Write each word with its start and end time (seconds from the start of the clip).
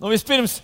Nu, 0.00 0.08
vispirms, 0.08 0.62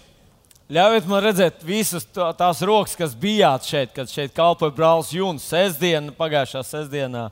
ļaujiet 0.72 1.08
man 1.10 1.20
redzēt 1.20 1.60
visas 1.60 2.06
tā- 2.08 2.30
tās 2.38 2.62
rokas, 2.64 2.94
kas 2.96 3.12
bijāt 3.12 3.66
šeit, 3.68 3.90
kad 3.92 4.08
šeit 4.08 4.32
kalpoja 4.32 4.72
brālis 4.72 5.10
Juns. 5.12 5.44
Sestdiena, 5.44 6.08
pagājušā 6.16 6.62
sestdienā. 6.64 7.26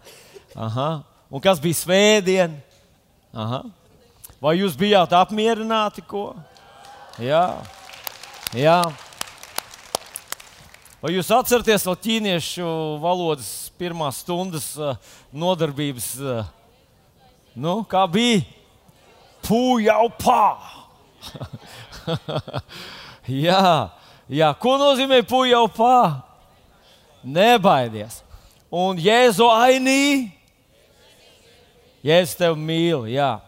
Aha. 0.55 1.03
Un 1.33 1.41
kas 1.41 1.59
bija 1.59 1.79
svētdiena? 1.79 2.61
Aha. 3.33 3.63
Vai 4.37 4.59
jūs 4.59 4.77
bijāt 4.77 5.17
apmierināti? 5.17 6.05
Ko? 6.05 6.37
Jā. 7.17 7.57
Jā. 8.53 8.83
Vai 11.01 11.17
jūs 11.17 11.33
atceraties 11.33 11.89
vēl 11.89 11.97
ķīniešu 12.05 13.01
valodas 13.01 13.73
pirmās 13.81 14.21
stundas 14.21 14.75
uh, 14.77 15.01
nodarbības? 15.33 16.13
Uh, 16.21 16.45
nu, 17.57 17.81
kā 17.89 18.05
bija? 18.05 18.45
Pūjau 19.41 20.13
pā! 20.21 20.84
Jā, 23.47 23.65
jā, 24.29 24.53
ko 24.61 24.77
nozīmē 24.81 25.23
pūjau 25.29 25.67
pā? 25.75 25.99
Nebaidies. 27.25 28.21
Un 28.75 28.99
Jēzu 29.01 29.47
ainī. 29.49 30.31
Jēzus 32.05 32.37
tevi 32.37 32.61
mīl. 32.61 33.07
Jā. 33.15 33.39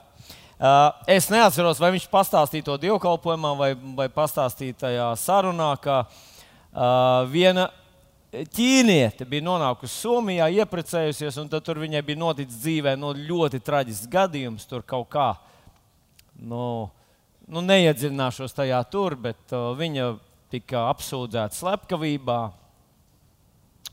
Uh, 0.56 0.88
es 1.12 1.26
neatceros, 1.28 1.76
vai 1.82 1.90
viņš 1.92 2.06
pastāstīja 2.08 2.64
to 2.64 2.78
dievkalpojumā, 2.80 3.50
vai, 3.58 3.74
vai 3.98 4.06
pastāstīja 4.08 4.78
tajā 4.86 5.08
sarunā, 5.20 5.74
ka 5.82 5.98
uh, 6.06 7.26
viena 7.28 7.66
ķīniete 8.32 9.26
bija 9.28 9.44
nonākusi 9.44 9.92
Somijā, 10.00 10.48
iepriecējusies, 10.62 11.36
un 11.42 11.50
tur 11.52 11.82
viņai 11.82 12.02
bija 12.06 12.20
noticis 12.20 12.62
dzīvē 12.62 12.96
no 12.96 13.12
ļoti 13.16 13.60
traģisks 13.64 14.08
gadījums. 14.08 14.64
Tur 14.68 14.80
kaut 14.88 15.10
kā, 15.12 15.28
nu, 16.40 16.88
nu 17.52 17.62
neiedziļināšos 17.64 18.54
tajā 18.56 18.80
tur, 18.90 19.16
bet 19.18 19.54
uh, 19.54 19.72
viņa 19.78 20.12
tika 20.52 20.86
apsūdzēta 20.92 21.56
slepkavībā. 21.56 22.40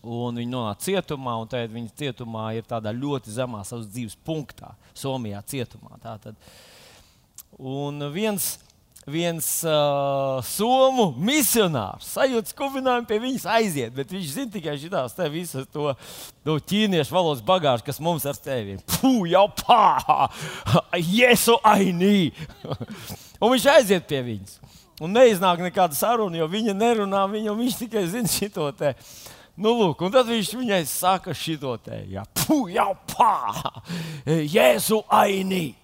Un 0.04 0.36
viņa 0.36 0.52
nonāca 0.52 0.84
cietumā, 0.84 1.38
un 1.40 1.48
tagad 1.48 1.72
viņa 1.72 1.94
cietumā 1.96 2.50
ir 2.58 2.66
tādā 2.68 2.92
ļoti 2.92 3.32
zemā 3.32 3.62
savas 3.64 3.88
dzīves 3.88 4.18
punktā, 4.28 4.74
Somijā 5.00 5.40
cietumā. 5.48 5.96
Tātad. 6.04 6.36
Un 7.56 8.04
viens, 8.12 8.58
viens 9.10 9.48
uh, 9.68 10.40
somu 10.48 11.10
misionārs 11.20 12.14
sajūta 12.14 12.54
skubinājumu 12.54 13.10
pie 13.10 13.20
viņas 13.24 13.46
aiziet, 13.56 13.94
bet 13.96 14.12
viņš 14.14 14.30
zina 14.36 14.54
tikai 14.54 14.78
šīs 14.80 15.18
visas 15.34 15.68
to, 15.74 15.92
to 16.46 16.58
ķīniešu 16.72 17.16
valodas 17.16 17.44
bagāžu, 17.46 17.86
kas 17.88 18.00
mums 18.04 18.26
ar 18.30 18.40
tevi 18.40 18.78
ir. 18.78 18.84
Pū, 18.96 19.26
jau 19.30 19.48
pā! 19.64 20.30
Jesu 21.00 21.58
ainī! 21.64 22.32
un 23.42 23.54
viņš 23.54 23.70
aiziet 23.76 24.08
pie 24.08 24.24
viņas. 24.24 24.60
Un 25.04 25.16
neiznāk 25.16 25.60
nekāda 25.66 25.98
saruna, 25.98 26.38
jo 26.38 26.48
viņa 26.48 26.76
nerunā, 26.78 27.26
viņa, 27.32 27.56
viņš 27.58 27.80
tikai 27.82 28.06
zina 28.12 28.30
šo 28.30 28.70
te. 28.78 28.94
Nu, 29.54 29.76
lūk, 29.78 30.00
un 30.02 30.14
tad 30.14 30.30
viņš 30.30 30.52
viņai 30.58 30.82
saka 30.90 31.34
šo 31.38 31.76
te, 31.78 32.00
ja, 32.10 32.24
puh, 32.40 32.72
jau 32.74 32.94
pā, 33.12 33.36
jēzu 34.26 35.04
ainī. 35.14 35.83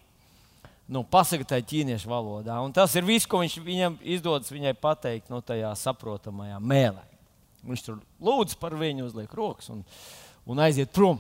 Nu, 0.89 1.03
pasaka 1.05 1.45
tai 1.45 1.59
ķīniešu 1.61 2.09
valodā. 2.09 2.55
Un 2.65 2.73
tas 2.73 2.95
ir 2.97 3.05
viss, 3.05 3.29
ko 3.29 3.43
viņš 3.43 3.59
viņam 3.61 3.99
izdodas 4.01 4.49
viņai 4.49 4.73
pateikt 4.73 5.29
no 5.29 5.37
tajā 5.45 5.69
saprotamajā 5.77 6.57
mēlē. 6.57 7.03
Viņš 7.61 7.83
tur 7.85 7.99
lūdz 8.23 8.55
par 8.57 8.73
viņu, 8.79 9.05
uzliek 9.05 9.33
rokas 9.37 9.69
un, 9.69 9.83
un 10.49 10.61
aiziet 10.63 10.89
prom. 10.95 11.19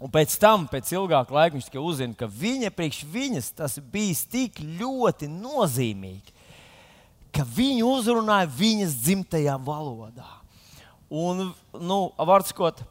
Un 0.00 0.12
pēc 0.12 0.34
tam, 0.40 0.66
pēc 0.68 0.92
ilgāka 0.96 1.34
laika, 1.34 1.56
viņš 1.56 1.70
tikai 1.70 1.80
uzzina, 1.84 2.16
ka 2.16 2.28
viņa 2.28 2.70
priekš 2.76 3.00
viņas 3.08 3.50
tas 3.56 3.78
bija 3.92 4.16
tik 4.32 4.60
ļoti 4.80 5.28
nozīmīgi, 5.32 6.36
ka 7.36 7.44
viņu 7.44 7.88
uzrunāja 7.88 8.48
viņas 8.52 8.96
dzimtajā 9.00 9.56
valodā. 9.64 10.28
Un, 11.10 11.50
nu, 11.74 11.98
vārdsakot, 12.16 12.84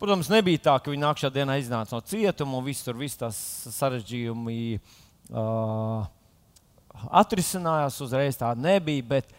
protams, 0.00 0.30
nebija 0.32 0.62
tā, 0.68 0.76
ka 0.80 0.92
viņi 0.92 1.02
nākamā 1.02 1.32
dienā 1.34 1.56
iznāca 1.60 1.96
no 1.96 2.02
cietuma 2.04 2.58
un 2.58 2.66
viss 2.66 2.84
tur 2.86 2.98
viss 2.98 3.18
tās 3.20 3.38
sarežģījumi 3.76 4.58
uh, 4.76 6.06
atrisinājās. 7.22 7.98
Uzreiz 8.04 8.38
tā 8.40 8.52
nebija. 8.58 9.04
Bet, 9.16 9.34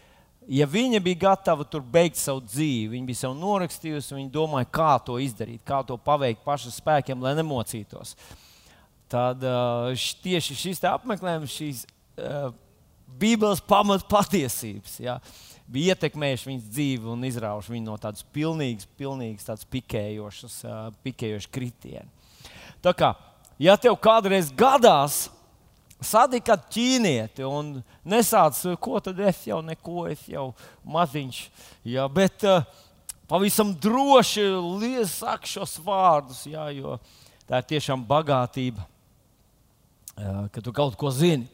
ja 0.48 0.68
viņa 0.70 1.02
bija 1.04 1.24
gatava 1.28 1.66
tur 1.68 1.86
beigt 1.86 2.20
savu 2.20 2.44
dzīvi, 2.46 2.94
viņa 2.96 3.10
bija 3.10 3.24
sev 3.24 3.38
norakstījusi, 3.38 4.16
viņa 4.18 4.34
domāja, 4.34 4.70
kā 4.80 4.92
to 5.06 5.18
izdarīt, 5.22 5.64
kā 5.68 5.82
to 5.88 5.98
paveikt 6.02 6.46
pašam 6.46 6.76
spēkiem, 6.76 7.24
lai 7.24 7.36
nemocītos. 7.40 8.16
Tad 9.12 9.44
uh, 9.48 10.08
tieši 10.24 10.56
šis 10.60 10.84
apmeklējums, 10.90 11.54
šīs 11.54 11.84
uh, 12.20 12.50
Bībeles 13.08 13.62
pamat 13.66 14.06
patiesības. 14.10 14.98
Ja, 15.02 15.18
bija 15.68 15.96
ietekmējuši 15.96 16.50
viņas 16.52 16.68
dzīvi 16.72 17.10
un 17.12 17.26
izraujuši 17.28 17.74
viņu 17.74 17.90
no 17.90 17.96
tādas 18.02 18.26
pilnīgas, 18.36 18.88
pilnīgas 19.00 19.48
tādas 19.50 19.68
pikējošas, 19.72 20.60
uh, 20.68 20.78
pikējošas 21.06 21.52
kritiena. 21.54 22.08
Tā 22.84 22.94
kā, 22.96 23.14
ja 23.60 23.76
tev 23.82 23.98
kādreiz 24.00 24.52
gadās 24.56 25.26
satikat 26.04 26.68
ķīnieti 26.74 27.46
un 27.48 27.78
nesāc, 28.08 28.60
ko 28.80 29.02
tad 29.04 29.20
es 29.28 29.42
jau 29.50 29.64
neko, 29.66 30.06
es 30.12 30.28
jau 30.30 30.52
maziņš, 30.88 31.42
ja, 31.90 32.06
bet 32.12 32.46
uh, 32.48 32.62
pavisam 33.28 33.74
droši 33.74 34.46
saka 35.10 35.50
šos 35.50 35.78
vārdus, 35.84 36.46
ja, 36.48 36.70
jo 36.72 37.00
tā 37.50 37.64
ir 37.64 37.70
tiešām 37.74 38.06
bagātība, 38.08 38.86
uh, 38.86 40.46
ka 40.54 40.64
tu 40.64 40.72
kaut 40.76 40.96
ko 41.00 41.12
zini. 41.12 41.50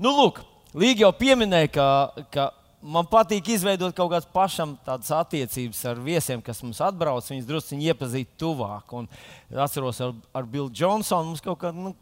Nu, 0.00 0.10
lūk, 0.16 0.40
Līga 0.74 1.04
jau 1.04 1.12
pieminēja, 1.14 1.68
ka, 1.70 1.88
ka 2.34 2.44
man 2.82 3.06
patīk 3.06 3.46
izveidot 3.54 3.94
kaut 3.94 4.10
kādas 4.10 4.26
pašam 4.26 4.72
tādas 4.82 5.12
attiecības 5.14 5.82
ar 5.86 6.00
viesiem, 6.02 6.42
kas 6.42 6.64
mums 6.64 6.80
atbrauc, 6.82 7.28
viņus 7.30 7.46
druskuļi 7.46 7.92
iepazīt 7.92 8.32
tuvāk. 8.40 8.90
Un 8.98 9.06
atceros, 9.54 10.00
ar, 10.02 10.16
ar 10.34 10.48
Billu 10.50 10.72
Džonsonu 10.74 11.30
mums 11.30 11.44
kaut 11.44 11.60
kā 11.62 11.70
nu, 11.70 11.94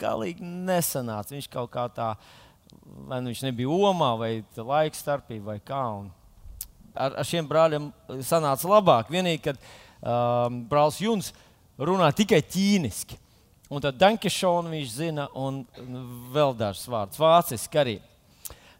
galīgi 0.00 0.42
nesanāca. 0.42 1.36
Viņš 1.36 1.46
kaut 1.54 1.70
kā 1.76 1.86
tā, 1.94 2.10
vai 3.06 3.22
nu 3.22 3.30
viņš 3.30 3.44
nebija 3.46 3.78
omā, 3.92 4.10
vai 4.18 4.32
laika 4.58 4.98
starpība, 4.98 5.52
vai 5.52 5.58
kā. 5.62 5.84
Un 6.02 6.10
ar, 6.98 7.14
ar 7.14 7.30
šiem 7.30 7.46
brāļiem 7.46 7.90
sanāca 8.26 8.74
labāk. 8.74 9.14
Vienīgi, 9.14 9.44
kad 9.46 9.62
um, 10.02 10.64
brālis 10.66 10.98
Juns 11.06 11.30
runā 11.78 12.10
tikai 12.10 12.42
ķīniski. 12.42 13.22
Un 13.70 13.82
tad 13.82 13.98
Dankešonu 14.00 14.72
viņš 14.72 14.88
zina, 14.90 15.28
un 15.38 15.60
vēl 16.34 16.56
dažs 16.58 16.88
vārds, 16.90 17.20
vāciski 17.20 17.78
arī. 17.78 17.96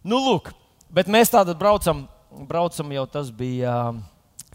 Nu, 0.02 0.18
lūk, 0.18 0.50
bet 0.90 1.10
mēs 1.10 1.30
tādā 1.30 1.54
braucam, 1.54 2.08
braucam 2.50 2.90
jau 2.96 3.04
tas 3.06 3.30
bija. 3.30 3.92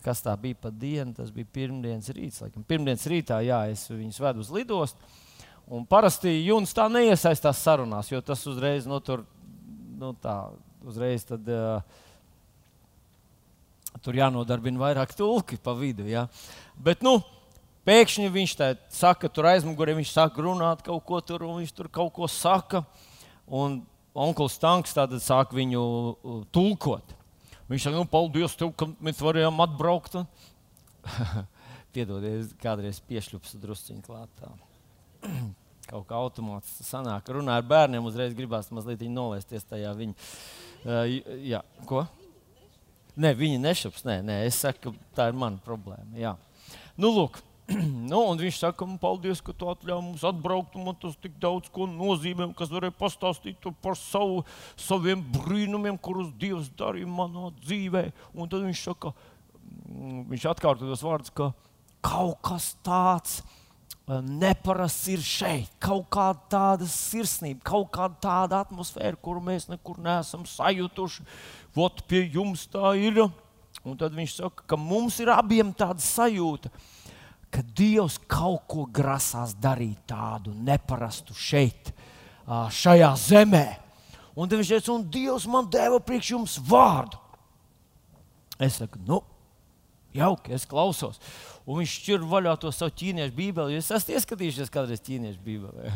Kas 0.05 0.19
tā 0.21 0.35
bija 0.37 0.53
pa 0.61 0.69
dienu? 0.69 1.15
Tas 1.17 1.31
bija 1.33 1.47
pirmdienas 1.49 2.11
rīts. 2.13 2.43
Laikam. 2.43 2.61
Pirmdienas 2.67 3.07
rītā, 3.09 3.39
jā, 3.41 3.63
es 3.73 3.87
viņus 3.89 4.19
vedu 4.21 4.43
uz 4.43 4.51
lidostu. 4.53 4.99
Un 5.65 5.81
parasti 5.89 6.29
Juns 6.45 6.75
tā 6.77 6.85
neiesaistās 6.93 7.63
sarunās, 7.65 8.11
jo 8.11 8.19
tas 8.21 8.43
uzreiz, 8.45 8.85
nu, 8.85 8.99
tur, 9.01 9.23
nu, 9.97 10.11
tā, 10.21 10.35
uzreiz 10.85 11.25
tad, 11.25 11.49
uh, 11.49 11.81
tur 14.05 14.19
jānodarbina 14.19 14.83
vairāk 14.83 15.15
tulki 15.17 15.57
pa 15.57 15.73
vidu. 15.73 16.05
Ja? 16.05 16.27
Bet, 16.77 17.01
nu, 17.01 17.17
Pēkšņi 17.85 18.29
viņš 18.33 18.55
saka, 18.93 19.29
tur 19.29 19.49
aizmugurē 19.51 19.93
viņš 19.97 20.13
sāk 20.15 20.39
runāt 20.41 20.81
kaut 20.85 21.03
ko 21.05 21.19
tur, 21.21 21.45
un 21.45 21.59
viņš 21.61 21.73
tur 21.77 21.89
kaut 21.93 22.13
ko 22.15 22.29
saka. 22.31 22.81
Un 23.45 23.83
onkls 24.17 24.57
Tanks 24.61 24.95
tad 24.95 25.13
sāk 25.21 25.53
viņu 25.53 25.83
tulkot. 26.55 27.13
Viņš 27.69 27.85
saka, 27.85 27.99
nu, 27.99 28.07
paldies, 28.09 28.55
tev, 28.57 28.71
ka 28.77 28.89
mēs 29.03 29.21
varējām 29.21 29.61
atbraukt. 29.65 30.17
Piedodiet, 31.95 32.55
kādreiz 32.61 32.97
piešķups 33.05 33.55
drusciņā 33.61 34.01
klātā. 34.05 34.49
kaut 35.89 36.05
kā 36.09 36.17
automāts 36.17 36.73
sanāk. 36.85 37.29
Runā 37.33 37.59
ar 37.59 37.65
bērniem, 37.65 38.05
uzreiz 38.05 38.33
gribās 38.37 38.71
mazliet 38.73 39.03
nolaisties 39.09 39.65
tajā 39.69 39.93
viņa. 39.97 40.29
Uh, 40.85 41.01
jā, 41.45 41.61
ko? 41.89 42.05
Nē, 43.15 43.31
viņi 43.37 43.61
nešups. 43.63 44.05
Nē, 44.07 44.19
nē, 44.25 44.39
es 44.49 44.59
saku, 44.65 44.93
tā 45.15 45.29
ir 45.31 45.37
mana 45.37 45.61
problēma. 45.63 46.09
Jā. 46.19 46.35
Nu, 46.99 47.11
lūk, 47.15 47.39
nu, 48.11 48.19
viņš 48.37 48.59
saka, 48.61 48.85
man 48.85 48.99
paldies, 49.01 49.41
ka 49.41 49.53
tu 49.57 49.67
atļāvi 49.71 50.03
mums 50.05 50.23
atbraukt. 50.27 50.77
Man 50.77 50.97
tas 51.01 51.17
tik 51.21 51.37
daudz 51.41 51.71
ko 51.73 51.87
nozīmē, 51.89 52.51
kas 52.57 52.69
varēja 52.73 52.93
pastāstīt 52.99 53.65
par 53.81 53.97
savu, 53.97 54.43
saviem 54.77 55.23
brīnumiem, 55.33 55.97
kurus 55.97 56.29
Dievs 56.41 56.69
darīja 56.77 57.09
manā 57.09 57.49
dzīvē. 57.63 58.07
Un 58.37 58.51
tad 58.51 58.65
viņš 58.67 58.85
saka, 58.85 59.13
mm, 59.89 60.25
viņš 60.33 60.49
atkārto 60.51 60.89
tos 60.89 61.05
vārdus, 61.05 61.33
ka 61.33 61.51
kaut 62.05 62.37
kas 62.45 62.75
tāds 62.85 63.39
eh, 63.41 64.21
neparasts 64.21 65.09
ir 65.15 65.23
šeit, 65.25 65.71
kaut 65.81 66.05
kāda 66.13 66.45
tāda 66.51 66.89
sirsnība, 66.89 67.63
kaut 67.65 67.89
kāda 67.97 68.19
tāda 68.27 68.59
atmosfēra, 68.61 69.17
kuru 69.17 69.41
mēs 69.47 69.71
nekur 69.71 69.97
neesam 70.05 70.45
sajutuši. 70.45 71.25
Vot 71.73 72.05
pie 72.05 72.27
jums 72.29 72.67
tā 72.69 72.93
ir. 73.01 73.23
Un 73.85 73.97
tad 73.97 74.13
viņš 74.17 74.37
saka, 74.37 74.63
ka 74.69 74.77
mums 74.79 75.17
ir 75.21 75.33
abiem 75.33 75.73
tāda 75.77 76.01
sajūta 76.01 76.69
ka 76.69 76.93
Dievs 77.75 78.17
kaut 78.27 78.65
ko 78.71 78.85
grasās 78.91 79.55
darīt 79.61 80.01
tādu 80.09 80.53
neparastu 80.55 81.35
šeit, 81.37 81.93
šajā 82.45 83.11
zemē. 83.19 83.65
Un 84.35 84.51
viņš 84.51 84.73
teica, 84.73 84.91
un 84.91 85.05
Dievs 85.11 85.45
man 85.47 85.69
deva 85.71 86.01
priekš 86.03 86.33
jums 86.33 86.57
vārdu. 86.67 87.21
Es 88.59 88.79
saku, 88.79 88.99
nu, 89.07 89.21
jauki, 90.15 90.53
es 90.55 90.67
klausos. 90.67 91.19
Un 91.65 91.79
viņš 91.81 91.93
šķir 91.99 92.25
vaļā 92.29 92.53
to 92.61 92.71
savu 92.75 92.93
ķīniešu 92.99 93.35
bībeli. 93.35 93.79
Es 93.79 93.89
esmu 93.95 94.15
ieskatījies 94.15 94.71
kādreiz 94.73 95.01
ķīniešu 95.05 95.41
bībelē. 95.45 95.93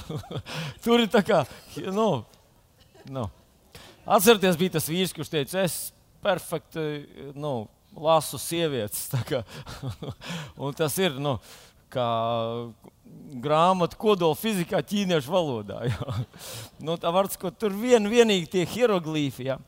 Tur 0.84 1.04
ir 1.04 1.10
tā 1.12 1.22
kā, 1.26 1.44
nu, 1.94 2.08
nu. 3.12 3.28
Atcerieties, 4.08 4.56
bija 4.58 4.78
tas 4.78 4.88
vīrs, 4.88 5.12
kurš 5.12 5.30
teica, 5.32 5.62
es 5.62 5.92
perfekti 6.24 7.32
nu, 7.36 7.68
lasu 7.96 8.40
sievietes. 8.42 9.08
un 10.62 10.76
tas 10.76 10.98
ir. 11.00 11.18
Nu, 11.22 11.38
kā 11.92 12.08
grāmata 13.42 13.96
kodola 13.98 14.36
fizikā, 14.38 14.80
ķīniešu 14.84 15.32
valodā. 15.32 15.82
nu, 16.84 16.96
tā 17.00 17.12
var 17.14 17.28
teikt, 17.30 17.58
tur 17.60 17.74
vien, 17.76 18.08
vienīgi 18.10 18.50
tie 18.52 18.64
hieroglīfi. 18.68 19.48
Ja? 19.50 19.58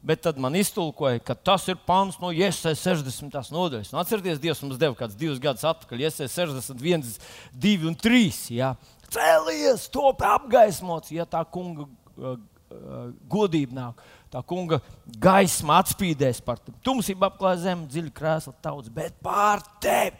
Bet 0.00 0.22
tad 0.24 0.38
man 0.40 0.56
iztulkoja, 0.56 1.20
ka 1.20 1.36
tas 1.36 1.66
ir 1.68 1.80
pāns 1.86 2.16
no 2.22 2.30
Iesai 2.32 2.72
60. 2.78 3.34
nodaļas. 3.52 3.90
Nu, 3.92 4.00
atcerieties, 4.00 4.40
Dievs 4.40 4.62
mums 4.64 4.80
deva 4.80 4.96
kāds 4.96 5.18
divus 5.18 5.42
gadus 5.42 5.66
atpakaļ, 5.68 6.06
Iesai 6.06 6.30
61, 6.30 7.18
2 7.52 7.90
un 7.90 7.98
3. 7.98 8.38
Ja? 8.56 8.74
Cēlies, 9.10 9.88
top 9.92 10.22
apgaismots, 10.24 11.12
ja 11.12 11.26
tā 11.28 11.42
kunga 11.52 11.84
uh, 11.84 12.38
uh, 12.70 13.10
godība 13.28 13.76
nāk. 13.76 14.04
Tā 14.30 14.42
kunga 14.46 14.78
gaisma 15.18 15.80
atspīdēs 15.82 16.38
par 16.46 16.60
tevi. 16.62 16.78
Tumsība 16.86 17.30
apklāj 17.30 17.64
zemi, 17.64 17.88
dziļi 17.90 18.12
krēsla 18.14 18.54
tauts, 18.62 18.90
bet 18.94 19.16
pār 19.24 19.62
tevi 19.82 20.14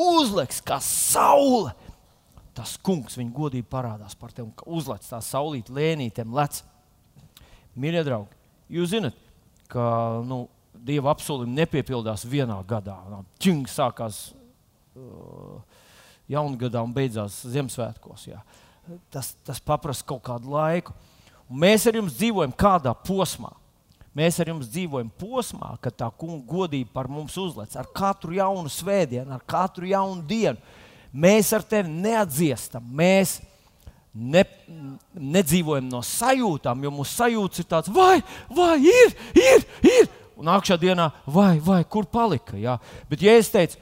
uzliks 0.00 0.62
kā 0.64 0.78
saule. 0.84 1.74
Tas 2.56 2.74
kungs 2.82 3.18
viņa 3.20 3.34
godīgi 3.36 3.68
parādās 3.70 4.16
par 4.18 4.32
tevi, 4.32 4.48
ka 4.56 4.64
uzlec 4.68 5.04
tā 5.06 5.20
saulīte 5.24 5.74
lēnītēm 5.76 6.32
lec. 6.36 6.62
Mīļie 7.80 8.02
draugi, 8.08 8.40
jūs 8.72 8.94
zinat, 8.94 9.20
ka 9.70 9.84
nu, 10.26 10.46
Dieva 10.80 11.10
apsolījumi 11.12 11.58
nepiepildās 11.58 12.22
vienā 12.30 12.56
gadā. 12.64 12.94
Čing 13.42 13.68
sākās 13.68 14.30
uh, 14.96 15.58
jaungadā 16.30 16.80
un 16.86 16.94
beidzās 16.94 17.42
Ziemassvētkos. 17.52 18.28
Jā. 18.30 18.40
Tas, 19.12 19.34
tas 19.44 19.60
prasa 19.60 20.06
kaut 20.08 20.22
kādu 20.24 20.54
laiku. 20.54 20.94
Mēs 21.50 21.86
ar 21.90 21.98
jums 21.98 22.14
dzīvojam 22.14 22.52
kādā 22.54 22.92
posmā. 22.94 23.50
Mēs 24.14 24.40
ar 24.42 24.50
jums 24.50 24.68
dzīvojam 24.70 25.10
posmā, 25.20 25.74
kad 25.82 25.94
tā 25.98 26.08
kunga 26.18 26.42
godība 26.46 26.90
par 26.94 27.08
mums 27.10 27.36
uzlec 27.38 27.76
ar 27.78 27.86
katru 27.94 28.34
jaunu 28.34 28.70
svētdienu, 28.70 29.30
ar 29.34 29.42
katru 29.46 29.86
jaunu 29.90 30.22
dienu. 30.26 30.58
Mēs 31.10 31.50
ar 31.54 31.62
tevi 31.66 31.90
neatdziestam, 31.90 32.86
mēs 32.86 33.38
ne, 34.14 34.44
nedzīvojam 35.14 35.88
no 35.90 36.02
sajūtām, 36.06 36.82
jo 36.86 36.92
mūsu 36.94 37.18
sajūta 37.18 37.62
ir 37.62 37.68
tāds, 37.70 37.92
vai, 37.94 38.20
vai 38.54 38.76
ir, 38.82 39.14
ir, 39.38 39.66
ir. 39.86 40.10
Un 40.40 40.48
nākamā 40.48 40.78
dienā, 40.80 41.10
vai, 41.28 41.58
vai, 41.62 41.82
kur 41.84 42.06
palika? 42.08 42.56
Jā. 42.58 42.78
Bet, 43.10 43.22
ja 43.26 43.34
es 43.38 43.50
teicu, 43.52 43.76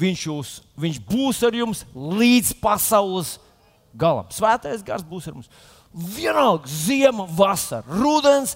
viņš, 0.00 0.22
jūs, 0.30 0.54
viņš 0.80 1.02
būs 1.10 1.42
ar 1.46 1.58
jums 1.58 1.84
līdz 1.94 2.54
pasaules 2.62 3.34
galam, 3.92 4.30
svētais 4.32 4.82
gars 4.86 5.04
būs 5.06 5.28
ar 5.28 5.36
mums. 5.36 5.50
Vienalga, 5.90 6.68
ziema, 6.70 7.26
vasara, 7.26 7.82
rudens, 7.90 8.54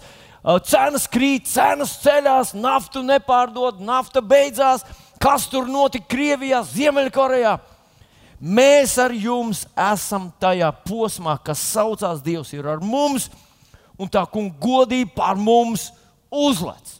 cenas 0.68 1.08
krīt, 1.10 1.48
cenas 1.50 1.96
ceļās, 2.02 2.52
naftu 2.54 3.02
nepārdod, 3.02 3.80
nafta 3.82 4.22
beidzās. 4.22 4.84
Kas 5.18 5.48
tur 5.50 5.66
notika 5.66 6.06
Krievijā, 6.14 6.60
Ziemeļkorejā? 6.68 7.56
Mēs 8.44 8.98
ar 9.00 9.14
jums 9.16 9.64
esam 9.72 10.28
tajā 10.42 10.68
posmā, 10.84 11.38
kas 11.42 11.62
saucās 11.72 12.22
Dievs 12.22 12.52
ir 12.52 12.66
ar 12.68 12.82
mums, 12.84 13.30
un 13.98 14.10
tā 14.10 14.22
kunga 14.30 14.54
godība 14.60 15.14
pār 15.16 15.40
mums 15.40 15.88
uzlec. 16.30 16.98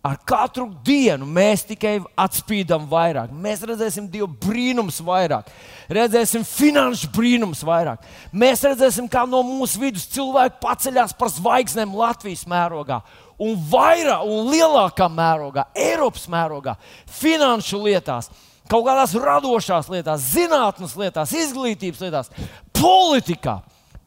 Ar 0.00 0.16
katru 0.24 0.64
dienu 0.80 1.26
mēs 1.28 1.66
tikai 1.68 1.98
atspīdam 2.16 2.86
vairāk. 2.88 3.34
Mēs 3.36 3.60
redzēsim 3.68 4.06
Dieva 4.08 4.30
brīnums 4.40 5.02
vairāk, 5.04 5.50
redzēsim 5.92 6.46
finanšu 6.48 7.10
brīnums 7.12 7.60
vairāk. 7.68 8.06
Mēs 8.32 8.64
redzēsim, 8.64 9.10
kā 9.12 9.26
no 9.28 9.42
mūsu 9.44 9.82
vidus 9.82 10.06
cilvēki 10.14 10.56
paceļās 10.62 11.12
par 11.20 11.28
zvaigznēm 11.34 11.92
Latvijas 12.00 12.46
mērogā. 12.48 13.02
Un 13.40 13.60
vairāk, 13.68 14.24
un 14.24 14.48
lielākā 14.48 15.10
mērogā, 15.12 15.66
Eiropas 15.76 16.24
mērogā, 16.32 16.78
finanšu 17.20 17.82
lietās, 17.84 18.30
kaut 18.72 18.86
kādās 18.88 19.12
radošās 19.20 19.92
lietās, 19.92 20.30
zinātnīs 20.32 20.96
lietās, 20.96 21.36
izglītības 21.44 22.00
lietās, 22.06 22.32
politikā. 22.76 23.58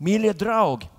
Mīļie 0.04 0.34
draugi, 0.36 0.90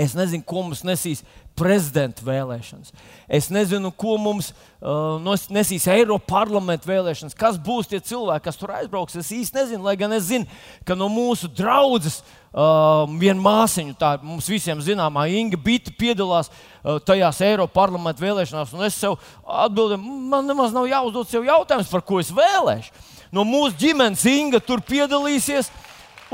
es 0.00 0.12
nezinu, 0.16 0.44
ko 0.44 0.68
mums 0.68 0.84
nesīs 0.86 1.24
prezidenta 1.60 2.24
vēlēšanas. 2.24 2.94
Es 3.28 3.50
nezinu, 3.52 3.92
ko 3.92 4.16
mums 4.20 4.50
uh, 4.50 5.20
nesīs 5.52 5.86
Eiropas 5.92 6.28
parlamenta 6.30 6.88
vēlēšanas, 6.88 7.36
kas 7.38 7.58
būs 7.60 7.90
tie 7.90 8.00
cilvēki, 8.00 8.46
kas 8.46 8.58
tur 8.60 8.72
aizbrauks. 8.78 9.18
Es 9.20 9.32
īsti 9.34 9.60
nezinu, 9.60 9.84
lai 9.84 9.96
gan 10.00 10.14
es 10.16 10.30
zinu, 10.30 10.48
ka 10.88 10.96
no 10.98 11.10
mūsu 11.12 11.50
draudzes 11.52 12.20
uh, 12.22 13.04
viena 13.20 13.38
māsiņa, 13.44 13.96
tā 14.00 14.14
mums 14.24 14.48
visiem 14.50 14.80
zināmā 14.84 15.26
Inga 15.36 15.60
Bita, 15.60 15.92
piedalās 16.00 16.50
uh, 16.50 16.96
tajās 17.04 17.42
Eiropas 17.44 17.76
parlamenta 17.76 18.24
vēlēšanās. 18.24 18.74
Es 18.88 18.98
sev 19.02 19.18
atbildēju, 19.44 20.00
man 20.32 20.48
nemaz 20.48 20.74
nav 20.76 20.88
jāuzdod 20.90 21.28
sev 21.30 21.46
jautājums, 21.48 21.92
par 21.92 22.06
ko 22.06 22.22
es 22.22 22.32
vēlēšu. 22.34 22.96
No 23.36 23.44
mūsu 23.46 23.76
ģimenes 23.78 24.24
Inga 24.26 24.58
tur 24.64 24.82
piedalīsies, 24.82 25.70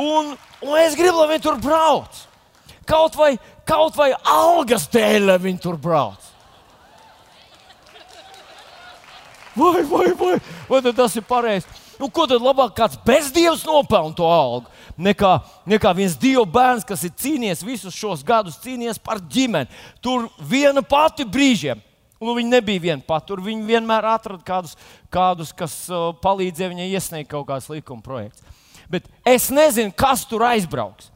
un, 0.01 0.33
un 0.63 0.81
es 0.81 0.97
gribu, 0.97 1.19
lai 1.21 1.35
viņi 1.35 1.45
tur 1.45 1.61
brauc. 1.61 2.23
Kaut 2.87 3.19
vai 3.19 3.35
kaut 3.67 3.99
vai 3.99 4.13
algas 4.23 4.87
dēļ, 4.93 5.27
lai 5.31 5.39
viņi 5.43 5.63
tur 5.63 5.77
brauc. 5.81 6.33
Vai, 9.57 9.83
vai, 9.89 10.13
vai, 10.13 10.39
vai 10.69 10.93
tas 10.93 11.17
ir 11.17 11.25
pareizi? 11.25 11.67
Nu, 11.97 12.11
ko 12.13 12.27
tad 12.29 12.43
labāk 12.45 12.75
kāds 12.77 12.99
bezdievs 13.07 13.65
nopelna 13.65 14.13
to 14.17 14.27
algu? 14.29 14.69
Nekā, 15.01 15.31
nekā 15.69 15.93
viens 15.97 16.17
dievu 16.21 16.45
bērns, 16.53 16.85
kas 16.85 17.07
ir 17.09 17.15
cīnījies 17.17 17.65
visus 17.65 17.97
šos 17.97 18.25
gadus, 18.25 18.59
cīnījies 18.61 19.01
par 19.01 19.21
ģimeni. 19.33 19.73
Tur 20.05 20.29
viena 20.45 20.85
pati 20.85 21.25
brīžiem. 21.25 21.81
Nu, 22.21 22.33
viņa 22.37 22.53
nebija 22.53 22.85
viena 22.85 23.05
pati. 23.05 23.31
Tur 23.31 23.41
viņa 23.45 23.65
vienmēr 23.69 24.09
atrada 24.13 24.45
kādus, 24.45 24.77
kādus 25.13 25.53
kas 25.57 25.75
uh, 25.89 26.11
palīdzēja 26.21 26.73
viņai 26.73 26.89
iesniegt 26.93 27.33
kaut 27.33 27.49
kādas 27.49 27.69
likuma 27.73 28.05
projekts. 28.05 28.45
Bet 28.93 29.09
es 29.25 29.49
nezinu, 29.53 29.93
kas 29.97 30.25
tur 30.29 30.45
aizbrauks. 30.49 31.11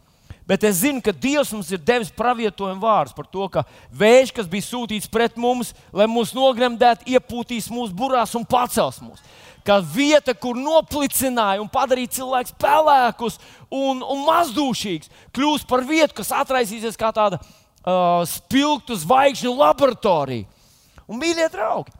Bet 0.50 0.64
es 0.66 0.80
zinu, 0.82 0.98
ka 0.98 1.12
Dievs 1.14 1.52
mums 1.54 1.68
ir 1.70 1.78
devis 1.78 2.08
pravietojumu 2.10 2.82
vārdus 2.82 3.14
par 3.14 3.28
to, 3.30 3.44
ka 3.54 3.62
vējš, 3.94 4.32
kas 4.34 4.48
bija 4.50 4.66
sūtīts 4.66 5.06
pret 5.12 5.36
mums, 5.38 5.70
lai 5.94 6.08
mūs 6.10 6.32
nogremdētu, 6.34 7.06
iepūtīs 7.06 7.68
mūsu 7.70 7.94
burās 7.94 8.34
un 8.34 8.42
pacels 8.50 8.98
mūs. 8.98 9.22
Kā 9.62 9.76
vieta, 9.78 10.34
kur 10.34 10.58
noplicināja 10.58 11.62
un 11.62 11.70
padarīja 11.70 12.16
cilvēkus 12.16 12.56
pelēkus 12.58 13.38
un, 13.70 14.02
un 14.02 14.26
mazdūšīgus, 14.26 15.12
kļūs 15.36 15.68
par 15.70 15.86
vietu, 15.86 16.16
kas 16.18 16.34
atraisīsies 16.40 16.98
kā 16.98 17.12
tāda 17.14 17.38
uh, 17.38 18.26
spilgtu 18.26 18.98
zvaigžņu 19.04 19.54
laboratorija. 19.54 20.50
Un, 21.06 21.20
mīļie 21.22 21.46
draugi, 21.54 21.94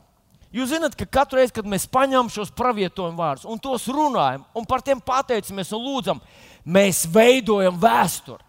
Jūs 0.51 0.73
zināt, 0.73 0.97
ka 0.99 1.07
katru 1.07 1.39
reizi, 1.39 1.53
kad 1.55 1.67
mēs 1.71 1.85
paņemam 1.87 2.27
šos 2.35 2.49
pravietojumu 2.59 3.23
vārdus 3.23 3.47
un 3.47 3.61
tos 3.63 3.85
runājam, 3.87 4.43
un 4.59 4.65
par 4.67 4.83
tiem 4.83 4.99
pateicamies 4.99 5.71
un 5.77 5.85
lūdzam, 5.85 6.23
Mēs 6.65 7.07
veidojam 7.09 7.79
vēsturi, 7.81 8.43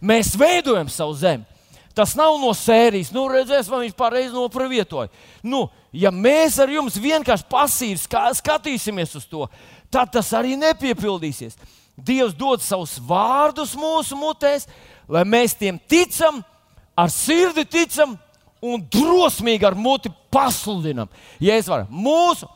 mēs 0.00 0.34
veidojam 0.38 0.90
savu 0.92 1.16
zemi. 1.18 1.44
Tas 1.96 2.12
nav 2.12 2.34
no 2.36 2.50
sērijas, 2.52 3.08
nu, 3.08 3.22
redzēs, 3.32 3.70
vai 3.72 3.86
viņš 3.86 3.94
pareizi 3.96 4.34
nopravietoja. 4.34 5.08
Nu, 5.40 5.62
ja 5.96 6.10
mēs 6.12 6.58
ar 6.60 6.68
jums 6.68 6.98
vienkārši 7.00 7.46
pasīvi 7.48 8.02
skatīsimies 8.36 9.16
uz 9.16 9.24
to, 9.24 9.46
tad 9.88 10.12
tas 10.12 10.28
arī 10.36 10.58
nepiepildīsies. 10.60 11.56
Dievs 11.96 12.36
dod 12.36 12.60
savus 12.60 12.98
vārdus 13.00 13.72
mūsu 13.80 14.18
mutēs, 14.20 14.68
lai 15.08 15.24
mēs 15.24 15.56
tiem 15.56 15.78
ticam, 15.88 16.42
ar 16.92 17.08
sirdi 17.12 17.64
ticam 17.64 18.18
un 18.60 18.84
drosmīgi 18.92 19.64
ar 19.64 19.76
muti 19.78 20.12
pasludinam. 20.32 21.08
Ja 21.40 21.56
es 21.56 21.68
varu 21.70 21.88
mūsu, 21.88 22.48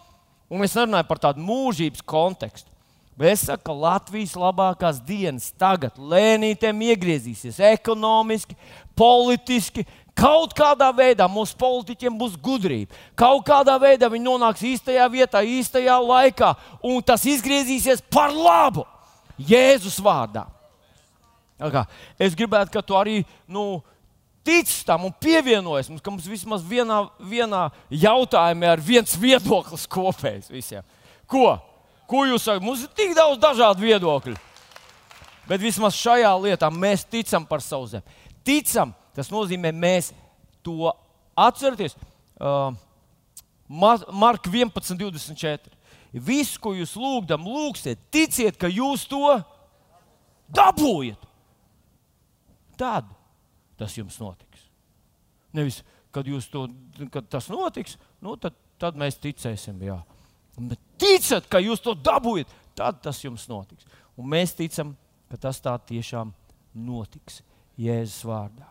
un 0.52 0.69
es 0.69 0.76
nerunāju 0.76 1.09
par 1.09 1.21
tādu 1.23 1.40
mūžības 1.45 2.05
kontekstu, 2.05 2.69
Bet 3.21 3.35
es 3.35 3.43
saku, 3.45 3.67
ka 3.69 3.75
Latvijas 3.77 4.33
labākās 4.33 4.97
dienas 5.05 5.50
tagad 5.61 5.99
lēnītēm 6.00 6.79
iegriezīsies 6.87 7.59
ekonomiski, 7.75 8.57
politiski. 8.97 9.85
Kaut 10.17 10.55
kādā 10.57 10.89
veidā 10.97 11.27
mūsu 11.29 11.53
politiķiem 11.61 12.17
būs 12.17 12.39
gudrība. 12.41 12.97
Kaut 13.21 13.45
kādā 13.45 13.77
veidā 13.81 14.09
viņi 14.09 14.25
nonāks 14.25 14.65
īstajā 14.65 15.05
vietā, 15.12 15.45
īstajā 15.45 15.99
laikā, 16.00 16.55
un 16.81 17.05
tas 17.05 17.29
izgriezīsies 17.29 18.00
par 18.09 18.33
labu 18.33 18.87
Jēzus 19.37 20.00
vārdā. 20.00 20.47
Es 22.17 22.33
gribētu, 22.33 22.73
ka 22.73 22.81
tu 22.81 22.97
arī 22.97 23.21
nu, 23.45 23.83
tici 24.45 24.81
tam 24.89 25.11
un 25.11 25.12
pievienojies 25.12 25.93
mums, 25.93 26.00
ka 26.00 26.12
mums 26.12 26.29
vismaz 26.29 26.65
vienā, 26.65 27.03
vienā 27.21 27.67
jautājumā 27.93 28.79
ir 28.79 28.89
viens 28.95 29.12
viedoklis 29.12 29.85
kopējs 29.93 30.49
visiem. 30.49 30.89
Ko? 31.29 31.59
Ko 32.11 32.25
jūs 32.26 32.45
sakat? 32.47 32.64
Mums 32.67 32.85
ir 32.85 32.95
tik 32.99 33.14
daudz 33.14 33.38
dažādu 33.43 33.87
viedokļu. 33.87 34.37
Bet 35.50 35.62
vismaz 35.62 35.97
šajā 35.99 36.31
lietā 36.43 36.71
mēs 36.75 37.05
ticam 37.07 37.47
par 37.47 37.62
savu 37.62 37.87
zemi. 37.90 38.19
ticam, 38.45 38.95
tas 39.14 39.31
nozīmē, 39.31 39.73
mēs 39.73 40.12
to 40.62 40.90
atceramies. 41.38 41.97
Uh, 42.40 42.73
Marka 43.71 44.50
11, 44.50 44.97
24. 44.99 45.71
Visu, 46.12 46.59
ko 46.59 46.73
jūs 46.75 46.97
lūgdam, 46.99 47.47
lūgsiet, 47.47 48.00
ticiet, 48.11 48.57
ka 48.59 48.67
jūs 48.67 49.07
to 49.07 49.23
dabūjat. 50.50 51.29
Tad 52.81 53.07
tas 53.81 53.95
jums 53.97 54.19
notiks. 54.21 54.67
Nevis, 55.57 55.81
kad, 56.12 56.26
to, 56.52 56.67
kad 57.14 57.29
tas 57.33 57.49
notiks, 57.52 57.97
nu, 58.21 58.35
tad, 58.40 58.57
tad 58.81 58.99
mēs 58.99 59.17
ticēsim. 59.23 59.79
Jā. 59.87 60.00
Bet 60.59 60.83
ticat, 61.00 61.47
ka 61.50 61.61
jūs 61.62 61.83
to 61.83 61.95
dabūjat, 61.97 62.50
tad 62.78 63.00
tas 63.04 63.21
jums 63.25 63.47
notiks. 63.50 63.88
Un 64.19 64.28
mēs 64.30 64.54
ticam, 64.57 64.95
ka 65.30 65.38
tas 65.40 65.61
tā 65.62 65.75
tiešām 65.88 66.33
notiks 66.75 67.40
Jēzus 67.80 68.25
vārdā. 68.28 68.69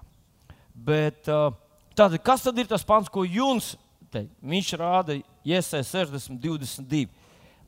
Bet, 0.73 1.27
uh, 1.27 1.51
tad, 1.97 2.15
kas 2.23 2.45
tad 2.45 2.59
ir 2.61 2.69
tas 2.69 2.85
pants, 2.87 3.11
ko 3.11 3.25
Juns 3.25 3.73
teikt? 4.13 4.31
Viņš 4.45 4.73
rāda 4.79 5.17
Iesai 5.47 5.81
60, 5.83 6.37
22 6.39 7.07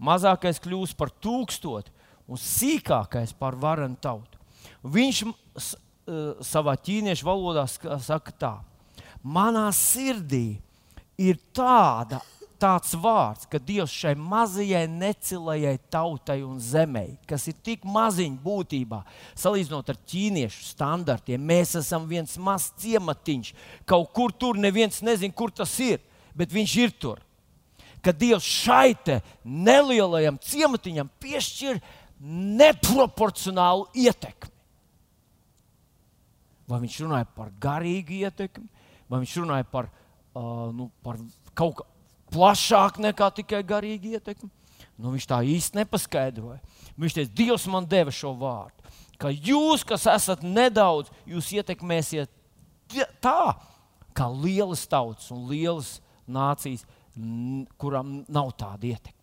mazākais 0.01 0.61
kļūs 0.61 0.93
par 0.97 1.11
tūkstoti 1.23 1.91
un 2.31 2.39
sīkākais 2.39 3.33
par 3.37 3.57
varenu 3.59 3.97
tautu. 4.01 4.39
Viņš 4.81 5.23
savā 6.45 6.75
ķīniešu 6.81 7.25
valodā 7.27 7.65
saka 7.69 8.33
tā: 8.33 8.53
Manā 9.21 9.67
sirdī 9.75 10.59
ir 11.21 11.39
tāda, 11.53 12.21
tāds 12.61 12.93
vārds, 13.01 13.47
ka 13.49 13.57
Dievs 13.57 13.93
šai 13.93 14.13
mazajai 14.19 14.83
necilajai 14.91 15.73
tautai 15.91 16.39
un 16.45 16.59
zemē, 16.61 17.07
kas 17.29 17.47
ir 17.49 17.57
tik 17.65 17.87
maziņa 17.87 18.37
būtībā, 18.43 19.01
salīdzinot 19.41 19.89
ar 19.89 19.99
ķīniešu 20.13 20.69
standartiem, 20.69 21.41
mēs 21.41 21.73
esam 21.81 22.05
viens 22.09 22.37
mazs 22.37 22.75
ciematiņš. 22.83 23.51
Kaut 23.89 24.13
kur 24.13 24.31
tur 24.33 24.61
neviens 24.61 25.01
nezina, 25.05 25.33
kur 25.33 25.53
tas 25.53 25.73
ir, 25.81 25.99
bet 26.37 26.53
viņš 26.53 26.77
ir 26.85 26.95
tur 27.01 27.25
ka 28.01 28.11
Dievs 28.11 28.45
šai 28.45 28.95
nelielajam 29.45 30.39
ciematiņam 30.41 31.09
piešķir 31.21 31.79
neproporcionālu 32.57 33.87
ietekmi. 33.97 34.49
Vai 36.69 36.79
viņš 36.83 36.99
runāja 37.03 37.27
par 37.35 37.51
garīgu 37.61 38.21
ietekmi, 38.21 38.67
vai 39.09 39.21
viņš 39.23 39.37
runāja 39.41 39.67
par, 39.67 39.89
uh, 40.33 40.69
nu, 40.73 40.89
par 41.03 41.19
kaut 41.57 41.81
ko 42.31 42.37
plašāku 42.39 43.03
nekā 43.03 43.29
tikai 43.35 43.61
garīgu 43.63 44.15
ietekmi? 44.15 44.49
Nu, 44.97 45.11
viņš 45.11 45.27
tā 45.27 45.41
īsti 45.43 45.81
nepaskaidroja. 45.81 46.59
Viņš 46.99 47.17
teica, 47.17 47.33
Dievs 47.35 47.67
man 47.67 47.87
deva 47.89 48.11
šo 48.13 48.33
vārdu. 48.37 48.77
Ka 49.21 49.29
jūs, 49.29 49.83
kas 49.85 50.07
esat 50.09 50.43
nedaudz, 50.43 51.11
jūs 51.25 51.51
ietekmēsiet 51.53 52.29
tā, 53.21 53.53
kā 54.17 54.27
lielas 54.29 54.87
tautas 54.89 55.29
un 55.33 55.45
lielas 55.49 55.99
nācijas 56.27 56.85
kuram 57.81 58.21
nav 58.31 58.53
tāda 58.57 58.93
ietekme. 58.93 59.17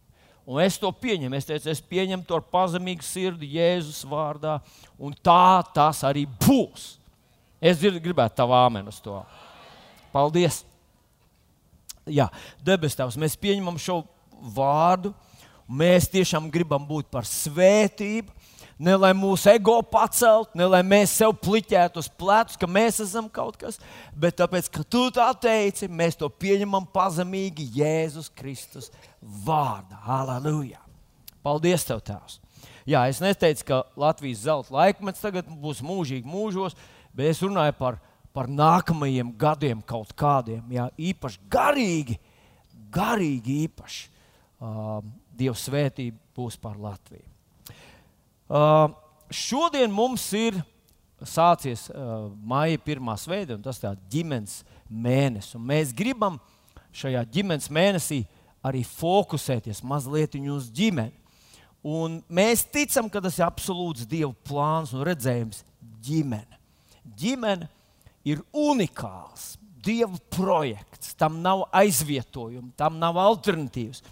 Un 0.48 0.62
es 0.64 0.78
to 0.80 0.88
pieņemu. 0.92 1.36
Es 1.36 1.48
teicu, 1.48 1.68
es 1.68 1.82
pieņemu 1.84 2.24
to 2.24 2.38
ar 2.38 2.46
pazemīgu 2.48 3.04
sirdi 3.04 3.50
Jēzus 3.58 4.00
vārdā, 4.08 4.58
un 4.96 5.12
tā 5.12 5.60
tas 5.74 6.00
arī 6.08 6.24
būs. 6.24 6.94
Es 7.60 7.82
gribētu 7.82 8.38
tavu 8.38 8.56
āmenu 8.56 8.88
uz 8.88 9.02
to. 9.04 9.18
Paldies! 10.14 10.67
Jā, 12.12 12.28
debes 12.64 12.96
Tēvs, 12.98 13.18
mēs 13.20 13.36
pieņemam 13.40 13.78
šo 13.80 14.02
vārdu. 14.54 15.14
Mēs 15.68 16.06
tiešām 16.08 16.46
gribam 16.48 16.86
būt 16.88 17.10
par 17.12 17.26
svētību, 17.28 18.32
ne 18.80 18.94
lai 18.96 19.10
mūsu 19.12 19.50
ego 19.52 19.74
pacelt, 19.84 20.54
ne 20.56 20.64
lai 20.64 20.80
mēs 20.80 21.12
sev 21.18 21.34
pliķētu 21.44 22.00
uz 22.00 22.08
plecus, 22.08 22.56
ka 22.56 22.64
mēs 22.64 23.02
esam 23.04 23.28
kaut 23.28 23.58
kas, 23.60 23.76
bet 24.16 24.38
tāpēc, 24.40 24.70
ka 24.72 24.86
tu 24.88 25.02
tā 25.12 25.28
teici, 25.36 25.90
mēs 25.92 26.16
to 26.16 26.30
pieņemam 26.32 26.88
pazemīgi 26.94 27.68
Jēzus 27.76 28.32
Kristus 28.32 28.88
vārdā. 29.20 30.00
Halleluja! 30.06 30.80
Paldies, 31.44 31.84
Tev, 31.84 32.00
Tēvs! 32.06 32.40
Jā, 32.88 33.04
es 33.12 33.20
neteicu, 33.20 33.66
ka 33.68 33.82
Latvijas 34.00 34.46
zelta 34.46 34.72
laikmets 34.72 35.20
tagad 35.20 35.52
būs 35.60 35.84
mūžīgi 35.84 36.24
mūžos, 36.24 36.78
bet 37.12 37.34
es 37.34 37.44
runāju 37.44 37.76
par, 37.76 38.00
par 38.38 38.46
nākamajiem 38.46 39.32
gadiem 39.34 39.80
kaut 39.82 40.12
kādiem, 40.14 40.62
jā, 40.70 40.84
īpaši 41.10 41.40
garīgi, 41.50 42.14
garīgi 42.94 43.56
īpaši. 43.64 44.04
Uh, 44.62 45.00
Dieva 45.38 45.54
svētība 45.58 46.18
būs 46.34 46.54
par 46.58 46.78
Latviju. 46.78 47.26
Uh, 48.46 48.90
šodien 49.34 49.90
mums 49.90 50.22
ir 50.38 50.56
sācies 51.26 51.88
uh, 51.90 52.28
maija 52.38 52.78
pirmā 52.82 53.16
svētdiena, 53.18 53.58
tas 53.62 53.80
ir 53.82 53.98
ģimenes 54.10 54.60
mēnesis. 54.86 55.58
Mēs 55.58 55.90
gribam 55.94 56.38
šajā 56.94 57.24
ģimenes 57.34 57.66
mēnesī 57.74 58.20
arī 58.66 58.84
fokusēties 58.86 59.82
mazliet 59.86 60.38
uz 60.38 60.70
ģimeni. 60.74 61.14
Un 61.86 62.20
mēs 62.30 62.62
ticam, 62.70 63.10
ka 63.10 63.22
tas 63.22 63.38
ir 63.38 63.46
absolūts 63.46 64.06
Dieva 64.06 64.30
plāns 64.46 64.94
un 64.94 65.02
redzējums 65.06 65.64
ģimene. 66.06 66.58
Ģimene 67.18 67.70
ir 68.26 68.42
unikāls 68.52 69.56
Dieva 69.78 70.18
projekts. 70.34 71.14
Tam 71.16 71.38
nav 71.40 71.68
aizvietojuma, 71.72 72.72
tam 72.76 72.98
nav 73.00 73.16
alternatīvas. 73.22 74.02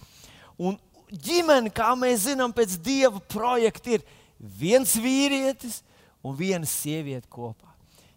Un 0.56 0.78
ģimene, 1.10 1.72
kā 1.74 1.90
mēs 1.98 2.28
zinām, 2.28 2.54
pēc 2.54 2.76
Dieva 2.80 3.20
projekta 3.32 3.96
ir 3.98 4.06
viens 4.38 4.94
vīrietis 5.00 5.80
un 6.24 6.36
viena 6.38 6.68
sieviete 6.68 7.28
kopā. 7.30 7.74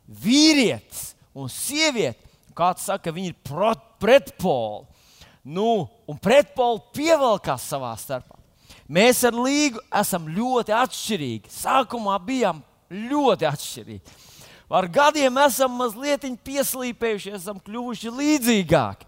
Vīrietis 0.08 1.14
un 1.38 1.50
sieviete, 1.52 2.22
kāds 2.58 2.88
saka, 2.90 3.14
viņi 3.14 3.34
ir 3.34 3.60
pretpoli. 4.00 4.86
Nu, 5.50 5.88
un 6.10 6.18
pretpoli 6.22 6.84
pievelkās 6.96 7.66
savā 7.72 7.94
starpā. 7.98 8.38
Mēs 8.90 9.22
ar 9.28 9.36
Līgu 9.38 9.82
esam 9.96 10.26
ļoti 10.34 10.74
atšķirīgi. 10.74 11.52
Sākumā 11.54 12.16
bijām 12.26 12.64
ļoti 12.90 13.48
atšķirīgi. 13.50 14.18
Ar 14.70 14.86
gadiem 14.86 15.38
esam 15.42 15.74
mazliet 15.80 16.28
pieslīpējuši, 16.46 17.34
esam 17.40 17.58
kļuvuši 17.58 18.12
līdzīgāki. 18.14 19.08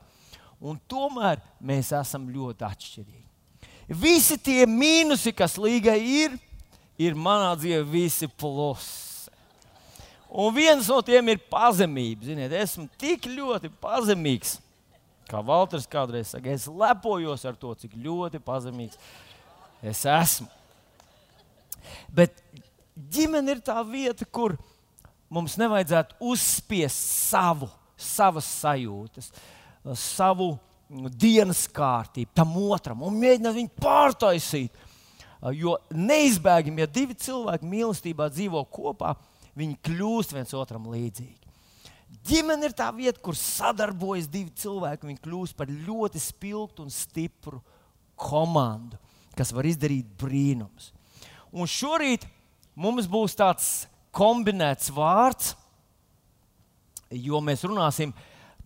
Un 0.61 0.77
tomēr 0.89 1.41
mēs 1.61 1.91
esam 1.97 2.27
ļoti 2.33 2.65
atšķirīgi. 2.65 3.21
Visi 4.01 4.37
tie 4.41 4.65
mīnusi, 4.69 5.33
kas 5.35 5.57
Līgai 5.61 5.99
ir, 6.01 6.35
ir 7.01 7.17
manā 7.17 7.53
dzīvē 7.57 7.81
visi 7.91 8.29
plusi. 8.29 9.29
Un 10.31 10.53
viens 10.55 10.87
no 10.87 11.01
tiem 11.03 11.33
ir 11.33 11.41
pazemība. 11.51 12.23
Ziniet, 12.29 12.53
esmu 12.55 12.87
tik 13.01 13.25
ļoti 13.27 13.71
pazemīgs. 13.83 14.59
Kā 15.27 15.41
Valters 15.43 15.89
kādreiz 15.91 16.31
saka, 16.31 16.53
es 16.53 16.69
lepojos 16.69 17.43
ar 17.47 17.57
to, 17.59 17.73
cik 17.75 17.97
ļoti 17.99 18.39
pazemīgs 18.43 18.99
es 19.83 20.05
esmu. 20.07 20.47
Bet 22.13 22.37
ģimene 23.11 23.57
ir 23.57 23.63
tā 23.65 23.77
vieta, 23.87 24.27
kur 24.27 24.55
mums 25.31 25.57
nevajadzētu 25.61 26.19
uzspiest 26.31 27.07
savu, 27.31 27.69
savas 27.95 28.47
sajūtas, 28.61 29.31
savu 29.97 30.53
dienas 31.15 31.65
kārtību 31.71 32.35
tam 32.35 32.55
otram 32.67 33.03
un 33.07 33.19
mēģināt 33.21 33.57
viņu 33.57 33.75
pārtaisīt 33.81 34.87
Jo 35.49 35.79
neizbēgami, 35.89 36.83
ja 36.83 36.89
divi 36.89 37.15
cilvēki 37.17 37.65
mīlestībā 37.65 38.27
dzīvo 38.29 38.61
kopā, 38.69 39.15
viņi 39.57 39.79
kļūst 39.87 40.35
viens 40.35 40.53
otram 40.53 40.85
līdzīgi. 40.91 41.39
Ģimene 42.27 42.67
ir 42.67 42.75
tā 42.77 42.91
vieta, 42.93 43.17
kur 43.23 43.33
sadarbojas 43.39 44.27
divi 44.29 44.51
cilvēki. 44.61 45.07
Viņi 45.09 45.21
kļūst 45.23 45.55
par 45.57 45.71
ļoti 45.71 46.21
spilgtu 46.21 46.85
un 46.85 46.91
stipru 46.93 47.61
komandu, 48.19 48.99
kas 49.33 49.53
var 49.55 49.65
izdarīt 49.65 50.11
brīnumus. 50.21 50.91
Un 51.49 51.65
šorīt 51.71 52.27
mums 52.77 53.09
būs 53.09 53.33
tāds 53.39 53.71
kombinēts 54.15 54.91
vārds, 54.95 55.53
jo 57.11 57.41
mēs 57.43 57.63
runāsim 57.67 58.13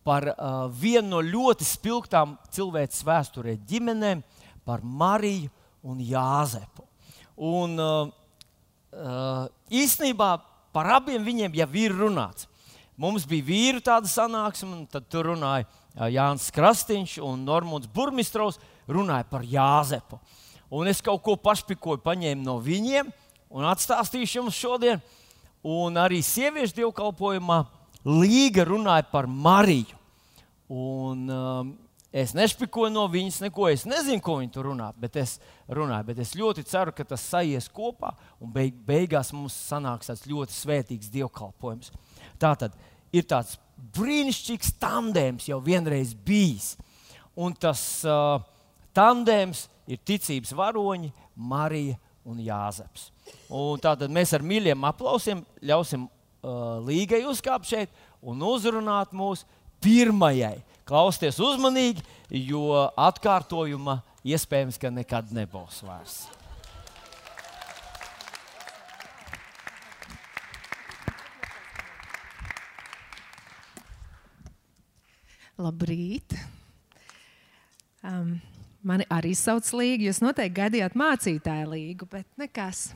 par 0.06 0.28
uh, 0.30 0.66
vienu 0.70 1.16
no 1.16 1.22
ļoti 1.26 1.66
spilgtām 1.66 2.36
cilvēces 2.54 3.06
vēsturē 3.06 3.56
ģimenēm, 3.70 4.22
par 4.66 4.82
Mariju 4.82 5.52
un 5.86 6.02
Jāzepu. 6.02 6.86
Un, 7.36 7.78
uh, 7.78 8.10
uh, 8.94 9.48
īsnībā 9.70 10.30
par 10.74 10.92
abiem 10.98 11.26
viņiem 11.26 11.58
jau 11.62 11.70
ir 11.82 11.96
runāts. 11.96 12.50
Mums 12.98 13.26
bija 13.28 13.44
vīru 13.44 13.82
tāda 13.84 14.08
sanāksme, 14.08 14.72
un 14.72 14.86
tad 14.88 15.10
tur 15.12 15.34
runāja 15.34 15.68
Jānis 16.12 16.48
Krastīņš 16.56 17.18
un 17.24 17.44
Normons 17.48 17.90
Burmistrovs 17.92 18.60
runāja 18.88 19.28
par 19.30 19.44
Jāzepu. 19.48 20.20
Un 20.72 20.88
es 20.92 21.02
kaut 21.04 21.22
ko 21.24 21.36
pašpikoju, 21.40 22.02
paņēmu 22.04 22.44
no 22.44 22.58
viņiem 22.64 23.12
un 23.56 23.68
atstāstīšu 23.70 24.40
jums 24.40 24.58
šodien. 24.58 25.04
Un 25.66 25.98
arī 25.98 26.22
sieviešu 26.22 26.82
dievkalpojumā 26.82 27.64
Līga 28.06 28.68
runāja 28.68 29.08
par 29.10 29.26
Mariju. 29.26 29.98
Un, 30.70 31.26
um, 31.30 31.74
Es 32.16 32.32
nešpikoju 32.32 32.94
no 32.96 33.02
viņas 33.12 33.42
neko. 33.44 33.66
Es 33.68 33.82
nezinu, 33.84 34.22
ko 34.24 34.38
viņi 34.40 34.54
tur 34.56 34.70
runā, 34.70 34.86
bet 34.96 35.18
es 35.20 35.34
runāju. 35.68 36.06
Bet 36.08 36.22
es 36.24 36.30
ļoti 36.40 36.64
ceru, 36.64 36.94
ka 36.96 37.04
tas 37.04 37.26
sajies 37.28 37.68
kopā 37.68 38.14
un 38.40 38.54
beig, 38.56 38.78
beigās 38.88 39.34
mums 39.36 39.58
sanāks 39.68 40.08
tāds 40.08 40.24
ļoti 40.24 40.56
svētīgs 40.56 41.12
dievkalpojums. 41.12 41.92
Tā 42.40 42.54
tad 42.62 42.78
ir 43.12 43.28
tāds 43.28 43.58
brīnišķīgs 44.00 44.78
tandēms 44.80 45.50
jau 45.50 45.60
vienreiz 45.66 46.14
bijis. 46.16 46.78
Un 47.36 47.52
tas 47.52 47.84
uh, 48.08 48.40
tandēms 48.96 49.66
ir 49.92 50.00
ticības 50.08 50.56
varoņi 50.56 51.12
Marija 51.36 52.00
un 52.26 52.42
Jāzeps. 52.42 53.10
Un 53.54 53.82
tātad 53.82 54.12
mēs 54.12 54.34
ar 54.36 54.44
mīļiem 54.46 54.88
aplausiem 54.90 55.44
ļausim 55.62 56.08
uh, 56.08 56.82
līgai 56.86 57.24
uzkāpt 57.30 57.70
šeit 57.70 57.94
un 58.26 58.42
uzrunāt 58.46 59.14
mūs 59.16 59.46
pirmajai. 59.84 60.58
Klausieties 60.86 61.40
uzmanīgi, 61.42 62.04
jo 62.46 62.70
atkārtojuma 62.94 64.00
iespējams, 64.26 64.78
ka 64.82 64.92
nekad 64.94 65.32
nebūs 65.34 65.82
vairs. 65.86 66.26
Labrīt! 75.56 76.36
Um, 78.04 78.36
mani 78.88 79.08
arī 79.12 79.34
sauc 79.38 79.68
Līga. 79.78 80.10
Jūs 80.10 80.22
noteikti 80.24 80.60
gaidījāt 80.62 80.96
mācītāju 81.00 81.72
līgu, 81.74 82.08
bet 82.12 82.28
nekas. 82.40 82.88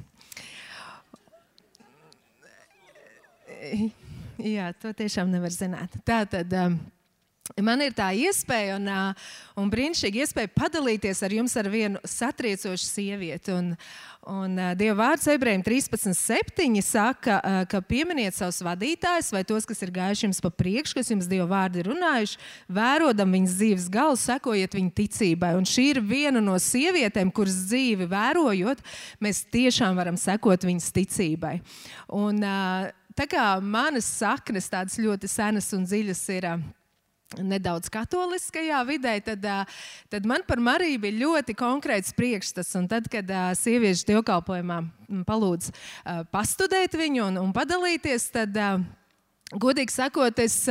Jā, 4.40 4.70
to 4.80 4.94
tiešām 4.96 5.32
nevar 5.34 5.52
zināt. 5.52 6.00
Tā 6.08 6.24
tad. 6.30 6.54
Um, 6.56 6.80
Man 7.58 7.82
ir 7.82 7.96
tā 7.98 8.12
iespēja 8.14 8.78
un, 8.78 8.86
un 9.58 9.72
brīnišķīga 9.72 10.22
iespēja 10.24 10.52
padalīties 10.54 11.24
ar 11.26 11.34
jums 11.34 11.56
ar 11.60 11.68
vienu 11.72 12.00
satriecošu 12.08 12.86
sievieti. 12.86 13.52
Un, 13.56 13.72
un 14.30 14.54
Dieva 14.78 14.96
vārds 15.00 15.26
ebrejiem 15.34 15.64
13.7. 15.66 16.70
saka, 16.86 17.40
ka 17.72 17.82
pieminiet 17.90 18.38
savus 18.38 18.62
vadītājus 18.64 19.32
vai 19.34 19.44
tos, 19.50 19.68
kas 19.68 19.82
ir 19.84 19.94
gājuši 19.98 20.28
jums 20.28 20.42
pa 20.46 20.54
priekšu, 20.62 21.00
kas 21.00 21.12
jums 21.12 21.28
Dieva 21.32 21.50
vārdi 21.50 21.82
ir 21.82 21.90
runājuši, 21.90 22.40
vērodam 22.80 23.36
viņas 23.36 23.58
dzīves 23.60 23.92
galu, 23.98 24.20
sekojiet 24.22 24.80
viņa 24.80 24.96
ticībai. 25.02 25.54
Un 25.60 25.68
šī 25.68 25.90
ir 25.96 26.04
viena 26.06 26.44
no 26.46 26.56
sievietēm, 26.62 27.34
kuras 27.36 27.58
dzīvi 27.68 28.08
vērojot, 28.14 28.86
mēs 29.26 29.44
tiešām 29.52 29.98
varam 30.00 30.22
sekot 30.22 30.70
viņas 30.70 30.94
ticībai. 30.96 31.58
Un, 32.16 32.44
tā 33.20 33.28
kā 33.30 33.52
manas 33.60 34.08
saknes 34.22 34.70
tādas 34.72 35.02
ļoti 35.02 35.28
senas 35.28 35.74
un 35.76 35.90
dziļas 35.90 36.28
ir 36.38 36.54
nedaudz 37.38 37.90
katoliskajā 37.94 38.80
vidē, 38.88 39.16
tad, 39.22 39.46
tad 40.10 40.28
man 40.30 40.44
par 40.48 40.62
Mariju 40.64 41.02
bija 41.04 41.20
ļoti 41.22 41.56
konkrēts 41.58 42.16
priekšstats. 42.18 42.74
Un 42.80 42.88
tad, 42.90 43.10
kad 43.12 43.30
sieviešu 43.60 44.08
dievkalpojumā 44.10 44.82
palūdz 45.28 45.72
pastudēt 46.34 46.98
viņu 46.98 47.28
un, 47.28 47.42
un 47.44 47.54
padalīties, 47.56 48.30
tad, 48.34 48.58
godīgi 49.54 49.94
sakot, 49.94 50.42
es 50.42 50.64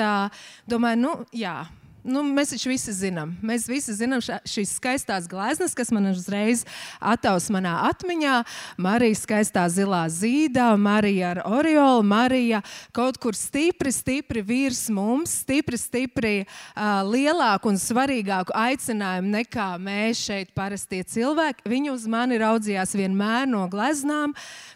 domāju, 0.70 1.02
nu, 1.04 1.14
jā, 1.36 1.60
nu, 2.08 2.22
mēs 2.24 2.52
taču 2.54 2.70
visi 2.72 2.92
zinām. 2.96 3.34
Mēs 3.44 3.66
visi 3.68 3.94
zinām 3.96 4.22
šīs 4.22 4.74
skaistās 4.78 5.28
gleznas, 5.30 5.74
kas 5.76 5.92
man 5.94 6.08
uzreiz 6.10 6.64
attaus 6.98 7.48
manā 7.52 7.74
atmiņā. 7.90 8.38
Marija 8.80 9.18
skaistā 9.18 9.66
zilā 9.72 10.04
zīdā, 10.12 10.70
Marija 10.80 11.34
ar 11.34 11.42
oriolu, 11.46 12.04
Marija 12.06 12.62
kaut 12.96 13.20
kur 13.20 13.36
stipri, 13.36 13.92
stipri 13.94 14.42
virs 14.46 14.86
mums, 14.94 15.34
stipri, 15.44 15.78
stipri 15.80 16.34
uh, 16.44 17.02
lielāku 17.08 17.72
un 17.72 17.80
svarīgāku 17.80 18.56
aicinājumu 18.56 19.34
nekā 19.36 19.68
mēs 19.82 20.24
šeit 20.28 20.54
parastie 20.56 21.02
cilvēki. 21.04 21.66
Viņa 21.68 21.92
uz 21.94 22.08
mani 22.10 22.40
raudzījās 22.40 22.96
vienmēr 22.98 23.48
no 23.50 23.66
gleznām 23.70 24.34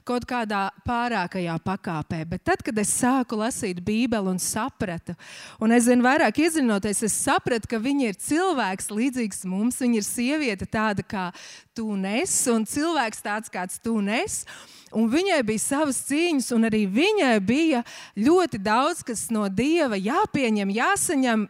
kaut 0.08 0.26
kādā 0.28 0.66
pārākajā 0.86 1.56
pakāpē. 1.64 2.22
Bet 2.28 2.44
tad, 2.50 2.62
kad 2.66 2.78
es 2.82 2.92
sāku 2.92 3.38
lasīt 3.40 3.80
Bībeli 3.84 4.32
un 4.34 4.40
sapratu, 4.42 5.16
un 5.62 5.72
es 5.74 5.86
zinu, 5.88 6.04
vairāk 6.06 6.42
iedziļinoties, 6.42 7.02
es 7.06 7.21
sapratu, 7.22 7.70
ka 7.70 7.80
viņa 7.82 8.10
ir 8.10 8.18
cilvēks 8.20 8.90
līdzīgs 8.92 9.44
mums. 9.48 9.80
Viņa 9.82 10.00
ir 10.00 10.06
sieviete 10.06 10.68
tāda 10.68 11.04
kā 11.06 11.28
tu 11.76 11.94
nes, 11.98 12.34
un 12.52 12.66
cilvēks 12.68 13.24
tāds 13.24 13.52
kāds 13.52 13.80
tu 13.82 13.98
nes. 14.04 14.42
Un 14.92 15.08
viņai 15.12 15.40
bija 15.48 15.62
savas 15.62 16.02
cīņas, 16.08 16.50
un 16.56 16.68
arī 16.68 16.84
viņai 16.90 17.36
bija 17.40 17.80
ļoti 18.18 18.60
daudz 18.60 19.00
kas 19.06 19.28
no 19.32 19.46
dieva 19.48 19.96
jāpieņem, 19.96 20.74
jāsaņem. 20.76 21.46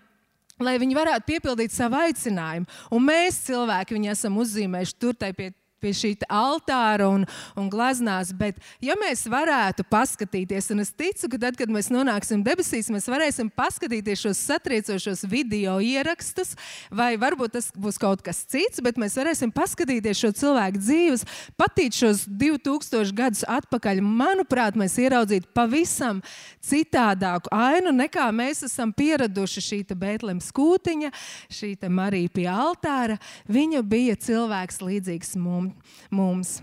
Lai 0.62 0.76
viņi 0.78 0.94
varētu 0.94 1.26
piepildīt 1.26 1.74
savu 1.74 1.98
aicinājumu. 2.04 2.68
Un 2.94 3.02
mēs, 3.02 3.40
cilvēki, 3.48 3.96
viņu 3.96 4.12
esam 4.12 4.36
uzzīmējuši 4.38 4.98
tur, 5.00 5.16
pie 5.18 5.50
pie 5.82 5.92
šī 5.96 6.12
altāra 6.30 7.08
un, 7.10 7.26
un 7.58 7.68
gleznās. 7.72 8.32
Bet, 8.36 8.60
ja 8.82 8.94
mēs 9.00 9.24
varētu 9.30 9.84
paskatīties, 9.90 10.70
un 10.74 10.84
es 10.84 10.92
ticu, 10.94 11.30
ka 11.32 11.40
tad, 11.46 11.58
kad 11.58 11.72
mēs 11.72 11.90
nonāksim 11.92 12.44
debesīs, 12.46 12.90
mēs 12.92 13.08
varēsim 13.10 13.50
paskatīties 13.56 14.24
šos 14.26 14.42
satriecošos 14.50 15.24
video 15.30 15.78
ierakstus, 15.82 16.54
vai 16.90 17.14
varbūt 17.20 17.56
tas 17.58 17.70
būs 17.74 17.98
kaut 18.00 18.22
kas 18.24 18.44
cits, 18.50 18.82
bet 18.84 19.00
mēs 19.00 19.16
varēsim 19.18 19.52
paskatīties 19.54 20.22
šo 20.22 20.32
cilvēku 20.42 20.82
dzīves, 20.82 21.26
patīt 21.58 21.98
šos 21.98 22.24
2000 22.28 23.16
gadus 23.18 23.44
atpakaļ. 23.48 24.02
Manuprāt, 24.02 24.78
mēs 24.78 24.98
ieraudzītu 25.02 25.50
pavisam 25.56 26.22
citādāku 26.62 27.50
ainu, 27.54 27.94
nekā 27.96 28.28
mēs 28.34 28.62
esam 28.68 28.94
pieraduši 28.94 29.64
šī 29.68 29.80
Bēntlēmas 29.92 30.48
kūtiņa, 30.54 31.10
šī 31.52 31.74
Marija 31.92 32.30
pie 32.32 32.46
altāra. 32.48 33.18
Viņa 33.50 33.82
bija 33.86 34.16
cilvēks 34.16 34.80
līdzīgs 34.84 35.34
mums 35.40 35.71
mums. 36.10 36.60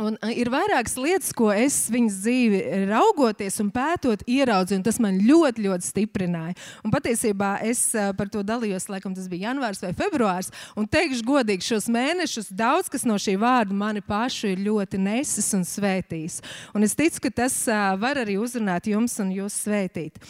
Un 0.00 0.14
ir 0.32 0.48
vairākas 0.48 0.94
lietas, 0.96 1.32
ko 1.36 1.50
es 1.52 1.74
viņas 1.92 2.20
dzīvi 2.22 2.60
raugoties 2.88 3.58
un 3.60 3.68
pētot, 3.74 4.22
ieraudzīju, 4.24 4.78
un 4.78 4.84
tas 4.86 5.00
man 5.02 5.18
ļoti, 5.26 5.64
ļoti 5.66 5.88
stiprināja. 5.88 6.54
Un 6.86 6.94
patiesībā 6.94 7.50
es 7.66 7.82
par 8.16 8.30
to 8.32 8.44
dalījos, 8.46 8.88
laikam 8.88 9.12
tas 9.16 9.28
bija 9.28 9.50
janvārs 9.50 9.82
vai 9.84 9.92
februārs. 9.98 10.48
Un 10.78 10.88
teikšu 10.88 11.26
godīgi, 11.26 11.66
šos 11.68 11.90
mēnešus 11.92 12.52
daudz 12.56 12.88
kas 12.92 13.04
no 13.08 13.18
šī 13.20 13.36
vārda 13.42 13.76
mani 13.76 14.00
pašu 14.06 14.54
ir 14.54 14.64
ļoti 14.70 15.02
nesis 15.02 15.52
un 15.58 15.66
svētījis. 15.68 16.40
Un 16.72 16.86
es 16.86 16.96
ticu, 16.96 17.26
ka 17.26 17.34
tas 17.42 17.60
var 18.00 18.22
arī 18.22 18.38
uzrunāt 18.40 18.88
jums 18.88 19.18
un 19.20 19.34
jūs 19.36 19.58
svētīt. 19.66 20.22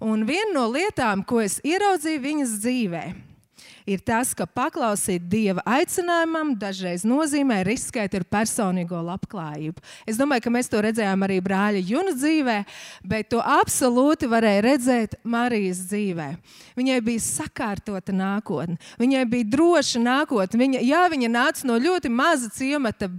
Un 0.00 0.24
viena 0.30 0.54
no 0.54 0.68
lietām, 0.72 1.26
ko 1.26 1.42
es 1.44 1.60
ieraudzīju 1.66 2.24
viņas 2.30 2.60
dzīvēm, 2.62 3.27
ir 3.88 4.02
tas, 4.04 4.34
ka 4.36 4.46
paklausīt 4.46 5.24
Dieva 5.30 5.62
aicinājumam 5.68 6.54
dažreiz 6.60 7.04
nozīmē 7.08 7.62
riskēt 7.66 8.16
ar 8.18 8.26
personīgo 8.28 9.00
labklājību. 9.06 9.84
Es 10.08 10.20
domāju, 10.20 10.44
ka 10.46 10.52
mēs 10.54 10.70
to 10.72 10.82
redzējām 10.84 11.24
arī 11.26 11.38
brāļa 11.44 11.84
Juna 11.88 12.14
dzīvē, 12.16 12.58
bet 13.08 13.30
to 13.32 13.40
absolūti 13.42 14.28
varēja 14.30 14.64
redzēt 14.68 15.16
Marijas 15.24 15.84
dzīvē. 15.88 16.28
Viņai 16.78 16.98
bija 17.06 17.24
sakārtota 17.24 18.14
nākotne, 18.16 18.78
viņai 19.00 19.24
bija 19.30 19.48
droša 19.56 20.04
nākotne. 20.04 20.60
Viņa, 20.64 20.84
jā, 20.84 21.06
viņa 21.12 21.32
nāca 21.32 21.68
no 21.68 21.80
ļoti 21.80 22.12
maza 22.12 22.52
ciemata 22.54 23.10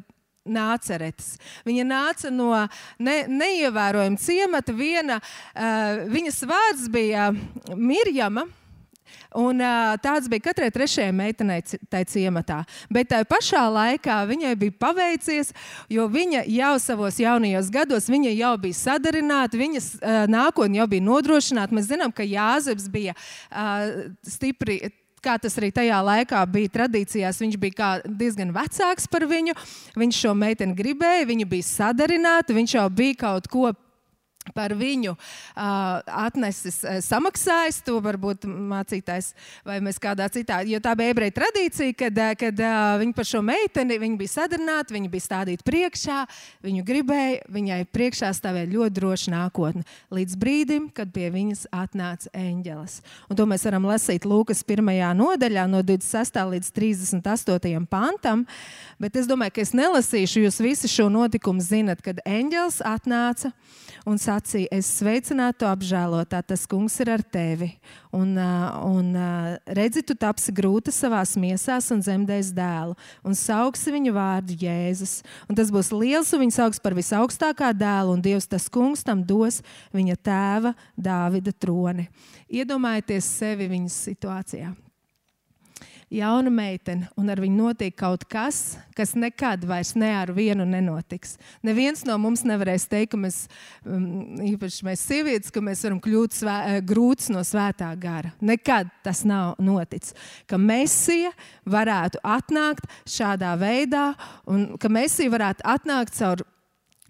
Nāceretes. 0.50 1.36
Viņa 1.68 1.84
nāca 1.86 2.32
no 2.34 2.54
ne, 2.98 3.18
neievērojama 3.28 4.18
ciemata. 4.18 4.74
Viena, 4.74 5.20
uh, 5.20 6.06
viņas 6.10 6.40
vārds 6.50 6.88
bija 6.90 7.30
Mirjama. 7.76 8.48
Un, 9.38 9.62
uh, 9.62 9.94
tāds 10.02 10.30
bija 10.32 10.48
katrai 10.50 10.72
trešajai 10.74 11.14
meitenei 11.14 11.62
tajā 11.64 12.08
ciematā. 12.10 12.64
Bet 12.90 13.12
tajā 13.12 13.28
pašā 13.30 13.66
laikā 13.70 14.22
viņai 14.30 14.56
bija 14.58 14.78
paveicies, 14.82 15.54
jo 15.90 16.08
viņa 16.10 16.46
jau 16.50 16.72
savos 16.82 17.20
jaunajos 17.22 17.70
gados 17.74 18.10
jau 18.10 18.56
bija 18.58 18.74
sadarināta, 18.74 19.58
viņas 19.58 19.92
uh, 20.00 20.24
nākotne 20.32 20.82
jau 20.82 20.88
bija 20.88 21.06
nodrošināta. 21.06 21.76
Mēs 21.76 21.92
zinām, 21.92 22.12
ka 22.12 22.26
Jāzeps 22.26 22.90
bija 22.90 23.14
uh, 23.14 24.10
stipri 24.26 24.82
kā 25.24 25.36
tas 25.42 25.58
arī 25.60 25.70
tajā 25.76 26.00
laikā 26.04 26.42
bija 26.52 26.72
tradīcijās, 26.78 27.42
viņš 27.44 27.60
bija 27.60 27.92
diezgan 28.06 28.54
vecāks 28.56 29.08
par 29.12 29.28
viņu. 29.30 29.56
Viņš 30.00 30.24
šo 30.24 30.34
meiteni 30.38 30.78
gribēja, 30.78 31.28
viņa 31.30 31.48
bija 31.50 31.68
sadarināta, 31.68 32.56
viņš 32.56 32.76
jau 32.80 32.88
bija 32.90 33.20
kaut 33.26 33.50
ko 33.52 33.74
par 34.56 34.74
viņu 34.78 35.16
uh, 35.16 36.02
atnesis, 36.26 36.82
samaksājis. 37.06 37.82
To 37.88 38.00
varbūt 38.04 38.48
mācītājs 38.50 39.32
vai 39.68 39.80
mēs 39.84 40.00
kādā 40.02 40.28
citā, 40.34 40.62
jo 40.68 40.80
tā 40.84 40.96
bija 41.00 41.14
ebreju 41.14 41.36
tradīcija, 41.38 41.96
kad, 42.00 42.22
kad 42.40 42.64
uh, 42.64 42.98
viņi 43.02 43.16
par 43.18 43.28
šo 43.28 43.42
meiteni 43.46 44.00
viņi 44.00 44.20
bija 44.20 44.36
sadarināti, 44.36 44.96
viņi 44.96 45.12
bija 45.12 45.26
stādīti 45.26 45.66
priekšā, 45.68 46.20
viņu 46.66 46.86
gribēja, 46.88 47.44
viņai 47.52 47.80
priekšā 47.94 48.32
stāvēja 48.36 48.72
ļoti 48.74 48.96
droša 49.00 49.34
nākotne. 49.34 49.86
Līdz 50.14 50.38
brīdim, 50.40 50.90
kad 50.96 51.12
pie 51.16 51.30
viņas 51.34 51.68
atnāca 51.76 52.32
eņģelis. 52.38 53.00
Un 53.30 53.40
to 53.40 53.48
mēs 53.50 53.66
varam 53.68 53.88
lasīt 53.90 54.28
Lūkas 54.30 54.64
1. 54.66 54.94
nodaļā, 55.20 55.68
no 55.70 55.84
26. 55.86 56.40
līdz 56.54 56.72
38. 56.76 57.86
pantam. 57.90 58.46
Bet 59.00 59.16
es 59.20 59.28
domāju, 59.30 59.58
ka 59.58 59.66
es 59.66 59.76
nelasīšu, 59.78 60.46
jūs 60.46 60.60
visi 60.64 60.92
šo 60.92 61.10
notikumu 61.14 61.64
zinat, 61.64 62.04
kad 62.06 62.22
eņģelis 62.26 62.82
atnāca 62.86 63.54
un 64.10 64.18
sastāvā 64.18 64.39
sacīja, 64.40 64.70
es 64.72 64.88
sveicinātu 65.00 65.68
apžēlotā, 65.68 66.42
tas 66.46 66.66
kungs 66.68 66.98
ir 67.04 67.12
ar 67.12 67.22
tevi. 67.22 67.74
Un, 68.12 68.34
un 68.38 69.12
redzi, 69.68 70.02
tu 70.02 70.16
tapsi 70.16 70.54
grūta 70.56 70.92
savā 70.92 71.22
miesās 71.38 71.92
un 71.92 72.02
zemdēs 72.02 72.52
dēlu, 72.56 72.96
un 73.24 73.36
sauksi 73.36 73.94
viņu 73.94 74.14
vārdu 74.16 74.58
Jēzus. 74.60 75.22
Un 75.50 75.56
tas 75.56 75.72
būs 75.72 75.92
liels, 75.94 76.34
un 76.34 76.46
viņš 76.46 76.60
sauks 76.60 76.80
par 76.80 76.96
visaugstākā 76.98 77.74
dēlu, 77.78 78.16
un 78.16 78.22
Dievs 78.22 78.48
tas 78.50 78.70
kungs 78.70 79.04
tam 79.04 79.24
dos 79.24 79.62
viņa 79.94 80.16
tēva 80.24 80.76
Dāvida 80.98 81.54
troni. 81.54 82.10
Iedomājieties 82.50 83.34
sevi 83.40 83.70
viņas 83.70 84.04
situācijā 84.10 84.89
jauna 86.14 86.52
meitene, 86.54 87.08
un 87.18 87.30
ar 87.30 87.40
viņu 87.42 87.58
notiek 87.58 87.96
kaut 87.98 88.26
kas, 88.30 88.78
kas 88.98 89.14
nekad 89.18 89.64
vairs 89.70 89.94
ne 90.00 90.10
ar 90.18 90.32
vienu 90.34 90.66
nenotiks. 90.68 91.38
Neviens 91.66 92.02
no 92.08 92.18
mums 92.22 92.44
nevarēs 92.48 92.88
teikt, 92.90 93.12
ka 93.14 93.22
mēs, 93.22 93.40
um, 93.86 94.40
īpaši 94.50 94.88
mēs 94.88 95.06
sievietes, 95.06 95.54
ka 95.54 95.64
mēs 95.66 95.84
varam 95.86 96.02
kļūt 96.04 96.40
svē, 96.42 96.58
eh, 96.66 96.82
grūts 96.82 97.30
no 97.34 97.44
svētā 97.46 97.92
gara. 98.00 98.34
Nekad 98.42 98.90
tas 99.06 99.24
nav 99.24 99.56
noticis. 99.62 100.16
Ka 100.50 100.58
mesija 100.58 101.32
varētu 101.66 102.22
atnākt 102.26 102.90
šādā 103.06 103.54
veidā, 103.60 104.14
un 104.48 104.78
ka 104.78 104.90
mesija 104.90 105.30
varētu 105.30 105.66
atnākt 105.66 106.18
caur 106.18 106.46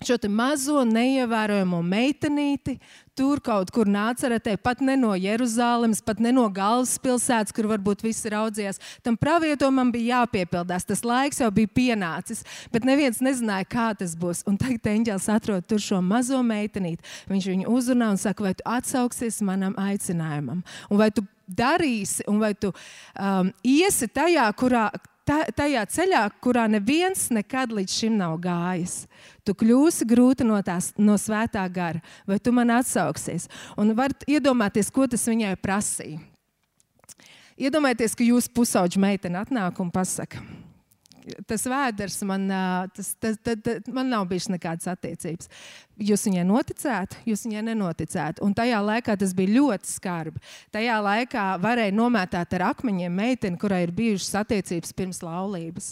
šo 0.06 0.18
mazo 0.30 0.84
neievērojamo 0.88 1.82
meitenīti, 1.84 2.78
tur 3.20 3.42
kaut 3.44 3.72
kur 3.76 3.90
nāceretē, 3.90 4.56
pat 4.64 4.80
ne 4.86 4.96
no 5.00 5.12
Jeruzalemes, 5.18 6.02
pat 6.06 6.22
ne 6.24 6.32
no 6.36 6.46
galvaspilsētas, 6.56 7.54
kur 7.56 7.68
varbūt 7.72 8.06
visi 8.06 8.32
raudzījās. 8.32 8.80
Tam 9.04 9.18
pravietomam 9.20 9.92
bija 9.92 10.22
jāpiepildās. 10.22 10.88
Tas 10.88 11.04
laiks 11.08 11.42
jau 11.44 11.50
bija 11.54 11.72
pienācis, 11.76 12.46
bet 12.74 12.88
neviens 12.88 13.20
nezināja, 13.26 13.68
kā 13.68 13.90
tas 14.00 14.16
būs. 14.20 14.46
Un 14.50 14.60
tagad 14.62 14.88
eņģēlis 14.94 15.28
atrod 15.36 15.68
tur 15.68 15.84
šo 15.84 16.00
mazo 16.06 16.40
meitenīti. 16.46 17.04
Viņš 17.32 17.52
viņu 17.54 17.76
uzrunā 17.76 18.14
un 18.16 18.22
saka, 18.22 18.48
vai 18.48 18.56
tu 18.56 18.66
atsauksies 18.70 19.42
manam 19.46 19.76
aicinājumam, 19.80 20.64
un 20.90 21.02
vai 21.02 21.12
tu 21.12 21.26
darīsi, 21.50 22.24
un 22.30 22.40
vai 22.40 22.54
tu 22.54 22.72
um, 22.72 23.50
iesi 23.66 24.08
tajā, 24.14 24.46
kurā 24.58 24.88
tajā 25.56 25.84
ceļā, 25.94 26.22
kurā 26.44 26.66
neviens 26.72 27.28
nekad 27.34 27.74
līdz 27.76 27.98
šim 28.02 28.18
nav 28.20 28.38
gājis. 28.44 29.04
Tu 29.48 29.56
kļūsi 29.58 30.08
grūti 30.10 30.48
no, 30.48 30.60
tās, 30.66 30.92
no 30.98 31.18
svētā 31.22 31.64
gara, 31.74 32.02
vai 32.28 32.40
tu 32.42 32.54
man 32.56 32.74
atsauksies. 32.80 33.50
Un 33.80 33.94
varat 33.98 34.26
iedomāties, 34.30 34.92
ko 34.94 35.08
tas 35.10 35.28
viņai 35.30 35.56
prasīja. 35.62 36.20
Iedomājieties, 37.60 38.16
ka 38.16 38.24
jūsu 38.24 38.54
pusauģa 38.56 39.02
meitene 39.04 39.42
atnāk 39.42 39.82
un 39.84 39.90
pasaka, 39.92 40.40
tas 41.50 41.66
vēders 41.68 42.22
man, 42.28 42.48
tas, 42.96 43.14
tas, 43.20 43.38
tas, 43.44 43.58
tas, 43.66 43.90
man 43.94 44.10
nav 44.12 44.28
bijis 44.30 44.48
nekādas 44.52 44.88
attiecības. 44.92 45.50
Jūs 46.00 46.22
viņai 46.30 46.46
noticētu, 46.48 47.18
jūs 47.28 47.42
viņai 47.44 47.62
nenoticētu. 47.74 48.44
Un 48.46 48.54
tajā 48.56 48.78
laikā 48.80 49.18
tas 49.20 49.34
bija 49.36 49.52
ļoti 49.58 49.90
skarbi. 49.90 50.40
Tajā 50.72 50.96
laikā 51.04 51.46
varēja 51.60 51.92
nomētāt 51.92 52.56
ar 52.56 52.70
akmeņiem 52.70 53.18
meiteni, 53.20 53.60
kurai 53.60 53.82
ir 53.84 53.92
bijušas 53.98 54.38
attiecības 54.40 54.96
pirms 54.96 55.20
laulības. 55.26 55.90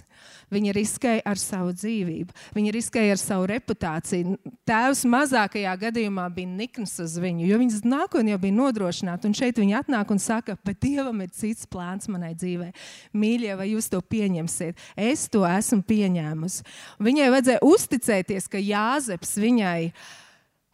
Viņa 0.53 0.71
riskēja 0.77 1.25
ar 1.27 1.39
savu 1.41 1.73
dzīvību, 1.75 2.35
viņa 2.55 2.71
riskēja 2.77 3.17
ar 3.17 3.19
savu 3.19 3.49
reputāciju. 3.51 4.37
Tēvs 4.67 5.03
mazākajā 5.11 5.73
gadījumā 5.81 6.29
bija 6.31 6.53
nikns 6.55 6.95
uz 7.03 7.17
viņu, 7.19 7.43
jo 7.49 7.59
viņas 7.59 7.83
nākotnē 7.83 8.31
jau 8.31 8.39
bija 8.45 8.55
nodrošināta. 8.61 9.27
Un 9.27 9.35
šeit 9.35 9.59
viņa 9.59 9.83
atnāk 9.83 10.15
un 10.15 10.23
saka, 10.23 10.55
bet 10.63 10.79
Dievam 10.87 11.19
ir 11.25 11.33
cits 11.35 11.67
plāns 11.67 12.07
manai 12.07 12.31
dzīvei. 12.37 12.71
Mīļie, 13.11 13.51
vai 13.59 13.67
jūs 13.73 13.91
to 13.91 13.99
pieņemsiet? 13.99 14.79
Es 14.95 15.27
to 15.27 15.43
esmu 15.43 15.83
pieņēmusi. 15.91 16.63
Viņai 17.03 17.27
vajadzēja 17.35 17.63
uzticēties, 17.67 18.47
ka 18.55 18.63
Jāzeps 18.63 19.35
viņai 19.43 19.96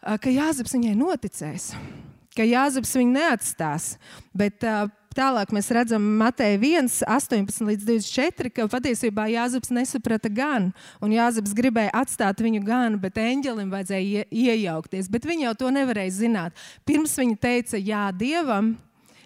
ka 0.01 0.33
Jāzeps 0.33 0.75
viņai 0.75 0.97
noticēs, 0.99 1.71
ka 2.35 2.47
Jāzeps 2.47 2.95
viņu 2.99 3.15
neatstās. 3.19 3.95
Bet, 4.35 4.65
Tālāk 5.13 5.51
mēs 5.53 5.67
redzam, 5.73 6.05
Mateja 6.17 6.57
1, 6.57 6.87
18 7.05 7.67
līdz 7.67 7.83
24, 7.85 8.49
ka 8.49 8.65
patiesībā 8.71 9.27
Jāzeps 9.29 9.69
nesaprata 9.73 10.31
gan, 10.33 10.71
un 11.05 11.13
Jāzeps 11.13 11.53
gribēja 11.53 11.91
atstāt 12.01 12.41
viņu 12.41 12.63
gan, 12.65 12.97
bet 13.01 13.19
eņģelim 13.21 13.69
vajadzēja 13.73 14.25
iejaukties. 14.33 15.11
Bet 15.13 15.27
viņa 15.29 15.45
jau 15.45 15.53
to 15.61 15.69
nevarēja 15.75 16.15
zināt. 16.17 16.57
Pirms 16.87 17.13
viņa 17.19 17.37
teica 17.45 17.77
jā 17.77 18.07
Dievam, 18.17 18.73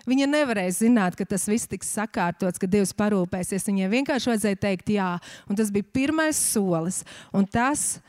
viņa 0.10 0.28
nevarēja 0.34 0.76
zināt, 0.82 1.16
ka 1.16 1.28
tas 1.30 1.48
viss 1.48 1.72
tiks 1.72 1.94
sakārtots, 1.96 2.60
ka 2.60 2.68
Dievs 2.68 2.92
parūpēsies. 2.98 3.70
Viņai 3.72 3.88
vienkārši 3.96 4.34
vajadzēja 4.34 4.62
teikt 4.68 4.92
jā, 4.98 5.14
un 5.48 5.60
tas 5.60 5.72
bija 5.72 5.88
pirmais 5.96 6.42
solis. 6.52 7.06
Un 7.32 7.48
tas 7.48 8.02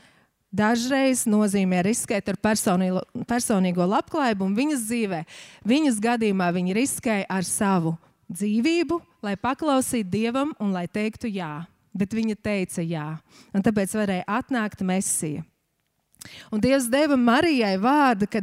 Dažreiz 0.49 1.27
nozīmē 1.29 1.83
riskēt 1.85 2.31
ar 2.31 2.37
personīgo, 2.41 3.85
labklājību, 3.85 4.47
un 4.47 4.55
viņas 4.57 4.85
dzīvē, 4.87 5.19
viņas 5.69 5.99
gadījumā 6.01 6.47
viņa 6.55 6.77
riskēja 6.77 7.27
ar 7.29 7.45
savu 7.45 7.93
dzīvību, 8.33 8.97
lai 9.25 9.35
paklausītu 9.37 10.09
dievam 10.09 10.55
un 10.57 10.73
lai 10.73 10.87
teiktu 10.89 11.29
jā. 11.29 11.67
Bet 11.93 12.13
viņa 12.13 12.35
teica 12.37 12.83
jā, 12.85 13.05
un 13.53 13.63
tāpēc 13.65 13.93
varēja 13.97 14.25
atnākt 14.29 14.83
mesija. 14.85 15.41
Un 16.51 16.61
Dievs 16.61 16.89
deva 16.91 17.15
Marijai 17.17 17.77
vārdu, 17.79 18.27
ka 18.29 18.41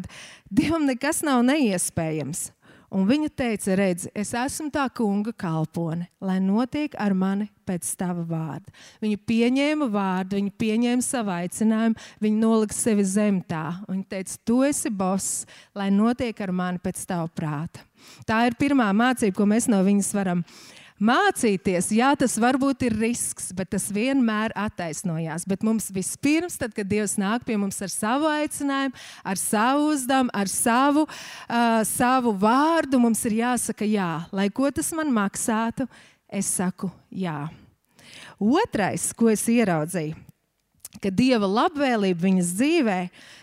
Dievam 0.51 0.87
nekas 0.89 1.21
nav 1.27 1.43
neiespējams. 1.47 2.49
Un 2.97 3.05
viņa 3.05 3.29
teica, 3.37 3.75
redz, 3.77 4.07
es 4.17 4.31
esmu 4.33 4.71
tā 4.73 4.87
kunga 4.97 5.35
kalpone, 5.37 6.07
lai 6.25 6.39
notiek 6.41 6.95
ar 6.97 7.13
mani 7.13 7.51
pēc 7.69 7.91
tava 8.01 8.23
vārda. 8.25 8.73
Viņa 9.03 9.19
pieņēma 9.29 9.89
vārdu, 9.93 10.39
viņa 10.39 10.53
pieņēma 10.63 11.05
savu 11.05 11.35
aicinājumu, 11.35 12.07
viņa 12.25 12.41
nolika 12.41 12.77
sevi 12.77 13.05
zem 13.05 13.43
tā. 13.45 13.83
Viņa 13.91 14.07
teica, 14.15 14.39
tu 14.49 14.63
esi 14.65 14.89
boss, 14.89 15.45
lai 15.77 15.91
notiek 15.93 16.41
ar 16.41 16.55
mani 16.57 16.81
pēc 16.81 17.05
tava 17.11 17.29
prāta. 17.29 17.85
Tā 18.25 18.47
ir 18.49 18.57
pirmā 18.57 18.89
mācība, 18.97 19.35
ko 19.37 19.49
mēs 19.51 19.69
no 19.69 19.83
viņas 19.85 20.11
varam 20.17 20.41
izdarīt 20.41 20.76
Mācīties, 20.97 21.91
jā, 21.93 22.09
tas 22.17 22.39
varbūt 22.41 22.87
ir 22.87 22.95
risks, 22.97 23.51
bet 23.53 23.69
tas 23.75 23.91
vienmēr 23.93 24.55
attaisnojās. 24.57 25.45
Bet 25.45 25.65
mums 25.67 25.91
vispirms, 25.93 26.57
tad, 26.57 26.73
kad 26.73 26.89
Dievs 26.89 27.19
nāk 27.21 27.45
pie 27.45 27.59
mums 27.61 27.83
ar 27.85 27.93
savu 27.93 28.31
aicinājumu, 28.31 28.97
ar 29.21 29.37
savu 29.37 29.91
uzdevumu, 29.93 30.33
ar 30.33 30.49
savu, 30.49 31.03
uh, 31.05 31.83
savu 31.85 32.33
vārdu, 32.41 33.01
mums 33.03 33.21
ir 33.29 33.43
jāsaka 33.43 33.85
jā. 33.85 34.09
Lai 34.33 34.49
ko 34.49 34.71
tas 34.73 34.89
man 34.97 35.13
maksātu, 35.13 35.85
es 36.33 36.49
saku 36.57 36.89
jā. 37.13 37.43
Otrais, 38.41 39.11
ko 39.13 39.29
es 39.29 39.45
ieraudzīju, 39.53 40.17
ka 41.05 41.13
dieva 41.13 41.45
labvēlība 41.45 42.25
viņas 42.25 42.57
dzīvē, 42.57 42.99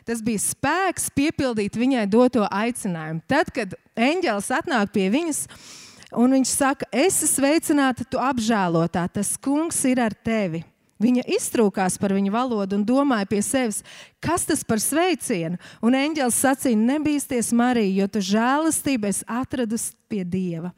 tas 0.09 0.25
bija 0.25 0.41
spēks 0.41 1.11
piepildīt 1.13 1.77
viņai 1.77 2.09
doto 2.09 2.49
aicinājumu. 2.49 3.21
Tad, 3.29 3.53
kad 3.53 3.77
eņģēlis 3.93 4.53
atnāk 4.57 4.93
pie 4.97 5.11
viņas, 5.13 5.45
uh, 5.45 5.79
Un 6.19 6.35
viņš 6.37 6.51
saka, 6.53 6.87
es 6.91 7.17
esmu 7.23 7.31
sveicināta, 7.31 8.05
tu 8.05 8.21
apžēlotā, 8.21 9.07
tas 9.09 9.33
kungs 9.41 9.81
ir 9.89 10.01
ar 10.03 10.13
tevi. 10.13 10.63
Viņa 11.03 11.25
iztrūkās 11.35 11.97
par 11.99 12.13
viņu 12.15 12.31
valodu 12.31 12.77
un 12.77 12.85
domāja 12.87 13.27
pie 13.27 13.41
sevis, 13.43 13.81
kas 14.23 14.45
tas 14.47 14.61
par 14.63 14.79
sveicienu. 14.79 15.57
Un 15.83 15.97
eņģēlis 15.97 16.37
sacīja, 16.45 16.79
nebīsties, 16.79 17.49
Marija, 17.57 18.03
jo 18.03 18.07
tu 18.13 18.21
žēlastību 18.23 19.09
esi 19.09 19.27
atradusi 19.27 19.91
pie 20.13 20.21
Dieva. 20.29 20.69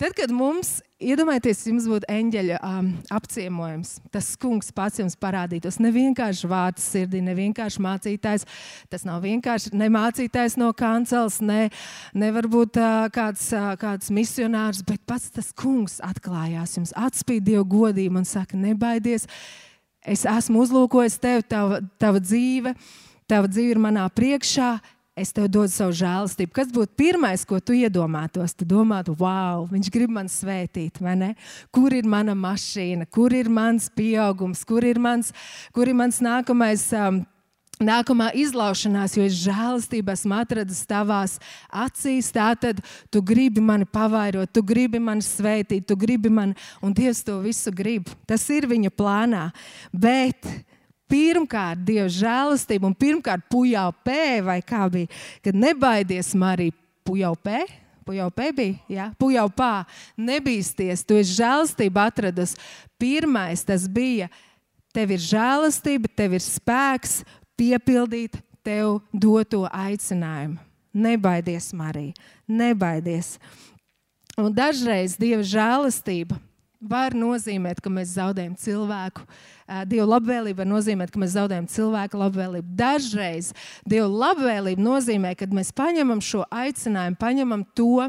Tad, 0.00 0.14
kad 0.16 0.32
mums, 0.34 0.78
iedomājieties, 1.04 1.60
jums 1.68 1.88
būtu 1.90 2.08
eņģeļa 2.14 2.62
um, 2.64 2.88
apciemojums, 3.14 3.92
tas 4.14 4.32
kungs 4.40 4.72
pats 4.74 5.02
jums 5.02 5.18
parādītos. 5.20 5.78
Ne 5.84 5.92
vienkārši 5.94 6.50
vārds 6.50 6.88
sirdī, 6.94 7.20
ne 7.24 7.36
vienkārši 7.36 7.84
mācītājs. 7.84 8.48
Tas 8.88 9.06
nav 9.08 9.22
vienkārši 9.28 9.76
ne 9.76 9.92
mācītājs 9.92 10.58
no 10.58 10.72
kancels, 10.72 11.38
ne, 11.44 11.68
ne 12.16 12.32
varbūt 12.34 12.80
uh, 12.80 13.06
kāds, 13.14 13.46
uh, 13.52 13.70
kāds 13.78 14.10
misionārs, 14.14 14.82
bet 14.88 15.04
pats 15.06 15.30
tas 15.36 15.52
kungs 15.52 16.00
atklājās 16.08 16.80
jums, 16.80 16.96
atspīd 16.96 17.46
Dievu 17.52 17.68
godību 17.78 18.24
un 18.24 18.28
saka, 18.28 18.58
nebaidies 18.58 19.28
Es 20.08 20.24
esmu 20.28 20.62
uzlūkojis 20.64 21.18
tevi, 21.20 21.44
tava, 21.48 21.82
tava 22.00 22.20
dzīve, 22.22 22.72
tava 23.28 23.50
dzīve 23.50 23.74
ir 23.74 23.82
manā 23.82 24.06
priekšā. 24.14 24.76
Es 25.18 25.32
tev 25.34 25.48
dodu 25.50 25.70
savu 25.72 25.94
žēlastību. 25.98 26.52
Kas 26.54 26.68
būtu 26.74 26.94
pirmais, 26.98 27.42
ko 27.48 27.58
tu 27.58 27.74
iedomātos? 27.74 28.54
Tu 28.54 28.66
domātu, 28.68 29.16
wow, 29.18 29.64
viņš 29.70 29.88
grib 29.94 30.12
man 30.14 30.30
svētīt, 30.30 31.00
vai 31.02 31.16
ne? 31.18 31.30
Kur 31.74 31.94
ir 31.96 32.06
mana 32.06 32.36
mašīna, 32.38 33.08
kur 33.10 33.34
ir 33.34 33.50
mans 33.50 33.88
pieaugums, 33.90 34.62
kur 34.68 34.86
ir 34.86 35.00
mans, 35.02 35.32
kur 35.74 35.90
ir 35.90 35.98
mans 35.98 36.22
nākamais. 36.24 36.86
Um, 36.94 37.24
Nākamā 37.78 38.32
izlaušanās, 38.34 39.12
jo 39.14 39.22
es 39.22 39.36
žēlastību 39.38 40.10
esmu 40.10 40.34
atradis 40.34 40.80
tavās 40.90 41.36
acīs. 41.70 42.32
Tātad 42.34 42.80
tu 43.06 43.22
gribi 43.22 43.62
mani 43.62 43.86
pavairot, 43.86 44.50
tu 44.50 44.64
gribi 44.66 44.98
mani 44.98 45.22
svētīt, 45.22 45.86
tu 45.86 45.94
gribi 45.94 46.26
mani, 46.26 46.58
un 46.82 46.90
Dievs 46.90 47.22
to 47.22 47.36
visu 47.44 47.70
grib. 47.70 48.10
Tas 48.26 48.48
ir 48.50 48.66
viņa 48.66 48.90
plānā. 48.98 49.44
Bet 49.94 50.42
pirmkārt, 51.10 51.82
Dieva 51.86 52.08
žēlastība, 52.12 52.88
un 52.88 52.96
pirmkārt, 52.96 53.46
pujau 53.50 53.90
pē, 54.06 54.40
vai 54.46 54.60
kā 54.64 54.84
bija, 54.92 55.10
kad 55.44 55.56
nebaidies, 55.56 56.34
Marija, 56.38 56.76
pujau 57.06 57.34
pē. 57.36 57.64
Pujau 58.08 58.30
pē 58.32 58.46
bija, 58.56 58.76
ja? 58.88 59.06
pujau 59.20 59.50
pā, 59.52 59.84
nebīsties, 60.16 61.02
tu 61.04 61.18
esi 61.20 61.34
žēlastība 61.36 62.06
atradus. 62.08 62.54
Pirmais 62.96 63.60
tas 63.68 63.84
bija, 63.84 64.30
tev 64.96 65.12
ir 65.12 65.20
žēlastība, 65.20 66.08
tev 66.16 66.38
ir 66.38 66.40
spēks, 66.40 67.18
piepildīt 67.60 68.40
tev 68.64 69.02
doto 69.12 69.66
aicinājumu. 69.68 70.56
Nebaidies, 70.96 71.68
Marija, 71.76 72.16
nebaidies. 72.48 73.34
Un 74.40 74.56
dažreiz 74.56 75.18
Dieva 75.20 75.44
žēlastība 75.44 76.40
var 76.80 77.14
nozīmēt, 77.16 77.80
ka 77.82 77.90
mēs 77.90 78.14
zaudējam 78.14 78.54
cilvēku. 78.58 79.24
Dieva 79.90 80.06
labvēlība 80.14 80.62
var 80.62 80.68
nozīmēt, 80.70 81.10
ka 81.12 81.20
mēs 81.20 81.34
zaudējam 81.34 81.66
cilvēku 81.70 82.20
labvēlību. 82.20 82.74
Dažreiz 82.78 83.52
Dieva 83.88 84.06
labvēlība 84.06 84.82
nozīmē, 84.82 85.34
ka 85.38 85.48
mēs 85.50 85.72
paņemam 85.76 86.22
šo 86.24 86.44
aicinājumu, 86.54 87.18
paņemam 87.18 87.64
to, 87.76 88.06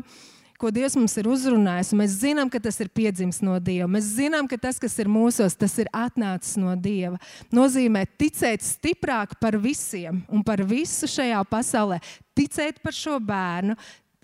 ko 0.60 0.70
Dievs 0.76 0.98
mums 1.00 1.16
ir 1.18 1.28
uzrunājis. 1.32 1.94
Mēs 1.96 2.18
zinām, 2.20 2.50
ka 2.52 2.60
tas 2.62 2.78
ir 2.84 2.92
piedzimis 2.92 3.42
no 3.42 3.56
Dieva. 3.64 3.88
Mēs 3.92 4.12
zinām, 4.18 4.48
ka 4.52 4.60
tas, 4.60 4.78
kas 4.80 4.98
ir 5.00 5.10
mūsos, 5.12 5.56
tas 5.58 5.78
ir 5.80 5.90
atnācis 5.96 6.60
no 6.60 6.76
Dieva. 6.76 7.16
Nozīmē 7.56 8.04
ticēt 8.20 8.66
stiprāk 8.68 9.38
par 9.40 9.58
visiem 9.58 10.22
un 10.28 10.44
par 10.44 10.62
visu 10.68 11.08
šajā 11.10 11.42
pasaulē. 11.50 12.02
Ticēt 12.38 12.84
par 12.84 12.96
šo 12.96 13.18
bērnu, 13.24 13.80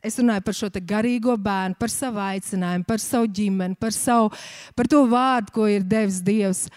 es 0.05 0.19
runāju 0.21 0.45
par 0.45 0.57
šo 0.57 0.69
garīgo 0.81 1.35
bērnu, 1.37 1.77
par 1.79 1.91
savu 1.91 2.21
aicinājumu, 2.23 2.85
par 2.87 3.01
savu 3.03 3.27
ģimeni, 3.27 3.77
par, 3.79 3.93
savu, 3.95 4.31
par 4.75 4.89
to 4.91 5.05
vārdu, 5.09 5.53
ko 5.55 5.67
ir 5.71 5.83
devis 5.83 6.21
Dievs. 6.25 6.67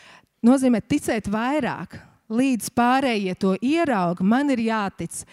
Nozīmē 0.45 0.81
ticēt 0.81 1.29
vairāk, 1.31 1.99
līdz 2.31 2.71
pārējie 2.77 3.35
to 3.41 3.55
ierauga. 3.65 4.25
Man 4.25 4.53
ir 4.55 4.63
jātic 4.69 5.25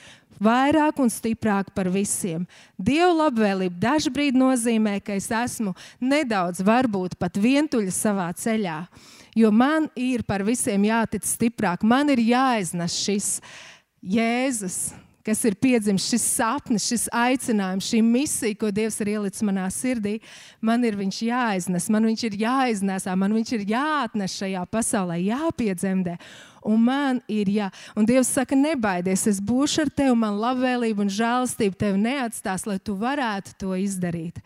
vairāk 0.41 0.99
un 0.99 1.11
stiprāk 1.11 1.71
par 1.75 1.89
visiem. 1.91 2.45
Dieva 2.77 3.11
labvēlība 3.25 3.79
dažkārt 3.79 4.35
nozīmē, 4.35 4.97
ka 5.03 5.15
es 5.15 5.29
esmu 5.31 5.75
nedaudz, 6.01 6.63
varbūt 6.65 7.17
pat 7.19 7.37
vientuļa 7.39 7.93
savā 7.93 8.31
ceļā, 8.35 8.81
jo 9.35 9.51
man 9.51 9.89
ir 9.95 10.25
par 10.27 10.43
visiem 10.47 10.89
jātic 10.89 11.27
stiprāk, 11.27 11.83
man 11.83 12.11
ir 12.11 12.23
jāiznes 12.23 12.99
šis 13.05 13.31
Jēzus 14.05 14.93
kas 15.25 15.41
ir 15.47 15.55
piedzimis 15.57 16.05
šis 16.05 16.25
sapnis, 16.37 16.85
šis 16.85 17.05
aicinājums, 17.13 17.87
šī 17.89 18.01
misija, 18.05 18.57
ko 18.59 18.69
Dievs 18.73 18.99
ir 19.01 19.15
ielicis 19.15 19.45
manā 19.45 19.65
sirdī, 19.73 20.19
man 20.61 20.85
ir 20.85 20.97
viņš 20.99 21.21
jāiznes, 21.25 21.89
man 21.93 22.05
viņš 22.11 22.25
ir 22.29 22.37
jāiznesā, 22.43 23.15
man 23.17 23.33
viņš 23.33 23.55
ir 23.57 23.65
jāatnes 23.73 24.37
šajā 24.37 24.65
pasaulē, 24.71 25.17
jāpiedzemdē. 25.25 26.17
Un 26.65 26.81
man 26.81 27.19
ir 27.29 27.49
jā, 27.53 27.67
un 27.97 28.07
Dievs 28.09 28.31
saka, 28.33 28.57
nebaidies, 28.57 29.27
es 29.29 29.41
būšu 29.41 29.83
ar 29.85 29.91
tevi, 29.93 30.15
man 30.17 30.39
labvēlība 30.41 31.05
un 31.05 31.13
žēlastība 31.13 31.77
tevi 31.77 32.01
neatstās, 32.01 32.65
lai 32.65 32.79
tu 32.81 32.97
varētu 32.97 33.53
to 33.61 33.75
izdarīt. 33.77 34.41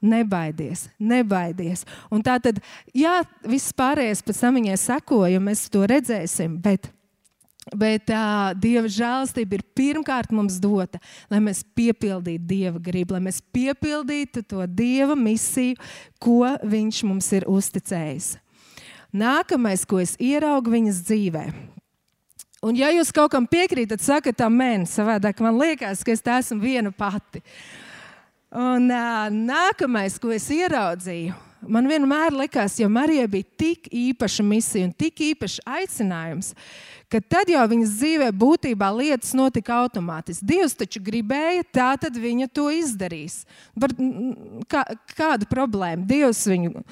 Nebaidies, 0.00 0.86
nebaidies. 0.96 1.82
Un 2.08 2.22
tā 2.24 2.38
tad, 2.40 2.62
jā, 2.96 3.18
viss 3.44 3.74
pārējais 3.76 4.22
pēc 4.24 4.38
tam 4.46 4.56
viņai 4.56 4.78
sekoja, 4.80 5.42
mēs 5.42 5.66
to 5.74 5.82
redzēsim. 5.90 6.54
Bet 6.62 6.88
Bet 7.76 8.10
uh, 8.10 8.50
Dieva 8.58 8.88
žēlastība 8.90 9.58
ir 9.58 9.64
pirmkārt 9.76 10.32
mums 10.34 10.58
dota, 10.62 10.98
lai 11.30 11.38
mēs 11.44 11.62
piepildītu 11.76 12.46
Dieva 12.48 12.80
gribu, 12.82 13.14
lai 13.14 13.22
mēs 13.28 13.38
piepildītu 13.54 14.42
to 14.50 14.66
Dieva 14.66 15.14
misiju, 15.18 15.78
ko 16.18 16.56
Viņš 16.66 17.02
mums 17.06 17.30
ir 17.36 17.46
uzticējis. 17.50 18.32
Nākamais, 19.10 19.84
ko 19.86 20.00
es 20.02 20.16
ieraugu 20.22 20.72
viņas 20.74 21.02
dzīvē. 21.06 21.44
Un, 22.60 22.76
ja 22.76 22.90
jūs 22.92 23.10
kaut 23.14 23.32
kam 23.32 23.46
piekrītat, 23.48 24.02
sakat, 24.04 24.36
tā 24.36 24.50
mēne, 24.52 24.84
savādāk 24.88 25.38
man 25.40 25.56
liekas, 25.58 26.04
ka 26.04 26.12
es 26.12 26.22
tā 26.22 26.36
esmu 26.42 26.60
viena 26.60 26.92
pati. 26.92 27.40
Un 28.50 28.90
uh, 28.90 29.30
nākamais, 29.32 30.18
ko 30.20 30.34
es 30.34 30.50
ieraudzīju, 30.52 31.38
man 31.68 31.88
vienmēr 31.90 32.34
likās, 32.36 32.78
ja 32.80 32.88
Marijai 32.90 33.26
bija 33.30 33.48
tik 33.60 33.88
īpaša 33.92 34.44
misija 34.46 34.88
un 34.88 34.94
tik 34.96 35.20
īpašs 35.30 35.60
aicinājums, 35.68 36.54
ka 37.10 37.18
tad 37.20 37.50
jau 37.50 37.62
viņas 37.72 37.96
dzīvē 37.98 38.28
būtībā 38.38 38.88
lietas 38.94 39.32
notika 39.36 39.80
automātiski. 39.82 40.46
Dievs 40.46 40.76
taču 40.78 41.02
gribēja, 41.04 41.64
tā 41.74 41.88
tad 42.00 42.16
viņa 42.20 42.46
to 42.54 42.68
izdarīs. 42.74 43.40
Par, 43.80 43.94
kā, 44.70 44.84
kāda 45.18 45.48
problēma? 45.50 46.06
Dievs 46.06 46.44
viņu, 46.50 46.84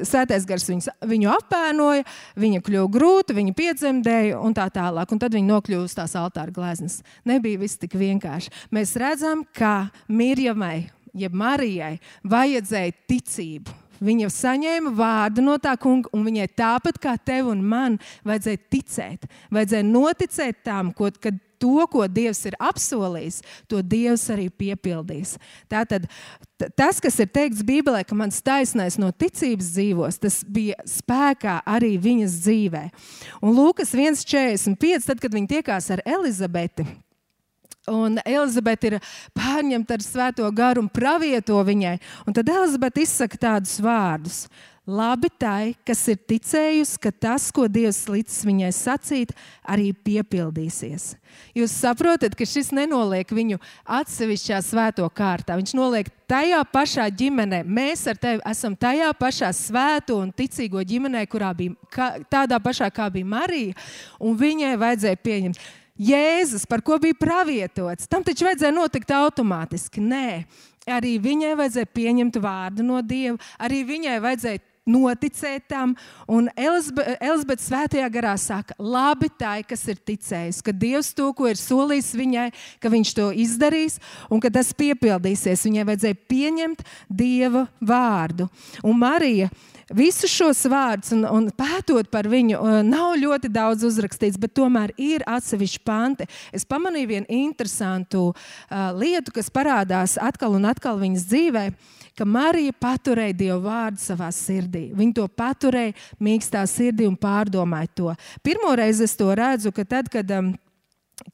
sētais 0.00 0.48
gars 0.48 0.66
viņu, 0.70 0.96
viņu 1.12 1.30
apēnoja, 1.34 2.08
viņa 2.40 2.64
kļuva 2.64 2.90
grūta, 2.96 3.36
viņa 3.36 3.54
piedzemdēja 3.60 4.40
un 4.40 4.56
tā 4.56 4.66
tālāk. 4.72 5.12
Un 5.12 5.22
tad 5.22 5.36
viņa 5.36 5.50
nokļuva 5.52 5.84
uz 5.84 5.96
tās 5.98 6.16
altāra 6.18 6.54
gleznas. 6.54 7.02
Nebija 7.28 7.60
viss 7.60 7.80
tik 7.80 7.98
vienkārši. 8.00 8.52
Mēs 8.74 8.96
redzam, 9.00 9.44
ka 9.52 9.90
Mirjamai, 10.08 10.88
jeb 11.14 11.36
Marijai, 11.36 11.98
vajadzēja 12.24 13.00
ticību 13.12 13.83
Viņa 14.02 14.30
saņēma 14.32 14.94
vārdu 14.96 15.44
no 15.44 15.56
tā 15.62 15.76
kunga, 15.80 16.10
un 16.14 16.26
viņai 16.26 16.48
tāpat 16.56 16.98
kā 17.02 17.14
tev 17.20 17.52
un 17.52 17.62
man, 17.64 17.98
vajadzēja 18.26 18.62
ticēt. 18.72 19.28
Vajadzēja 19.54 19.86
noticēt 19.88 20.62
tam, 20.66 20.92
ko, 20.96 21.12
ka 21.20 21.34
to, 21.64 21.86
ko 21.90 22.06
Dievs 22.10 22.42
ir 22.48 22.56
apsolījis, 22.62 23.40
to 23.70 23.80
Dievs 23.80 24.26
arī 24.34 24.48
piepildīs. 24.50 25.36
Tātad 25.70 26.08
tas, 26.76 27.00
kas 27.02 27.18
ir 27.22 27.30
teikts 27.34 27.64
Bībelē, 27.66 28.04
ka 28.06 28.16
mans 28.18 28.42
taisnais 28.44 28.98
no 29.00 29.10
ticības 29.10 29.72
dzīvos, 29.76 30.20
tas 30.22 30.42
bija 30.44 30.78
spēkā 30.88 31.60
arī 31.76 31.94
viņas 32.00 32.36
dzīvē. 32.44 32.84
Un 33.42 33.56
Lūkas 33.56 33.94
1,45, 33.96 35.08
tad, 35.08 35.22
kad 35.22 35.34
viņi 35.34 35.50
tiekās 35.56 35.90
ar 35.94 36.04
Elizabeti. 36.04 36.86
Un 37.90 38.16
Elizabete 38.24 38.88
ir 38.88 39.00
pārņemta 39.36 39.98
ar 39.98 40.04
svēto 40.04 40.46
garu 40.56 40.84
un 40.84 40.88
pravieto 40.88 41.58
viņai. 41.60 41.98
Un 42.24 42.36
tad 42.36 42.48
Elizabete 42.48 43.04
izsaka 43.04 43.40
tādus 43.40 43.76
vārdus. 43.84 44.46
Labi 44.84 45.30
tai, 45.40 45.72
kas 45.80 46.02
ir 46.12 46.18
ticējusi, 46.28 46.98
ka 47.00 47.08
tas, 47.08 47.46
ko 47.56 47.64
Dievs 47.72 48.02
licis 48.04 48.42
viņai 48.44 48.68
sacīt, 48.76 49.30
arī 49.64 49.94
piepildīsies. 49.96 51.14
Jūs 51.56 51.76
saprotat, 51.80 52.36
ka 52.36 52.44
šis 52.44 52.68
nenoliek 52.76 53.32
viņu 53.32 53.56
atsevišķā 53.88 54.58
svēto 54.60 55.08
kārtā. 55.08 55.56
Viņš 55.56 55.72
noliek 55.78 56.10
tajā 56.28 56.60
pašā 56.68 57.06
ģimenē. 57.16 57.62
Mēs 57.64 58.04
ar 58.12 58.20
tevi 58.20 58.44
esam 58.50 58.76
tajā 58.76 59.08
pašā 59.16 59.48
svēto 59.56 60.18
un 60.20 60.34
ticīgo 60.36 60.84
ģimenē, 60.84 61.24
kurā 61.32 61.54
bija 61.56 62.12
tādā 62.28 62.60
pašā 62.60 62.90
kā 62.92 63.08
bija 63.12 63.32
Marija, 63.38 63.80
un 64.20 64.36
viņai 64.36 64.76
vajadzēja 64.84 65.22
pieņemt. 65.24 65.64
Jēzus, 65.94 66.64
par 66.66 66.82
ko 66.82 66.98
bija 66.98 67.14
pravietots, 67.14 68.08
tam 68.10 68.24
taču 68.26 68.48
vajadzēja 68.48 68.74
notikt 68.74 69.12
automātiski. 69.14 70.02
Nē, 70.02 70.42
arī 70.90 71.12
viņai 71.22 71.52
vajadzēja 71.60 71.90
pieņemt 71.94 72.38
vārdu 72.42 72.86
no 72.86 72.98
Dieva, 73.06 73.38
arī 73.62 73.84
viņai 73.86 74.16
vajadzēja 74.24 74.62
noticēt 74.88 75.66
tam. 75.70 75.94
Un 76.30 76.48
Elizabete 76.56 77.64
svētajā 77.64 78.08
garā 78.12 78.34
saka, 78.40 78.76
labi 78.78 79.30
tai, 79.38 79.62
kas 79.66 79.84
ir 79.90 80.00
ticējis, 80.00 80.62
ka 80.64 80.74
Dievs 80.76 81.12
to, 81.16 81.30
ko 81.36 81.48
ir 81.50 81.60
solījis 81.60 82.14
viņai, 82.18 82.48
ka 82.82 82.92
viņš 82.92 83.14
to 83.16 83.30
izdarīs 83.44 84.00
un 84.30 84.42
ka 84.44 84.52
tas 84.54 84.74
piepildīsies. 84.76 85.66
Viņai 85.68 85.86
vajadzēja 85.90 86.20
pieņemt 86.30 86.84
Dieva 87.08 87.66
vārdu. 87.80 88.48
Un 88.84 89.00
Marija 89.00 89.50
visus 89.92 90.32
šos 90.32 90.64
vārdus 90.70 91.12
un, 91.16 91.24
un 91.28 91.48
pētot 91.54 92.08
par 92.12 92.28
viņu, 92.30 92.58
uh, 92.58 92.78
nav 92.86 93.16
ļoti 93.20 93.50
daudz 93.52 93.84
uzrakstīts, 93.86 94.40
bet 94.40 94.54
tomēr 94.56 94.94
ir 95.00 95.24
atsevišķi 95.28 95.82
panti. 95.84 96.28
Es 96.54 96.64
pamanīju 96.68 97.10
vienu 97.10 97.42
interesantu 97.44 98.30
uh, 98.30 98.90
lietu, 98.96 99.34
kas 99.34 99.52
parādās 99.52 100.16
atkal 100.20 100.56
un 100.58 100.68
atkal 100.70 101.00
viņas 101.02 101.28
dzīvē. 101.30 101.66
Ka 102.14 102.26
Marija 102.28 102.70
paturēja 102.78 103.34
Dievu 103.34 103.60
vārdu 103.64 103.98
savā 103.98 104.28
sirdī. 104.30 104.86
Viņa 104.94 105.16
to 105.16 105.26
paturēja 105.34 105.96
mīkstā 106.22 106.62
sirdī 106.70 107.08
un 107.10 107.16
pārdomāja 107.18 107.90
to. 107.90 108.12
Pirmo 108.46 108.70
reizi 108.78 109.08
es 109.08 109.16
to 109.18 109.32
redzu, 109.34 109.72
ka 109.74 109.82
tad, 109.96 110.10
kad, 110.12 110.30
um, 110.30 110.52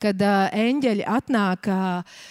kad 0.01 0.25
uh, 0.25 0.47
eņģeļi 0.57 1.05
atnāk 1.05 1.69
uh, 1.69 2.23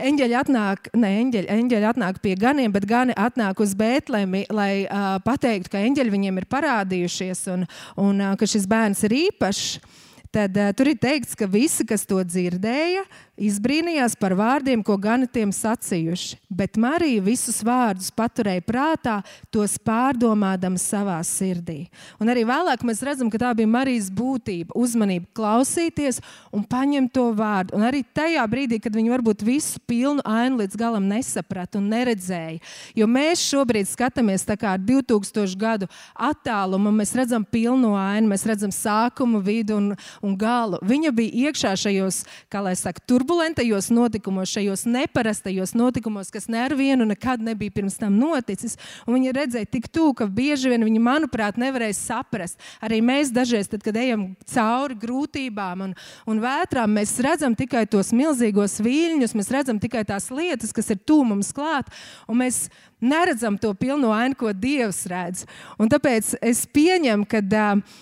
eņģeļi 0.00 0.36
atnāk, 0.38 0.90
ne 0.96 1.10
eņģeļi, 1.20 1.48
eņģeļi 1.54 1.88
atnāk 1.90 2.20
pie 2.24 2.34
ganiem, 2.38 2.72
bet 2.72 2.86
gani 2.88 3.16
atnāk 3.18 3.60
uz 3.60 3.74
Bēntlemi, 3.78 4.46
lai 4.54 4.84
uh, 4.84 5.16
pateiktu, 5.24 5.72
ka 5.72 5.82
eņģeļi 5.84 6.14
viņiem 6.14 6.40
ir 6.40 6.48
parādījušies 6.50 7.46
un, 7.54 7.66
un 8.00 8.22
uh, 8.22 8.36
ka 8.40 8.48
šis 8.48 8.68
bērns 8.70 9.04
ir 9.08 9.16
īpašs. 9.26 9.80
Tad 10.30 10.54
uh, 10.54 10.70
tur 10.78 10.92
ir 10.92 10.98
teikts, 11.00 11.34
ka 11.34 11.48
visi, 11.50 11.82
kas 11.82 12.04
to 12.06 12.20
dzirdēja, 12.22 13.02
izbrīnījās 13.40 14.14
par 14.20 14.34
vārdiem, 14.38 14.82
ko 14.84 14.94
gani 15.00 15.26
tiem 15.26 15.50
sacījuši. 15.54 16.36
Bet 16.46 16.76
Marija 16.78 17.22
visus 17.24 17.58
vārdus 17.66 18.12
paturēja 18.14 18.62
prātā, 18.62 19.16
tos 19.50 19.74
pārdomādama 19.82 20.78
savā 20.78 21.16
sirdī. 21.26 21.88
Un 22.22 22.30
arī 22.30 22.44
vēlāk 22.46 22.84
mēs 22.86 23.02
redzam, 23.06 23.30
ka 23.32 23.40
tā 23.42 23.50
bija 23.58 23.70
Marijas 23.70 24.10
būtība, 24.14 24.76
uzmanība 24.78 25.26
klausīties 25.34 26.20
un 26.54 26.62
paņemt 26.68 27.14
to 27.16 27.26
vārdu. 27.34 27.74
Un 27.78 27.88
arī 27.88 28.04
tajā 28.04 28.44
brīdī, 28.52 28.78
kad 28.84 28.94
viņi 28.94 29.14
varbūt 29.14 29.44
visu 29.46 29.82
pilnu 29.88 30.22
ainu 30.28 30.60
līdz 30.60 30.78
galam 30.78 31.08
nesaprata 31.10 31.80
un 31.80 31.88
neredzēja. 31.90 32.60
Jo 32.98 33.08
mēs 33.10 33.42
šobrīd 33.48 33.88
skatāmies 33.90 34.46
tā 34.46 34.54
kā 34.60 34.76
2000 34.78 35.58
gadu 35.58 35.90
attālumu, 36.14 36.94
mēs 36.94 37.16
redzam 37.18 37.42
pilnu 37.42 37.96
ainu, 37.98 38.30
mēs 38.30 38.46
redzam 38.46 38.70
sākumu, 38.74 39.42
vidu 39.42 39.80
un, 39.80 39.92
un 40.24 40.36
galu. 40.38 40.78
Viņa 40.84 41.12
bija 41.16 41.48
iekšā 41.48 41.72
šajos, 41.80 42.22
kā 42.52 42.62
lai 42.64 42.74
saka, 42.78 43.02
turbulentajos 43.08 43.90
notikumos, 43.94 44.52
šajos 44.52 44.84
neparastajos 44.90 45.72
notikumos, 45.78 46.30
kas 46.32 46.48
ne 46.52 46.60
ar 46.64 46.74
vienu 46.76 47.06
nekad 47.08 47.42
nebija 47.44 47.74
pirms 47.74 47.96
tam 48.00 48.18
noticis. 48.20 48.76
Un 49.06 49.16
viņa 49.16 49.34
redzēja 49.36 49.70
tik 49.70 49.88
tuvu, 49.92 50.14
ka 50.20 50.28
bieži 50.28 50.72
vien 50.72 50.84
viņa, 50.86 51.02
manuprāt, 51.04 51.60
nevarēja 51.60 51.96
saprast. 51.98 52.60
Arī 52.84 53.00
mēs 53.04 53.32
dažreiz, 53.34 53.70
tad, 53.70 53.84
kad 53.86 53.96
ejam 53.96 54.30
cauri 54.50 54.98
grūtībām 55.00 55.86
un, 55.88 55.96
un 56.28 56.44
vētrām, 56.44 56.92
mēs 57.00 57.16
redzam 57.24 57.56
tikai 57.58 57.86
tos 57.90 58.12
milzīgos 58.16 58.78
viļņus, 58.84 59.36
mēs 59.38 59.50
redzam 59.54 59.80
tikai 59.82 60.04
tās 60.08 60.28
lietas, 60.34 60.74
kas 60.76 60.92
ir 60.92 61.00
tuvu 61.00 61.30
mums 61.32 61.54
klāt. 61.56 61.88
Un 62.28 62.42
mēs 62.44 62.66
neredzam 63.00 63.56
to 63.58 63.72
pilno 63.74 64.12
ainu, 64.12 64.36
ko 64.36 64.52
Dievs 64.52 65.06
redz. 65.08 65.46
Un 65.80 65.88
tāpēc 65.88 66.34
es 66.44 66.66
pieņemu, 66.68 67.24
ka 67.30 67.40
uh, 67.40 67.98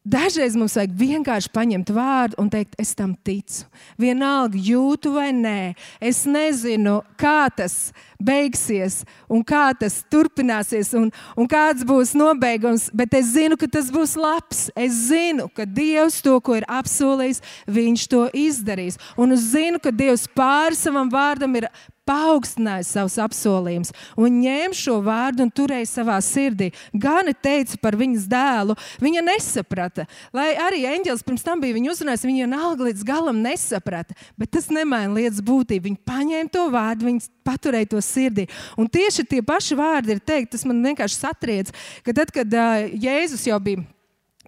Dažreiz 0.00 0.54
mums 0.56 0.78
vajag 0.78 0.94
vienkārši 0.96 1.50
paņemt 1.52 1.90
vārdu 1.92 2.38
un 2.40 2.46
teikt, 2.48 2.72
es 2.80 2.94
tam 2.96 3.10
ticu. 3.20 3.66
Vienalga, 4.00 4.56
jūtu 4.56 5.12
vai 5.12 5.28
nē. 5.36 5.74
Es 6.00 6.22
nezinu, 6.24 7.02
kā 7.20 7.50
tas 7.52 7.90
beigsies 8.16 9.02
un 9.28 9.44
kā 9.44 9.66
tas 9.76 9.98
turpināsies 10.08 10.94
un, 10.96 11.10
un 11.36 11.50
kāds 11.50 11.84
būs 11.84 12.14
nobeigums, 12.16 12.88
bet 12.96 13.12
es 13.20 13.34
zinu, 13.34 13.60
ka 13.60 13.68
tas 13.68 13.92
būs 13.92 14.16
labs. 14.16 14.70
Es 14.72 14.96
zinu, 15.10 15.50
ka 15.52 15.68
Dievs 15.68 16.22
to, 16.24 16.38
ko 16.40 16.56
ir 16.56 16.64
apsolījis, 16.64 17.44
Viņš 17.68 18.08
to 18.08 18.24
izdarīs. 18.32 18.96
Un 19.20 19.36
es 19.36 19.50
zinu, 19.52 19.82
ka 19.84 19.92
Dievs 19.92 20.24
pāri 20.32 20.80
savam 20.80 21.12
vārdam 21.12 21.60
ir 21.60 21.68
paaugstināja 22.10 22.86
savus 22.86 23.16
apsolījumus 23.22 23.92
un 24.18 24.40
ņēma 24.42 24.76
šo 24.76 24.96
vārdu 25.04 25.44
un 25.46 25.52
turēja 25.54 25.88
savā 25.88 26.16
sirdī. 26.24 26.70
Gani 26.92 27.34
teica 27.36 27.78
par 27.82 27.96
viņas 28.00 28.26
dēlu, 28.30 28.76
viņa 29.02 29.22
nesaprata. 29.26 30.06
Lai 30.36 30.50
arī 30.58 30.82
eņģēlis 30.90 31.24
pirms 31.26 31.46
tam 31.46 31.62
bija 31.62 31.76
viņu 31.76 31.92
uzrunājis, 31.94 32.26
viņa 32.26 32.48
vienalga 32.48 32.88
līdz 32.88 33.06
galam 33.06 33.42
nesaprata. 33.44 34.16
Bet 34.40 34.52
tas 34.56 34.68
nemaina 34.72 35.14
lietas 35.14 35.42
būtību. 35.46 35.90
Viņa 35.90 36.02
paņēma 36.10 36.54
to 36.54 36.66
vārdu, 36.74 37.08
viņa 37.10 37.30
paturēja 37.46 37.92
to 37.94 38.02
sirdī. 38.04 38.48
Un 38.80 38.90
tieši 38.90 39.26
tie 39.30 39.40
paši 39.46 39.78
vārdi 39.78 40.16
ir 40.16 40.24
teikt, 40.24 40.54
tas 40.56 40.66
man 40.68 40.82
vienkārši 40.84 41.20
satriec, 41.20 41.72
ka 42.06 42.14
tad, 42.16 42.34
kad 42.34 42.58
uh, 42.58 42.90
Jēzus 42.90 43.46
jau 43.48 43.60
bija 43.62 43.84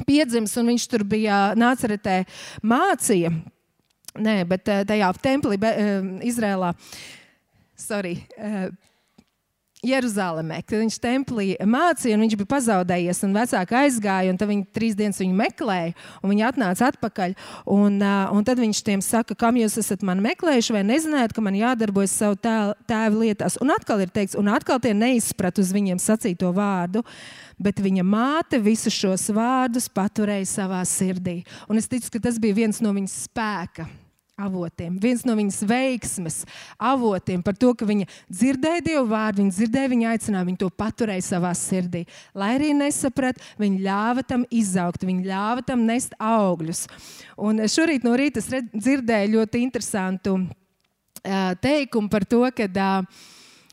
piedzimis 0.09 0.55
un 0.59 0.72
viņš 0.72 0.87
tur 0.90 1.05
bija 1.07 1.40
nāceretē 1.59 2.22
mācīja, 2.66 3.31
nē, 4.18 4.37
bet 4.48 4.70
tajā 4.88 5.11
templī 5.22 5.59
Izrēlā. 6.27 6.72
Uh, 6.72 7.21
sorry, 7.83 8.16
uh, 8.38 8.71
Jeruzalemē, 9.83 10.61
kad 10.62 10.79
viņš 10.79 10.97
templī 11.03 11.47
mācīja, 11.66 12.14
un 12.14 12.23
viņš 12.23 12.37
bija 12.38 12.51
pazaudējies, 12.53 13.21
un 13.27 13.33
vecāki 13.35 13.75
aizgāja, 13.81 14.31
un 14.31 14.37
tad 14.38 14.53
viņi 14.53 14.68
trīs 14.71 14.95
dienas 14.95 15.18
viņu 15.18 15.35
meklēja, 15.40 15.97
un 16.23 16.31
viņi 16.31 16.45
atnāca 16.47 16.92
atpakaļ. 16.92 17.35
Un, 17.75 17.97
uh, 17.99 18.31
un 18.31 18.47
tad 18.47 18.62
viņš 18.62 18.83
tiem 18.87 19.03
saka, 19.03 19.35
kam 19.35 19.59
jūs 19.59 19.81
esat 19.83 20.05
mani 20.07 20.23
meklējuši, 20.29 20.77
vai 20.77 20.85
nezinājāt, 20.87 21.35
ka 21.35 21.42
man 21.42 21.59
jādarbojas 21.59 22.14
savu 22.14 22.38
tēvu 22.38 23.25
lietās. 23.25 23.59
Un 23.59 23.75
atkal 23.75 24.05
ir 24.05 24.14
teikts, 24.14 24.38
un 24.38 24.53
atkal 24.55 24.79
tie 24.83 24.95
neizprat 24.95 25.59
uz 25.59 25.75
viņiem 25.75 25.99
sacīto 25.99 26.53
vārdu. 26.55 27.03
Bet 27.62 27.83
viņa 27.83 28.07
māte 28.07 28.62
visus 28.62 28.95
šos 28.95 29.27
vārdus 29.35 29.90
paturēja 29.90 30.47
savā 30.47 30.85
sirdī. 30.87 31.40
Un 31.66 31.83
es 31.83 31.90
ticu, 31.90 32.07
ka 32.14 32.23
tas 32.31 32.38
bija 32.42 32.62
viens 32.62 32.79
no 32.83 32.95
viņas 32.95 33.18
spēka 33.27 33.90
avotiem, 34.46 34.96
viens 35.00 35.24
no 35.26 35.35
viņas 35.38 35.62
veiksmes 35.68 36.42
avotiem 36.81 37.42
par 37.44 37.57
to, 37.59 37.72
ka 37.78 37.87
viņa 37.88 38.09
dzirdēja 38.31 38.85
Dievu 38.88 39.07
vārdu, 39.11 39.42
viņa 39.42 39.57
dzirdēja 39.57 39.92
viņa 39.92 40.11
aicinājumu, 40.12 40.50
viņa 40.50 40.62
to 40.62 40.70
paturēja 40.83 41.26
savā 41.26 41.52
sirdī. 41.59 42.05
Lai 42.38 42.52
arī 42.57 42.72
nesaprata, 42.76 43.42
viņa 43.62 43.81
ļāva 43.87 44.26
tam 44.26 44.46
izaugt, 44.50 45.07
viņa 45.09 45.26
ļāva 45.31 45.64
tam 45.66 45.87
nest 45.88 46.16
augļus. 46.18 46.85
Un 47.40 47.64
šorīt 47.70 48.07
no 48.07 48.14
rīta 48.18 48.42
es 48.42 48.50
dzirdēju 48.72 49.35
ļoti 49.37 49.64
interesantu 49.64 50.38
uh, 50.42 51.50
teikumu 51.62 52.12
par 52.12 52.26
to, 52.28 52.44
ka, 52.57 52.68
uh, 52.68 53.26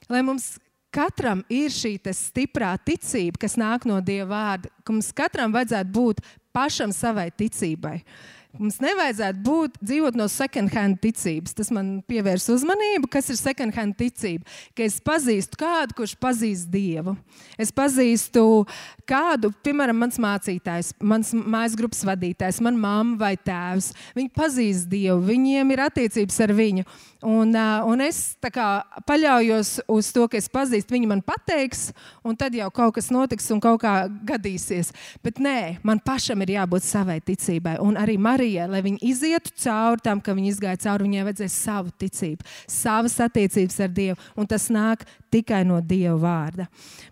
lai 0.09 0.25
mums 0.25 0.55
katram 0.93 1.43
ir 1.53 1.69
šī 1.73 1.97
stiprā 2.17 2.73
ticība, 2.81 3.45
kas 3.45 3.59
nāk 3.61 3.85
no 3.89 3.99
Dieva 4.01 4.31
vārda, 4.33 4.73
ka 4.83 4.95
mums 4.95 5.11
katram 5.13 5.53
vajadzētu 5.53 5.93
būt 5.93 6.25
pašam 6.55 6.93
savai 6.95 7.29
ticībai. 7.29 7.99
Uh, 7.99 8.38
Mums 8.57 8.79
nevajadzētu 8.81 9.43
būt 9.45 9.75
dzīvot 9.77 10.15
no 10.17 10.25
second-hand 10.31 10.97
ticības. 11.03 11.53
Tas 11.53 11.67
man 11.69 11.99
pievērs 12.09 12.47
uzmanību, 12.49 13.05
kas 13.13 13.27
ir 13.29 13.37
second-hand 13.37 13.93
ticība. 13.99 14.41
Ka 14.73 14.87
es 14.87 14.95
pazīstu 15.05 15.59
kādu, 15.61 15.93
kurš 15.99 16.15
pazīst 16.17 16.71
Dievu. 16.73 17.13
Es 17.61 17.69
pazīstu 17.75 18.65
kādu, 19.09 19.51
piemēram, 19.61 20.01
mans 20.01 20.17
mācītājs, 20.17 20.95
mans 20.97 21.29
mājas 21.37 21.77
grupas 21.77 22.01
vadītājs, 22.09 22.57
mana 22.65 22.81
mamma 22.81 23.19
vai 23.21 23.35
tēvs. 23.37 23.91
Viņi 24.17 24.33
pazīst 24.33 24.89
Dievu, 24.89 25.21
viņiem 25.29 25.75
ir 25.75 25.85
attiecības 25.85 26.41
ar 26.47 26.55
viņu. 26.57 26.87
Un, 27.19 27.51
un 27.53 28.03
es 28.03 28.37
kā, 28.39 28.67
paļaujos 29.07 29.73
uz 29.91 30.11
to, 30.15 30.27
ka 30.31 30.39
es 30.39 30.47
pazīstu, 30.51 30.95
viņi 30.95 31.09
man 31.11 31.23
pateiks, 31.25 31.89
un 32.23 32.37
tad 32.39 32.55
jau 32.55 32.69
kaut 32.71 32.95
kas 32.95 33.09
notiks 33.11 33.49
un 33.51 33.59
kaut 33.63 33.81
kā 33.83 33.95
gadīsies. 34.07 34.93
Bet 35.23 35.41
nē, 35.43 35.79
man 35.83 35.99
pašam 35.99 36.39
ir 36.45 36.55
jābūt 36.55 36.87
savai 36.87 37.19
ticībai. 37.23 37.75
Un 37.83 37.99
arī 37.99 38.15
Marija 38.17 38.39
Marijai, 38.39 38.69
lai 38.71 38.79
viņa 38.85 39.01
izietu 39.03 39.51
cauri 39.59 40.03
tam, 40.03 40.21
ka 40.23 40.33
viņa 40.33 40.49
izgāja 40.53 40.79
cauri, 40.85 41.09
viņai 41.09 41.25
vajadzēja 41.27 41.51
savu 41.53 41.91
ticību, 41.99 42.45
savas 42.71 43.17
attiecības 43.25 43.79
ar 43.83 43.91
Dievu, 43.93 44.17
un 44.39 44.47
tas 44.47 44.69
nāk 44.71 45.03
tikai 45.33 45.65
no 45.67 45.81
Dieva 45.81 46.15
vārda. 46.23 46.69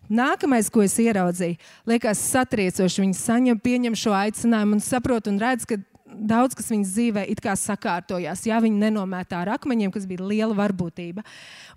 Nākamais, 0.08 0.70
ko 0.72 0.86
es 0.86 0.96
ieraudzīju, 1.04 1.60
liekas 1.90 2.24
satriecoši. 2.32 3.04
Viņa 3.04 3.20
saņem, 3.20 3.60
pieņem 3.60 3.98
šo 4.00 4.16
aicinājumu 4.16 4.78
un 4.78 4.84
saprot 4.84 5.28
un 5.28 5.40
redz, 5.42 5.68
ka 5.68 5.78
daudz 6.08 6.56
kas 6.58 6.72
viņas 6.72 6.94
dzīvē 6.96 7.26
it 7.32 7.42
kā 7.44 7.56
sakārtojās. 7.58 8.46
Jā, 8.48 8.62
viņa 8.64 8.88
nenomētā 8.88 9.44
ar 9.44 9.56
akmeņiem, 9.58 9.92
kas 9.94 10.08
bija 10.10 10.26
liela 10.26 10.56
varbūtība. 10.58 11.26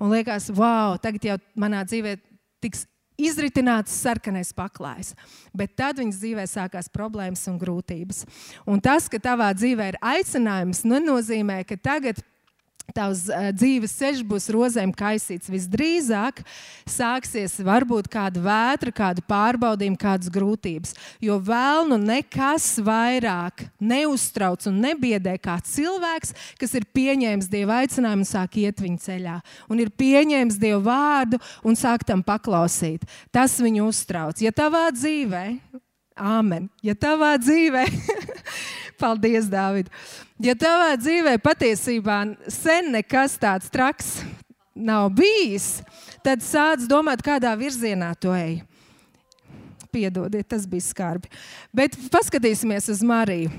Un 0.01 0.15
liekas, 0.15 0.51
wow, 0.55 0.97
tagad 1.03 1.27
jau 1.27 1.37
manā 1.59 1.83
dzīvē 1.89 2.17
tiks 2.63 2.87
izritināts 3.21 3.95
sarkanais 4.01 4.53
paklājs. 4.57 5.13
Bet 5.57 5.77
tad 5.79 6.01
viņas 6.01 6.21
dzīvē 6.23 6.47
sākās 6.49 6.89
problēmas 6.93 7.45
un 7.51 7.59
grūtības. 7.61 8.25
Un 8.71 8.81
tas, 8.85 9.11
ka 9.13 9.21
tavā 9.23 9.51
dzīvē 9.57 9.93
ir 9.93 10.01
aicinājums, 10.01 10.85
nenozīmē, 10.89 11.63
ka 11.69 11.77
tagad 11.81 12.23
tavs 12.95 13.27
uh, 13.31 13.51
dzīves 13.55 13.95
ceļš 13.99 14.23
būs 14.27 14.49
rozēm 14.55 14.93
kaisīts. 14.97 15.51
Visdrīzāk 15.51 16.43
sāksies 16.91 17.59
varbūt 17.65 18.11
kāda 18.13 18.43
vētra, 18.45 18.93
kāda 18.95 19.25
pārbaudījuma, 19.31 19.99
kādas 20.01 20.31
grūtības. 20.33 20.95
Jo 21.23 21.39
vēl 21.43 21.89
nu 21.91 22.01
nekas 22.01 22.73
vairāk 22.85 23.67
neuztrauc 23.81 24.67
un 24.71 24.81
nebiedē 24.85 25.37
kā 25.43 25.59
cilvēks, 25.65 26.35
kas 26.61 26.75
ir 26.79 26.89
pieņēmis 26.95 27.51
Dieva 27.51 27.81
aicinājumu 27.85 28.27
un 28.27 28.31
sāk 28.31 28.59
iet 28.63 28.83
viņa 28.83 29.05
ceļā. 29.07 29.37
Un 29.71 29.83
ir 29.83 29.93
pieņēmis 29.95 30.59
Dieva 30.61 30.83
vārdu 30.91 31.41
un 31.67 31.79
sāk 31.79 32.05
tam 32.09 32.25
paklausīt. 32.27 33.07
Tas 33.35 33.59
viņu 33.63 33.89
uztrauc. 33.91 34.43
Ja 34.43 34.53
tavā 34.55 34.89
dzīvē, 34.95 35.47
Āmen, 36.21 36.67
ja 36.85 36.93
tavā 36.99 37.31
dzīvē 37.41 37.87
Paldies, 39.01 39.49
Dārvid. 39.51 39.89
Ja 40.41 40.55
tavā 40.57 40.95
dzīvē 40.97 41.35
patiesībā 41.45 42.15
sen 42.49 42.95
nekas 42.95 43.35
tāds 43.37 43.69
traks 43.69 44.23
nav 44.73 45.11
bijis, 45.13 45.83
tad 46.25 46.41
sāc 46.41 46.87
domāt, 46.89 47.21
kādā 47.21 47.53
virzienā 47.61 48.15
tu 48.17 48.33
ej. 48.33 48.63
Piedodiet, 49.93 50.49
tas 50.49 50.65
bija 50.71 50.87
skarbi. 50.87 51.29
Bet 51.77 51.99
paskatīsimies 52.15 52.89
uz 52.89 53.05
Mariju. 53.05 53.53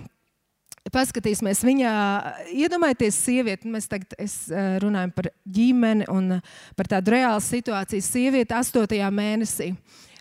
Paskatīsimies, 0.89 1.61
viņā 1.61 1.93
iedomājieties, 2.63 3.19
sievieti, 3.27 3.69
mēs 3.69 3.85
tagad 3.91 4.17
runājam 4.81 5.11
par 5.13 5.29
ģimeni 5.45 6.09
un 6.09 6.39
par 6.73 6.89
tādu 6.89 7.13
reālu 7.13 7.43
situāciju. 7.45 8.01
Sieviete 8.01 8.57
8. 8.57 8.97
mēnesī 9.13 9.75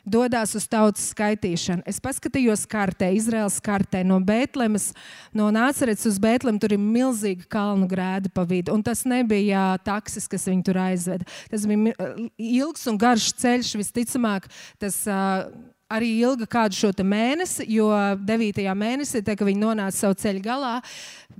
dodas 0.05 0.55
uz 0.59 0.67
tautas 0.71 1.11
skaitīšanu. 1.15 1.85
Es 1.89 2.01
paskatījos 2.03 2.67
kartē, 2.71 3.11
Izraels 3.17 3.59
kartē, 3.65 4.03
no 4.07 4.21
Bēntlēmas, 4.25 4.91
no 5.37 5.51
Nācerets 5.55 6.09
uz 6.09 6.21
Bēntlēmu. 6.23 6.61
Tur 6.63 6.77
ir 6.77 6.83
milzīga 6.83 7.49
kalnu 7.51 7.89
grēda 7.91 8.33
pa 8.35 8.47
vidu. 8.49 8.75
Un 8.77 8.85
tas 8.87 9.05
nebija 9.09 9.75
taksis, 9.87 10.29
kas 10.31 10.49
viņu 10.51 10.67
tur 10.71 10.81
aizveda. 10.85 11.29
Tas 11.51 11.67
bija 11.71 11.95
ilgs 12.37 12.87
un 12.91 13.01
garš 13.01 13.33
ceļš. 13.41 13.77
Visticamāk, 13.81 14.49
tas 14.83 15.03
uh, 15.09 15.47
arī 15.91 16.11
ilga 16.23 16.47
kādu 16.51 16.77
šo 16.79 16.91
mēnesi, 17.05 17.67
jo 17.71 17.91
9. 18.25 18.63
mēnesī, 18.79 19.23
te, 19.25 19.35
kad 19.37 19.47
viņi 19.49 19.61
nonāca 19.61 19.97
savu 19.97 20.19
ceļu 20.21 20.43
galā, 20.45 20.75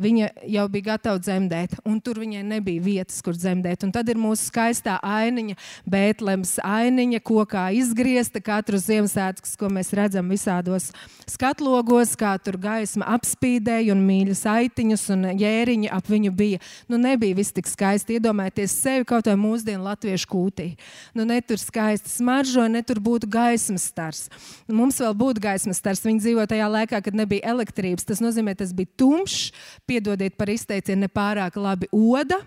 viņa 0.01 0.31
jau 0.49 0.67
bija 0.73 0.89
gatava 0.93 1.21
dzemdēt, 1.23 1.77
tur 2.05 2.21
viņai 2.23 2.43
nebija 2.47 2.83
vietas, 2.83 3.21
kur 3.23 3.37
dzemdēt. 3.37 3.85
Un 3.85 3.93
tad 3.95 4.09
ir 4.09 4.19
mūsu 4.21 4.49
skaistā 4.49 4.99
ainiņa, 5.05 5.57
Bēntlēmas 5.91 6.57
ainiņa, 6.65 7.21
kokā 7.27 7.69
izgriezta 7.77 8.43
katru 8.45 8.81
Ziemassvētku, 8.81 9.49
ko 9.61 9.71
mēs 9.73 9.93
redzam 9.97 10.31
visādos 10.33 10.91
skatlogos, 11.31 12.17
kā 12.19 12.35
tur 12.43 12.59
gaisma 12.61 13.09
apspīdēja 13.17 13.95
un 13.95 14.03
mīļas 14.07 14.45
aitiņus 14.51 15.07
un 15.15 15.29
jēriņi 15.41 15.91
ap 15.93 16.11
viņu 16.11 16.33
bija. 16.37 16.63
Nu, 16.91 16.99
nebija 17.01 17.39
viss 17.39 17.55
tik 17.55 17.69
skaisti. 17.71 18.19
Iedomājieties 18.19 18.75
sevi 18.75 19.07
kaut 19.09 19.29
vai 19.31 19.37
mūsdienu 19.41 19.85
latviešu 19.87 20.31
kūtī. 20.31 20.71
Nu, 21.15 21.27
ne 21.29 21.41
tur 21.45 21.61
skaisti 21.61 22.11
smaržoja, 22.13 22.71
ne 22.73 22.83
tur 22.87 23.03
būtu 23.03 23.31
gaismas 23.31 23.87
stars. 23.91 24.27
Mums 24.69 25.01
vēl 25.03 25.15
būtu 25.19 25.43
gaismas 25.45 25.81
stars. 25.83 26.05
Viņi 26.07 26.25
dzīvo 26.25 26.47
tajā 26.51 26.69
laikā, 26.71 27.03
kad 27.05 27.17
nebija 27.17 27.55
elektrības. 27.55 28.07
Tas 28.09 28.23
nozīmē, 28.25 28.57
tas 28.59 28.75
bija 28.77 28.91
tumšs, 29.01 29.51
piedodiet 29.91 30.37
par 30.41 30.53
izteicienu, 30.53 31.07
nepārāk 31.07 31.59
labi 31.61 31.91
oda. 31.93 32.41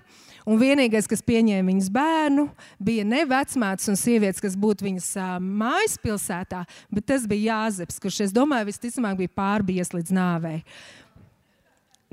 Un 0.44 0.60
vienīgais, 0.60 1.08
kas 1.08 1.24
pieņēma 1.24 1.72
viņas 1.72 1.88
bērnu, 1.94 2.50
bija 2.84 3.06
ne 3.08 3.22
vecmāts 3.30 3.88
un 3.88 3.96
sievietes, 4.00 4.42
kas 4.44 4.58
būtu 4.60 4.90
viņas 4.90 5.08
uh, 5.16 5.38
mājas 5.40 5.96
pilsētā, 6.04 6.66
bet 6.92 7.08
tas 7.14 7.24
bija 7.32 7.54
Jāzeps, 7.54 8.02
kurš, 8.04 8.26
es 8.26 8.36
domāju, 8.36 8.68
visticamāk 8.68 9.22
bija 9.22 9.32
pārbies 9.40 9.94
līdz 9.96 10.12
nāvei. 10.12 10.58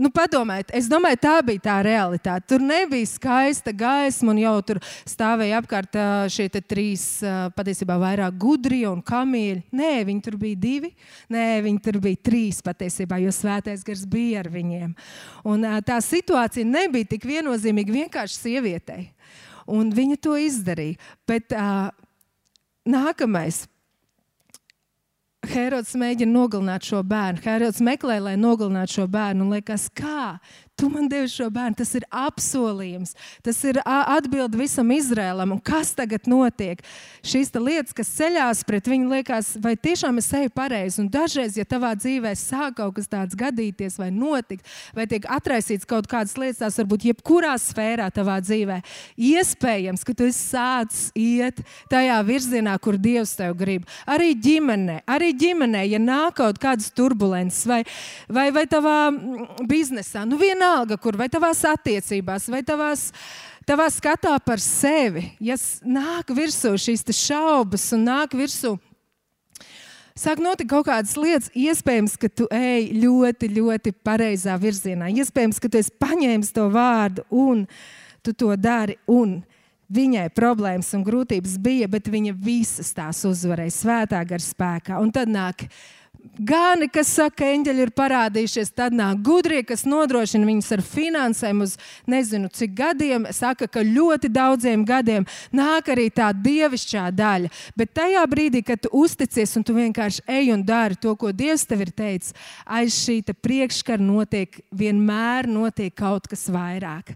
Nu, 0.01 0.09
padomājiet, 0.09 0.71
es 0.73 0.87
domāju, 0.89 1.19
tā 1.21 1.35
bija 1.45 1.61
tā 1.67 1.75
realitāte. 1.85 2.47
Tur 2.55 2.63
nebija 2.65 3.05
skaista 3.09 3.73
gaisma, 3.77 4.33
un 4.33 4.39
jau 4.41 4.55
tur 4.65 4.79
stāvēja 5.09 5.59
apkārt 5.61 5.99
šie 6.33 6.47
trīs, 6.65 7.05
patiesībā 7.57 7.99
vairāk 8.01 8.39
gudrie 8.41 8.87
un 8.89 9.03
kamieļi. 9.05 9.67
Nē, 9.77 9.93
viņi 10.09 10.25
tur 10.25 10.39
bija 10.41 10.57
divi, 10.63 10.95
nē, 11.29 11.45
viņi 11.67 11.83
tur 11.85 12.01
bija 12.01 12.23
trīs 12.31 12.63
patiesībā, 12.65 13.21
jo 13.21 13.35
svētais 13.35 13.85
gars 13.85 14.07
bija 14.09 14.41
ar 14.41 14.49
viņiem. 14.55 14.95
Un 15.53 15.69
tā 15.85 16.01
situācija 16.05 16.65
nebija 16.65 17.11
tik 17.13 17.29
viennozīmīga 17.29 17.99
vienkārši 18.01 18.41
sievietei. 18.41 19.11
Un 19.69 19.93
viņa 19.93 20.17
to 20.25 20.39
izdarīja. 20.41 20.97
Bet 21.29 21.53
uh, 21.53 21.93
nākamais 22.89 23.67
Herods 25.51 25.97
mēģina 25.99 26.31
nogalināt 26.31 26.87
šo 26.87 27.01
bērnu. 27.07 27.43
Herods 27.43 27.81
meklē, 27.83 28.21
lai 28.23 28.37
nogalinātu 28.39 29.01
šo 29.01 29.07
bērnu. 29.11 29.47
Un 29.47 29.57
liekas, 29.57 29.89
kā 29.91 30.37
Tu 30.81 30.89
man 30.89 31.09
devi 31.09 31.29
šo 31.29 31.51
bērnu, 31.53 31.77
tas 31.77 31.91
ir 31.99 32.07
apsolījums, 32.09 33.11
tas 33.45 33.59
ir 33.69 33.77
atbilde 33.85 34.57
visam 34.57 34.89
Izrēlam. 34.95 35.51
Un 35.53 35.59
kas 35.61 35.91
tagad 35.93 36.25
notiek? 36.31 36.81
Šīs 37.21 37.51
lietas, 37.53 37.93
kas 37.93 38.09
ceļās 38.17 38.63
pret 38.65 38.89
viņu, 38.89 39.11
liekas, 39.13 39.51
vai 39.61 39.75
tiešām 39.77 40.23
es 40.23 40.31
eju 40.39 40.49
pareizi. 40.57 41.03
Un 41.03 41.11
dažreiz, 41.13 41.59
ja 41.61 41.67
tavā 41.69 41.91
dzīvē 41.99 42.33
sāk 42.33 42.79
kaut 42.79 42.95
kas 42.97 43.11
tāds 43.13 43.37
gadīties, 43.37 43.99
vai 44.01 44.09
notikt, 44.15 44.65
vai 44.97 45.05
tiek 45.11 45.29
atraisīts 45.29 45.85
kaut 45.91 46.09
kādas 46.09 46.33
lietas, 46.41 46.63
tās 46.63 46.81
varbūt 46.81 47.05
jebkurā 47.11 47.53
sfērā 47.61 48.09
tavā 48.17 48.39
dzīvē, 48.41 48.81
iespējams, 49.21 50.07
ka 50.09 50.17
tu 50.17 50.31
sācis 50.33 51.11
iet 51.13 51.61
tajā 51.93 52.17
virzienā, 52.25 52.79
kur 52.81 52.97
Dievs 52.97 53.37
tev 53.37 53.53
grib. 53.61 53.85
Arī 54.09 54.33
ģimenē, 54.33 55.03
arī 55.05 55.35
ģimenē 55.45 55.85
ja 55.91 56.01
nāk 56.01 56.41
kaut 56.41 56.63
kādas 56.63 56.89
turbulences 56.97 57.69
vai, 57.69 57.83
vai, 58.33 58.49
vai 58.55 58.65
tavā 58.71 58.97
biznesā. 59.69 60.25
Nu, 60.25 60.41
vienā 60.41 60.70
vienalga, 60.71 60.97
kur 60.97 61.17
vai 61.17 61.29
tavās 61.29 61.65
attiecībās, 61.65 62.49
vai 62.49 62.63
tavās, 62.63 63.11
tavā 63.67 63.89
skatā 63.91 64.39
par 64.45 64.61
sevi, 64.61 65.33
ja 65.41 65.57
nāk 65.83 66.31
virsū 66.31 66.77
šīs 66.79 67.05
šaubas 67.11 67.93
un 67.93 68.07
nāk 68.07 68.35
virsū. 68.35 68.79
Sāk 70.15 70.39
notikt 70.43 70.71
kaut 70.71 70.87
kādas 70.87 71.17
lietas, 71.17 71.51
iespējams, 71.55 72.17
ka 72.21 72.29
tu 72.29 72.47
ej 72.53 72.91
ļoti, 72.93 73.49
ļoti 73.57 73.93
pareizā 74.05 74.57
virzienā. 74.61 75.09
Iespējams, 75.09 75.59
ka 75.59 75.69
tu 75.71 75.79
esi 75.79 75.95
paņēmis 75.97 76.53
to 76.53 76.67
vārdu 76.69 77.25
un 77.31 77.65
tu 78.23 78.35
to 78.35 78.53
dari. 78.59 78.99
Un 79.09 79.39
viņai 79.89 80.27
problēmas 80.37 80.93
un 80.99 81.07
grūtības 81.07 81.57
bija, 81.63 81.89
bet 81.89 82.11
viņa 82.11 82.35
visas 82.37 82.93
tās 82.93 83.23
uzvarēja 83.25 83.73
svētā 83.73 84.21
gara 84.29 84.45
spēkā. 84.45 85.01
Un 85.01 85.15
tad 85.15 85.31
nāk 85.33 85.71
Gani, 86.41 86.87
kas 86.89 87.11
saka, 87.13 87.45
eņģeļi 87.53 87.83
ir 87.85 87.91
parādījušies, 87.97 88.71
tad 88.77 88.95
nāk 88.97 89.21
gudrie, 89.25 89.61
kas 89.67 89.85
nodrošina 89.89 90.47
viņus 90.49 90.71
ar 90.77 90.83
finansēm 90.85 91.61
uz 91.65 91.75
nezinu 92.09 92.49
cik 92.53 92.73
gadiem. 92.79 93.27
Saka, 93.37 93.69
ka 93.69 93.85
ļoti 93.85 94.31
daudziem 94.33 94.85
gadiem 94.89 95.27
nāk 95.53 95.91
arī 95.93 96.09
tā 96.13 96.31
dievišķā 96.33 97.07
daļa. 97.17 97.53
Bet 97.77 97.93
tajā 97.97 98.25
brīdī, 98.33 98.65
kad 98.65 98.81
tu 98.85 98.93
uzticies 99.03 99.53
un 99.61 99.67
tu 99.69 99.77
vienkārši 99.77 100.25
ej 100.33 100.53
un 100.55 100.65
dari 100.65 100.97
to, 101.01 101.13
ko 101.17 101.33
Dievs 101.37 101.67
tev 101.69 101.85
ir 101.85 101.93
teicis, 101.93 102.35
aiz 102.65 102.97
šī 102.97 103.21
priekškara 103.37 104.03
notiek 104.03 104.61
vienmēr 104.73 105.49
notiek 105.51 105.95
kaut 105.97 106.29
kas 106.31 106.49
vairāk. 106.53 107.15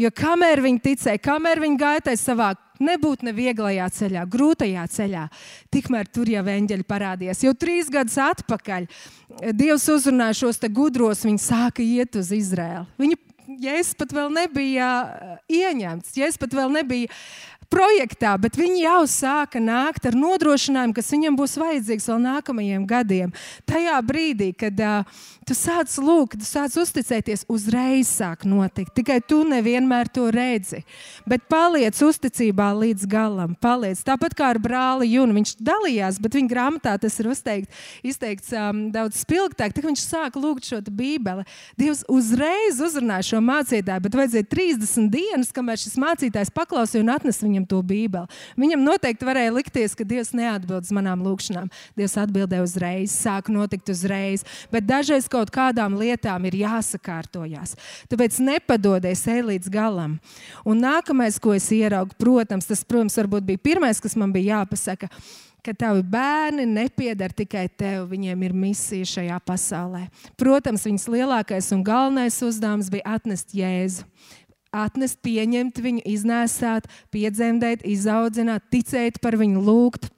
Jo 0.00 0.10
kamēr 0.14 0.64
viņi 0.64 0.84
ticēja, 0.88 1.22
kamēr 1.22 1.60
viņi 1.62 1.80
gāja 1.80 2.16
savā 2.16 2.54
nebūt 2.84 3.24
nevieglajā 3.28 3.88
ceļā, 3.96 4.26
grūtajā 4.32 4.86
ceļā. 4.96 5.26
Tikmēr 5.72 6.10
tur 6.12 6.30
jau 6.32 6.44
eņģeļi 6.54 6.88
parādījās. 6.88 7.44
Jau 7.46 7.54
trīs 7.58 7.90
gadus 7.92 8.18
atpakaļ 8.22 8.88
Dievs 9.56 9.86
uzrunāja 9.88 10.42
šos 10.42 10.60
gudros, 10.68 11.24
viņi 11.24 11.40
sāka 11.40 11.80
iet 11.80 12.18
uz 12.20 12.32
Izraēlu. 12.36 12.84
Viņi 13.00 13.16
Jēzus 13.62 13.96
pat 13.98 14.12
vēl 14.14 14.30
nebija 14.32 14.88
uh, 15.02 15.32
ieņemts, 15.50 16.14
Jēzus 16.16 16.38
pat 16.40 16.54
vēl 16.56 16.70
nebija 16.72 17.10
projektā, 17.72 18.34
bet 18.40 18.56
viņi 18.58 18.84
jau 18.84 19.00
sāka 19.08 19.60
nākt 19.62 20.06
ar 20.08 20.16
nodrošinājumu, 20.18 20.94
kas 20.96 21.10
viņiem 21.14 21.38
būs 21.38 21.56
vajadzīgs 21.60 22.08
vēl 22.10 22.20
nākamajiem 22.26 22.84
gadiem. 22.88 23.32
Tajā 23.68 23.98
brīdī, 24.06 24.52
kad 24.58 24.82
uh, 24.84 25.24
tu 25.46 25.54
sāc 25.56 25.92
lūgt, 26.02 26.38
tu 26.40 26.46
sāc 26.46 26.74
uzticēties, 26.78 27.44
uzreiz 27.50 28.10
sāk 28.10 28.44
notikt. 28.48 28.92
Tikai 28.96 29.18
tu 29.24 29.42
nevienmēr 29.48 30.10
to 30.12 30.28
redzi. 30.34 30.82
Bet 31.28 31.48
paliec 31.50 31.98
uzticībā 32.02 32.68
līdz 32.78 33.06
galam. 33.10 33.56
Paliec. 33.62 34.00
Tāpat 34.06 34.36
kā 34.38 34.52
ar 34.54 34.60
brāli 34.62 35.10
Junu. 35.12 35.36
Viņš 35.40 35.54
dalījās, 35.62 36.20
bet 36.22 36.36
viņa 36.38 36.50
grāmatā 36.52 36.94
tas 37.02 37.18
ir 37.20 37.30
uzteikt, 37.32 37.72
izteikts 38.06 38.52
um, 38.54 38.84
daudz 38.94 39.22
spilgtāk. 39.24 39.74
Tad 39.74 39.88
viņš 39.88 40.04
sāka 40.04 40.42
lūgt 40.42 40.68
šo 40.70 40.82
bībeli. 40.90 41.46
Dievs 41.80 42.04
uzreiz 42.12 42.80
uzrunāja 42.82 43.32
šo 43.32 43.42
mācītāju, 43.44 44.04
bet 44.06 44.18
vajadzēja 44.18 44.48
30 44.52 45.10
dienas, 45.12 45.52
kamēr 45.54 45.80
šis 45.80 45.98
mācītājs 46.02 46.52
paklausīja 46.54 47.02
un 47.04 47.12
atnesa 47.14 47.46
viņam 47.46 47.66
to 47.70 47.82
bībeli. 47.86 48.42
Viņam 48.60 48.86
noteikti 48.86 49.26
varēja 49.26 49.56
likties, 49.56 49.96
ka 49.98 50.06
Dievs 50.06 50.34
neatbild 50.36 50.86
uz 50.86 50.94
manām 50.94 51.24
lūgšanām. 51.24 51.70
Dievs 51.98 52.18
atbildēja 52.20 52.66
uzreiz, 52.66 53.14
sāk 53.16 53.50
notikt 53.52 53.90
uzreiz. 53.92 54.46
Bet 54.72 54.86
dažreiz 54.88 55.28
kaut 55.32 55.52
kādām 55.54 55.96
lietām 56.00 56.44
ir 56.50 56.58
jāsakārtojas. 56.62 57.76
Tāpēc 58.12 58.40
nepadodies 58.44 59.24
ej 59.32 59.46
līdz 59.48 59.72
galam. 59.72 60.18
Un 60.68 60.84
nākamais, 60.84 61.40
ko 61.42 61.56
es 61.56 61.70
ieraugu, 61.72 62.18
protams, 62.20 62.68
tas, 62.68 62.84
protams, 62.84 63.16
bija 63.40 63.64
pirmais, 63.70 64.02
kas 64.02 64.18
man 64.20 64.34
bija 64.34 64.58
jāpasaka 64.58 65.10
ka 65.62 65.70
tavi 65.78 66.02
bērni 66.02 66.64
nepieder 66.66 67.30
tikai 67.30 67.68
tev, 67.78 68.08
viņiem 68.10 68.40
ir 68.42 68.54
misija 68.64 69.06
šajā 69.06 69.38
pasaulē. 69.46 70.08
Protams, 70.40 70.86
viņas 70.88 71.06
lielākais 71.14 71.70
un 71.76 71.84
galvenais 71.86 72.40
uzdevums 72.42 72.90
bija 72.90 73.14
atnest 73.14 73.54
Jēzu. 73.54 74.08
Atnest, 74.72 75.20
pieņemt 75.22 75.78
viņu, 75.84 76.02
iznēsāt, 76.08 76.88
piedzemdēt, 77.12 77.84
izaudzināt, 77.86 78.64
ticēt 78.72 79.20
par 79.22 79.36
viņu, 79.38 79.60
lūgt. 79.62 80.08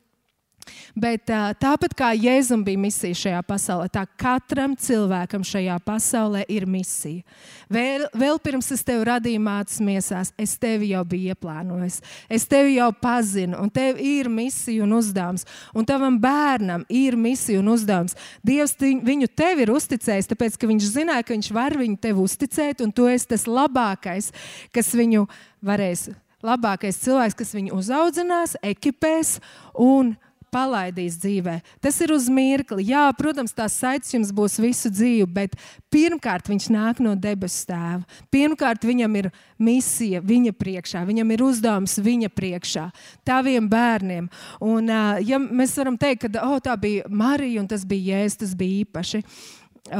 Bet 0.95 1.27
tāpat 1.27 1.95
kā 1.99 2.13
Jēzum 2.15 2.63
bija 2.67 2.79
misija 2.79 3.17
šajā 3.19 3.41
pasaulē, 3.47 3.89
tā 3.93 4.05
katram 4.21 4.77
cilvēkam 4.79 5.43
šajā 5.47 5.77
pasaulē 5.85 6.45
ir 6.49 6.67
misija. 6.71 7.25
Vēl, 7.73 8.07
vēl 8.15 8.39
pirms 8.43 8.71
es 8.75 8.85
tevi 8.87 9.07
radīju 9.09 9.43
mācīs 9.43 9.83
miesās, 9.85 10.33
es 10.39 10.55
tevi 10.61 10.93
jau 10.93 11.03
biju 11.09 11.35
ieplānojis. 11.35 12.01
Es 12.31 12.47
tevi 12.51 12.77
jau 12.77 12.91
pazinu, 12.95 13.59
un 13.63 13.73
tev 13.75 13.99
ir 13.99 14.31
misija 14.31 14.85
un 14.87 14.95
uzdevums. 14.99 15.47
Un 15.75 15.87
tavam 15.89 16.19
bērnam 16.21 16.87
ir 16.89 17.19
misija 17.19 17.63
un 17.63 17.73
uzdevums. 17.75 18.17
Dievs 18.47 18.77
viņu 18.79 19.31
tev 19.35 19.65
ir 19.65 19.73
uzticējis, 19.75 20.31
tāpēc 20.31 20.59
ka 20.61 20.71
viņš 20.71 20.91
zināja, 20.95 21.27
ka 21.27 21.35
viņš 21.35 21.51
var 21.55 21.77
viņu 21.79 21.99
tev 22.03 22.21
uzticēt, 22.23 22.85
un 22.85 22.93
tu 22.95 23.09
esi 23.11 23.33
tas 23.35 23.49
labākais, 23.51 24.31
kas 24.75 24.95
viņu 24.95 25.27
varēs. 25.65 26.11
Labākais 26.45 26.99
cilvēks, 27.01 27.39
kas 27.39 27.55
viņu 27.57 27.79
uzaudzinās, 27.79 28.59
ekipēs 28.63 29.39
un 29.81 30.13
palaidīs 30.55 31.19
dzīvē. 31.23 31.59
Tas 31.83 31.99
ir 32.05 32.15
uz 32.15 32.29
mirkli. 32.33 32.87
Jā, 32.93 33.09
protams, 33.19 33.55
tās 33.57 33.77
saites 33.81 34.15
jums 34.15 34.31
būs 34.35 34.61
visu 34.63 34.93
dzīvi, 34.93 35.27
bet 35.35 35.57
pirmkārt 35.93 36.49
viņš 36.51 36.69
nāk 36.75 37.03
no 37.05 37.17
debesu 37.19 37.67
tēva. 37.71 38.05
Pirmkārt 38.35 38.87
viņam 38.87 39.19
ir 39.21 39.31
misija 39.59 40.23
viņa 40.25 40.55
priekšā, 40.59 41.05
viņam 41.09 41.35
ir 41.35 41.45
uzdevums 41.45 41.99
viņa 42.05 42.31
priekšā, 42.35 42.87
taviem 43.27 43.69
bērniem. 43.71 44.31
Un, 44.65 44.95
ja 45.27 45.41
mēs 45.43 45.75
varam 45.81 45.99
teikt, 46.01 46.29
ka 46.29 46.47
oh, 46.47 46.57
tā 46.63 46.79
bija 46.81 47.09
Marija 47.11 47.63
un 47.63 47.69
tas 47.71 47.87
bija 47.89 48.15
Jēzus, 48.15 48.41
tas 48.45 48.57
bija 48.59 48.85
īpaši. 48.85 49.25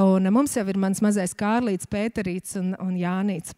Un 0.01 0.31
mums 0.33 0.55
jau 0.57 0.65
ir 0.71 0.79
mans 0.81 1.03
mazais 1.05 1.35
Kārlīts, 1.37 1.91
Pēterīts 1.91 2.57
un, 2.61 2.73
un 2.81 2.95
Jānīts. 2.97 3.53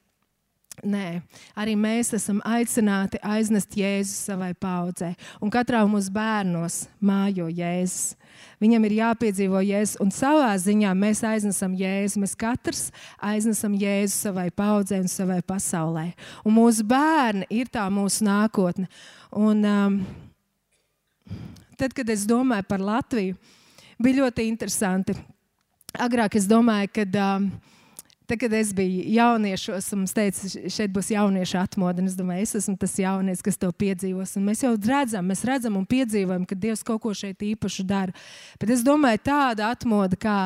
Nē, 0.84 1.22
arī 1.56 1.72
mēs 1.78 2.10
esam 2.16 2.42
aicināti 2.44 3.16
aiznest 3.24 3.72
Jēzu 3.78 4.12
savai 4.12 4.50
paudzei. 4.60 5.14
Un 5.40 5.48
katrā 5.52 5.80
mūsu 5.88 6.12
bērnos 6.12 6.82
mājo 7.00 7.46
Jēzus. 7.48 8.12
Viņam 8.60 8.84
ir 8.84 8.96
jāpiedzīvo 8.98 9.62
Jēzus, 9.64 9.96
un 10.04 10.12
savā 10.12 10.50
ziņā 10.60 10.90
mēs 10.98 11.22
aiznesam 11.24 11.72
Jēzu. 11.76 12.20
Mēs 12.20 12.36
katrs 12.36 12.82
aiznesam 13.24 13.72
Jēzu 13.80 14.12
savai 14.28 14.50
paudzei 14.52 15.00
un 15.00 15.08
savai 15.08 15.40
pasaulē. 15.40 16.10
Un 16.44 16.56
mūsu 16.58 16.84
bērni 16.84 17.48
ir 17.56 17.70
tā 17.72 17.86
mūsu 17.92 18.26
nākotne. 18.28 18.90
Un, 19.32 19.64
um, 19.64 20.00
tad, 21.80 21.96
kad 21.96 22.12
es 22.12 22.28
domāju 22.28 22.68
par 22.68 22.84
Latviju, 22.84 23.38
bija 23.96 24.26
ļoti 24.26 24.44
interesanti. 24.50 25.16
Agrāk 25.96 26.36
es 26.36 26.44
domāju, 26.50 26.92
ka. 27.00 27.08
Um, 27.16 27.48
Tad, 28.26 28.40
kad 28.42 28.52
es 28.58 28.72
biju 28.74 29.04
jauniešos, 29.14 29.92
un 29.94 30.00
mums 30.02 30.14
teica, 30.16 30.48
šeit 30.72 30.90
būs 30.90 31.12
jauniešu 31.12 31.60
atmodu, 31.60 32.02
es 32.10 32.16
domāju, 32.18 32.42
es 32.42 32.56
esmu 32.58 32.74
tas 32.80 32.96
jaunietis, 32.98 33.42
kas 33.46 33.58
to 33.60 33.68
piedzīvos. 33.70 34.32
Un 34.40 34.48
mēs 34.48 34.64
jau 34.64 34.72
redzam, 34.74 35.28
mēs 35.30 35.44
redzam 35.46 35.76
un 35.78 35.84
piedzīvojam, 35.86 36.42
ka 36.48 36.58
Dievs 36.58 36.82
kaut 36.86 37.04
ko 37.04 37.12
šeit 37.14 37.44
īpašu 37.46 37.84
dara. 37.86 38.14
Bet 38.58 38.72
es 38.74 38.82
domāju, 38.86 39.20
tāda 39.28 39.70
atmoda, 39.70 40.18
kā, 40.18 40.38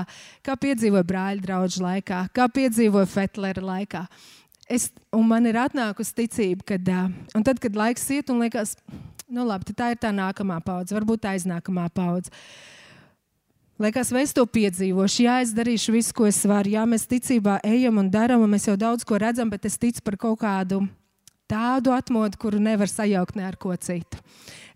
kā 0.44 0.58
piedzīvoja 0.60 1.06
brāļa 1.08 1.46
draugu 1.46 1.80
laikā, 1.86 2.18
kā 2.36 2.48
piedzīvoja 2.52 3.08
Fetlera 3.08 3.64
laikā. 3.64 4.04
Es, 4.70 4.90
man 5.16 5.48
ir 5.48 5.56
atnākusi 5.58 6.18
ticība, 6.20 6.74
ka, 6.74 6.98
un 7.34 7.46
tad, 7.48 7.62
kad 7.64 7.80
laiks 7.80 8.04
iet, 8.12 8.28
un 8.28 8.44
liekas, 8.44 8.76
nu 9.32 9.48
labi, 9.48 9.72
tā 9.72 9.94
ir 9.94 10.02
tā 10.04 10.12
nākamā 10.12 10.60
paudze, 10.66 10.94
varbūt 10.98 11.30
aiznākamā 11.32 11.88
paudze. 11.96 12.34
Liekas, 13.80 14.10
vai 14.12 14.26
es 14.26 14.34
to 14.36 14.42
piedzīvošu, 14.44 15.22
jā, 15.24 15.38
es 15.40 15.54
darīšu 15.56 15.94
visu, 15.94 16.12
ko 16.12 16.26
es 16.28 16.42
varu. 16.44 16.68
Jā, 16.74 16.82
mēs 16.84 17.06
ticībā 17.08 17.62
ejam 17.64 17.96
un 18.02 18.10
darām, 18.12 18.42
un 18.44 18.50
mēs 18.52 18.66
jau 18.68 18.74
daudz 18.76 19.06
ko 19.08 19.16
redzam, 19.16 19.48
bet 19.48 19.64
es 19.64 19.78
ticu 19.80 20.02
par 20.04 20.18
kaut 20.20 20.42
kādu 20.42 20.82
tādu 21.48 21.94
atmodu, 21.96 22.36
kuru 22.42 22.60
nevar 22.60 22.92
sajaukt 22.92 23.38
ne 23.40 23.46
ar 23.48 23.56
ko 23.56 23.72
citu. 23.80 24.20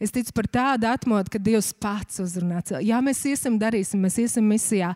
Es 0.00 0.14
ticu 0.14 0.32
par 0.32 0.48
tādu 0.48 0.88
atmodu, 0.88 1.34
ka 1.34 1.42
Dievs 1.50 1.68
pats 1.76 2.22
uzrunā. 2.24 2.62
Jā, 2.80 3.02
mēs 3.04 3.20
iesim, 3.28 3.60
darīsim, 3.60 4.00
mēs 4.00 4.16
iesim 4.24 4.48
misijā. 4.48 4.94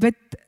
Bet 0.00 0.38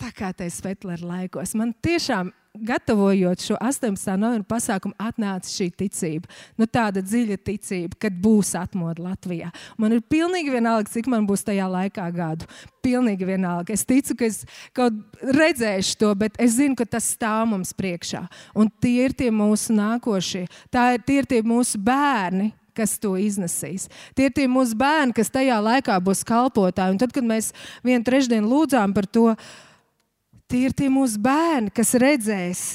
tā 0.00 0.08
kā 0.16 0.32
tajā 0.32 0.56
Svetlera 0.56 1.12
laikos, 1.12 1.52
man 1.60 1.76
tiešām 1.84 2.32
gatavojot 2.62 3.42
šo 3.42 3.56
18. 3.60 4.16
novembra 4.16 4.46
pasākumu, 4.56 4.96
atnāca 4.98 5.50
šī 5.50 5.68
ticība. 5.82 6.30
Nu, 6.58 6.68
tāda 6.70 7.02
dziļa 7.04 7.38
ticība, 7.46 7.98
kad 8.06 8.16
būs 8.22 8.54
atmodu 8.58 9.04
Latvijā. 9.06 9.52
Man 9.80 9.96
ir 9.96 10.04
pilnīgi 10.04 10.52
vienalga, 10.54 10.90
cik 10.92 11.10
man 11.12 11.28
būs 11.28 11.46
tajā 11.46 11.68
laikā 11.70 12.06
gadu. 12.16 12.48
Pilnīgi 12.86 13.26
vienalga. 13.28 13.74
Es 13.74 13.86
ticu, 13.86 14.16
ka 14.18 14.28
es 14.28 14.44
kaut 14.76 14.98
redzēšu 15.22 15.98
to, 16.00 16.12
bet 16.18 16.38
es 16.42 16.56
zinu, 16.58 16.76
ka 16.78 16.86
tas 16.96 17.08
stāv 17.16 17.48
mums 17.50 17.74
priekšā. 17.76 18.26
Un 18.54 18.70
tie 18.82 19.08
ir 19.08 19.16
tie 19.16 19.32
mūsu 19.34 19.74
nākošie, 19.76 20.46
ir, 20.46 21.02
tie 21.06 21.20
ir 21.20 21.28
tie 21.28 21.42
mūsu 21.46 21.80
bērni, 21.82 22.52
kas 22.76 22.98
to 23.00 23.14
iznesīs. 23.16 23.88
Tie 24.14 24.28
ir 24.28 24.34
tie 24.36 24.44
mūsu 24.50 24.76
bērni, 24.78 25.16
kas 25.16 25.32
tajā 25.32 25.56
laikā 25.64 25.96
būs 26.04 26.20
kalpotāji. 26.28 26.94
Un 26.94 27.00
tad, 27.00 27.14
kad 27.16 27.24
mēs 27.24 27.54
vienu 27.86 28.04
trešdienu 28.04 28.50
lūdzām 28.50 28.92
par 28.96 29.08
to, 29.08 29.30
uh, 29.32 29.54
Tie 30.46 30.66
ir 30.68 30.74
tie 30.78 30.86
mūsu 30.92 31.18
bērni, 31.18 31.72
kas 31.74 31.96
redzēs. 31.98 32.66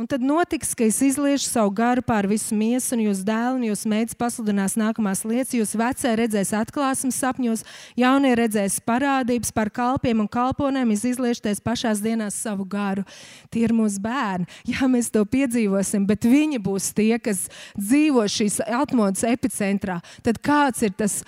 Un 0.00 0.06
tad 0.08 0.22
notiks, 0.24 0.70
ka 0.72 0.86
es 0.88 0.96
izliešu 1.04 1.44
savu 1.44 1.74
garu 1.76 2.00
pār 2.00 2.24
visu 2.30 2.56
miesu, 2.56 2.94
un 2.94 3.02
jūs 3.04 3.18
dēlu 3.26 3.58
un 3.58 3.66
jūs 3.66 3.82
meitas 3.90 4.16
pasludinās 4.16 4.72
nākamās 4.80 5.26
lietas. 5.28 5.52
Jūs 5.52 5.74
vecie 5.76 6.14
redzēs 6.16 6.54
atklāsmes 6.56 7.18
sapņos, 7.20 7.66
jaunie 8.00 8.30
redzēs 8.38 8.78
parādības 8.86 9.52
par 9.52 9.68
kalpiem 9.68 10.22
un 10.24 10.30
kalponēm, 10.30 10.94
izliešties 10.96 11.60
pašās 11.60 12.00
dienās 12.00 12.38
savu 12.46 12.64
garu. 12.64 13.04
Tie 13.52 13.66
ir 13.66 13.76
mūsu 13.76 14.00
bērni. 14.00 14.48
Jā, 14.72 14.88
mēs 14.88 15.12
to 15.12 15.26
piedzīvosim, 15.28 16.08
bet 16.08 16.24
viņi 16.24 16.62
būs 16.64 16.94
tie, 16.96 17.18
kas 17.20 17.50
dzīvo 17.76 18.24
šīs 18.24 18.62
atmodas 18.70 19.28
epicentrā. 19.28 20.00
Tad 20.24 20.40
kāds 20.40 20.86
ir 20.86 20.96
tas? 20.96 21.20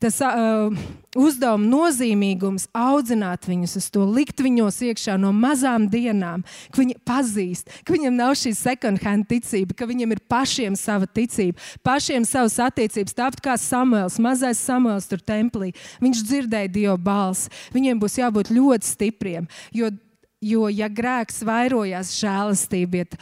Tas 0.00 0.18
uh, 0.24 0.72
uzdevuma 1.16 1.66
nozīmīgums 1.70 2.66
audzināt 2.76 3.46
viņus 3.48 3.76
uz 3.80 3.88
to, 3.92 4.04
likt 4.08 4.40
viņos 4.44 4.80
iekšā 4.90 5.16
no 5.20 5.32
mazām 5.36 5.88
dienām, 5.92 6.44
ka 6.72 6.82
viņi 6.82 6.98
pazīst, 7.06 7.72
ka 7.86 7.94
viņiem 7.96 8.18
nav 8.18 8.34
šī 8.38 8.52
second 8.58 9.02
hand 9.04 9.28
ticība, 9.30 9.76
ka 9.76 9.88
viņiem 9.88 10.16
ir 10.16 10.22
pašiem 10.30 10.76
sava 10.78 11.08
ticība, 11.08 11.60
pašiem 11.86 12.26
savas 12.28 12.58
attiecības. 12.66 13.16
Tāpat 13.16 13.42
kā 13.44 13.56
Samuēls, 13.60 14.20
mazais 14.22 14.62
Samuēls 14.62 15.08
tur 15.10 15.22
templī, 15.24 15.72
viņš 16.04 16.24
dzirdēja 16.28 16.72
Dieva 16.72 16.98
balsi. 17.00 17.52
Viņiem 17.74 18.00
būs 18.02 18.20
jābūt 18.20 18.52
ļoti 18.54 18.92
stipriem, 18.92 19.50
jo, 19.74 19.90
jo 20.44 20.70
ja 20.72 20.88
grēks 20.92 21.42
vairojās, 21.46 22.16
žēlastība 22.20 23.04
iet 23.04 23.20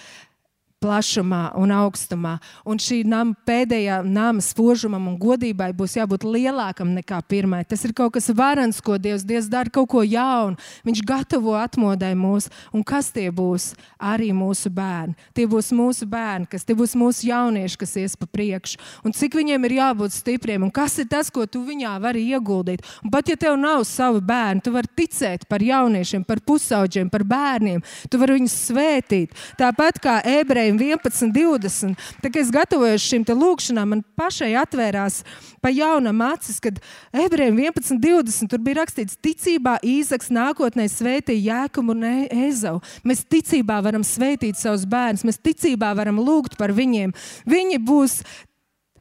plašumā 0.84 1.54
un 1.56 1.72
augstumā. 1.72 2.36
Un 2.68 2.80
šī 2.80 3.00
nama 3.08 3.32
pēdējā 3.48 4.02
nama 4.04 4.42
spožumam 4.44 5.08
un 5.08 5.16
godībai 5.20 5.70
būs 5.76 5.96
jābūt 5.96 6.26
lielākam 6.28 6.92
nekā 6.98 7.20
pirmai. 7.28 7.62
Tas 7.68 7.84
ir 7.86 7.94
kaut 7.96 8.14
kas 8.16 8.28
varans, 8.36 8.82
ko 8.84 8.98
Dievs, 9.00 9.24
Dievs 9.24 9.48
dara 9.52 9.72
kaut 9.72 9.88
ko 9.94 10.04
jaunu. 10.04 10.58
Viņš 10.84 11.02
gatavo 11.08 11.56
atmodai 11.56 12.12
mūs. 12.18 12.50
Un 12.74 12.84
kas 12.86 13.08
tie 13.14 13.30
būs? 13.32 13.72
Arī 13.96 14.30
mūsu 14.36 14.72
bērni. 14.74 15.16
Tie 15.36 15.46
būs 15.48 15.72
mūsu 15.76 16.08
bērni, 16.10 16.48
kas 16.52 16.66
tie 16.66 16.76
būs 16.76 16.96
mūsu 16.98 17.28
jaunieši, 17.30 17.80
kas 17.80 17.96
ies 18.02 18.18
pa 18.20 18.28
priekšu. 18.28 18.80
Un 19.06 19.16
cik 19.16 19.38
viņiem 19.38 19.64
ir 19.68 19.78
jābūt 19.78 20.16
stipriem 20.18 20.66
un 20.66 20.72
kas 20.74 20.98
ir 21.00 21.08
tas, 21.10 21.30
ko 21.32 21.46
tu 21.48 21.64
viņā 21.64 21.96
vari 22.02 22.26
ieguldīt. 22.34 22.84
Un 23.04 23.12
pat 23.14 23.30
ja 23.30 23.38
tev 23.40 23.56
nav 23.60 23.86
savu 23.88 24.20
bērnu, 24.24 24.64
tu 24.64 24.74
vari 24.74 24.90
ticēt 25.00 25.48
par 25.48 25.64
jauniešiem, 25.64 26.26
par 26.28 26.42
pusauģiem, 26.44 27.08
par 27.12 27.24
bērniem. 27.28 27.80
Tu 28.10 28.20
vari 28.20 28.38
viņus 28.38 28.58
svētīt. 28.68 29.34
Tāpat 29.60 30.02
kā 30.02 30.18
ebreji 30.28 30.73
ebrejiem 30.74 30.98
11, 31.00 31.32
20. 31.32 31.96
Tā 32.22 32.30
kā 32.30 32.40
es 32.40 32.50
gatavojos 32.52 33.02
šīm 33.02 33.24
lūkšanām, 33.28 33.90
man 33.90 34.02
pašai 34.16 34.54
atvērās 34.58 35.22
pa 35.62 35.70
jaunam 35.70 36.20
acis, 36.22 36.60
kad 36.60 36.80
ebrejiem 37.12 37.58
11, 37.58 37.98
20. 38.00 38.48
tur 38.50 38.58
bija 38.58 38.82
rakstīts, 38.82 39.18
ticībā 39.22 39.78
Īzaks 39.82 40.30
nākotnē 40.30 40.88
svētīja 40.88 41.64
Jēkumu 41.64 41.94
un 41.94 42.04
Ezavu. 42.48 42.82
Mēs 43.04 43.24
ticībā 43.24 43.80
varam 43.84 44.04
svētīt 44.04 44.58
savus 44.60 44.86
bērnus, 44.86 45.24
mēs 45.24 45.40
ticībā 45.40 45.94
varam 45.96 46.20
lūgt 46.20 46.58
par 46.58 46.74
viņiem. 46.74 47.14
Viņi 47.46 47.80
būs 47.80 48.22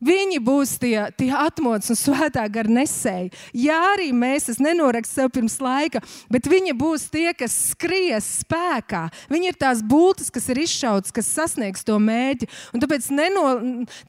Viņi 0.03 0.39
būs 0.43 0.75
tie, 0.81 0.97
tie 1.15 1.29
atmodas 1.37 1.91
un 1.93 1.97
svētā 1.97 2.43
gara 2.51 2.71
nesēji. 2.71 3.31
Jā, 3.55 3.77
arī 3.93 4.09
mēs, 4.15 4.49
es 4.51 4.59
nenorakstu 4.63 5.21
sev 5.21 5.29
pirms 5.35 5.55
laika, 5.63 6.01
bet 6.33 6.49
viņi 6.49 6.73
būs 6.75 7.05
tie, 7.13 7.29
kas 7.37 7.53
skries 7.71 8.27
spēkā. 8.41 9.05
Viņi 9.31 9.51
ir 9.51 9.59
tās 9.59 9.83
būtnes, 9.85 10.31
kas 10.33 10.49
ir 10.51 10.59
izšautas, 10.63 11.13
kas 11.15 11.29
sasniegs 11.31 11.85
to 11.87 11.95
mērķi. 12.03 12.49
Un 12.75 12.83
tāpēc 12.83 13.07
neno, 13.15 13.45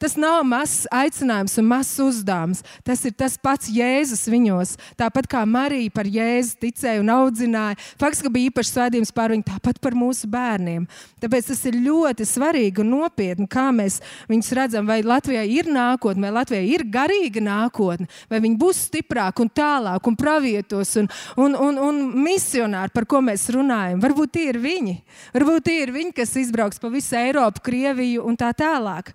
tas 0.01 0.17
nav 0.19 0.41
mazs 0.47 0.83
aicinājums 0.91 1.55
un 1.61 1.69
mazs 1.69 2.01
uzdevums. 2.03 2.63
Tas 2.83 3.05
ir 3.07 3.15
tas 3.15 3.37
pats 3.39 3.71
Jēzus 3.71 4.25
viņos. 4.31 4.75
Tāpat 4.99 5.29
kā 5.31 5.45
Marija 5.47 5.93
par 5.95 6.09
Jēzu 6.09 6.59
ticēja 6.65 7.03
un 7.03 7.13
audzināja. 7.13 7.79
Faktiski 8.01 8.33
bija 8.33 8.51
īpašs 8.51 8.73
svētījums 8.75 9.15
pār 9.15 9.35
viņu, 9.35 9.47
tāpat 9.53 9.79
par 9.83 9.95
mūsu 9.95 10.27
bērniem. 10.31 10.89
Tāpēc 11.23 11.53
tas 11.53 11.63
ir 11.69 11.79
ļoti 11.85 12.27
svarīgi 12.27 12.83
un 12.83 12.91
nopietni, 12.97 13.47
kā 13.47 13.69
mēs 13.75 14.01
viņus 14.27 14.53
redzam, 14.57 14.89
vai 14.89 14.99
Latvijā 15.05 15.45
ir 15.47 15.69
nākotnē 15.71 15.84
nākotne, 15.85 16.25
vai 16.25 16.33
Latvijai 16.39 16.67
ir 16.73 16.85
garīga 16.91 17.43
nākotne, 17.45 18.09
vai 18.31 18.41
viņi 18.43 18.59
būs 18.61 18.83
stiprāki 18.89 19.45
un 19.45 19.53
tālāk, 19.55 20.09
un 20.09 20.19
pravietos, 20.19 20.95
un, 21.01 21.09
un, 21.39 21.57
un, 21.69 21.81
un 21.87 22.03
misionāri, 22.25 22.93
par 22.95 23.07
ko 23.09 23.21
mēs 23.25 23.47
runājam. 23.55 24.03
Varbūt 24.03 24.35
tie 24.35 24.49
ir 24.51 24.61
viņi. 24.63 24.99
Varbūt 25.35 25.67
tie 25.69 25.81
ir 25.85 25.95
viņi, 25.95 26.15
kas 26.19 26.35
izbrauks 26.41 26.81
pa 26.81 26.91
visu 26.93 27.17
Eiropu, 27.19 27.63
Krieviju 27.69 28.25
un 28.25 28.39
tā 28.39 28.51
tālāk 28.57 29.13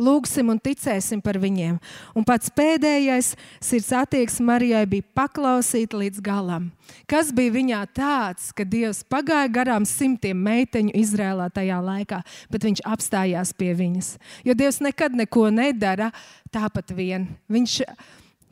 lūgsim 0.00 0.50
un 0.52 0.58
ticēsim 0.62 1.22
par 1.24 1.38
viņiem. 1.40 1.78
Un 2.16 2.26
pats 2.26 2.50
pēdējais 2.56 3.34
sirds 3.62 3.90
attieksme 3.96 4.48
Marijai 4.50 4.84
bija 4.90 5.06
paklausīt 5.16 5.94
līdz 5.96 6.22
galam. 6.24 6.70
Kas 7.10 7.30
bija 7.34 7.54
viņā 7.54 7.80
tāds, 7.94 8.50
ka 8.56 8.66
Dievs 8.66 9.04
pagāja 9.06 9.50
garām 9.52 9.86
simtiem 9.86 10.40
meiteņu 10.42 10.94
Izrēlā 10.98 11.50
tajā 11.54 11.78
laikā, 11.84 12.22
bet 12.50 12.66
viņš 12.66 12.82
apstājās 12.88 13.52
pie 13.54 13.74
viņas. 13.78 14.16
Jo 14.46 14.56
Dievs 14.58 14.80
nekad 14.82 15.14
neko 15.14 15.48
nedara 15.54 16.10
tāpat 16.54 16.90
vien. 16.96 17.28
Viņš 17.52 17.82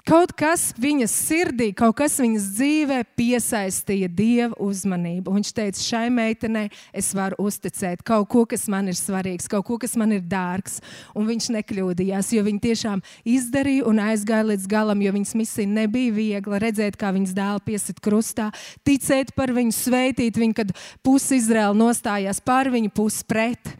Kaut 0.09 0.31
kas 0.41 0.71
viņas 0.81 1.13
sirdī, 1.13 1.67
kaut 1.77 1.99
kas 1.99 2.15
viņas 2.17 2.47
dzīvē 2.57 3.03
piesaistīja 3.19 4.09
dieva 4.09 4.57
uzmanību. 4.65 5.35
Viņš 5.37 5.51
teica, 5.53 5.83
šai 5.85 6.07
meitenei 6.09 6.71
es 6.97 7.11
varu 7.13 7.37
uzticēt 7.45 8.01
kaut 8.09 8.25
ko, 8.33 8.47
kas 8.49 8.65
man 8.73 8.89
ir 8.89 8.97
svarīgs, 8.97 9.51
kaut 9.53 9.67
ko, 9.69 9.77
kas 9.77 9.99
man 10.01 10.17
ir 10.17 10.25
dārgs. 10.25 10.79
Un 11.13 11.29
viņš 11.29 11.51
nekļūdījās, 11.59 12.33
jo 12.39 12.47
viņa 12.49 12.65
tiešām 12.65 13.05
izdarīja 13.37 13.85
un 13.91 14.01
aizgāja 14.07 14.49
līdz 14.55 14.73
galam, 14.73 15.05
jo 15.05 15.13
viņas 15.19 15.37
misija 15.43 15.75
nebija 15.77 16.17
viegla. 16.17 16.65
Redzēt, 16.65 16.97
kā 16.97 17.13
viņas 17.13 17.37
dēlu 17.37 17.67
piesit 17.69 18.01
krustā, 18.01 18.49
ticēt 18.89 19.37
par 19.37 19.53
viņu, 19.53 19.77
sveitīt 19.77 20.41
viņu, 20.41 20.57
kad 20.63 20.73
pusi 21.05 21.37
Izraela 21.37 21.77
nostājās 21.77 22.41
pār 22.41 22.73
viņu, 22.73 22.97
pusi 22.97 23.29
pret 23.29 23.77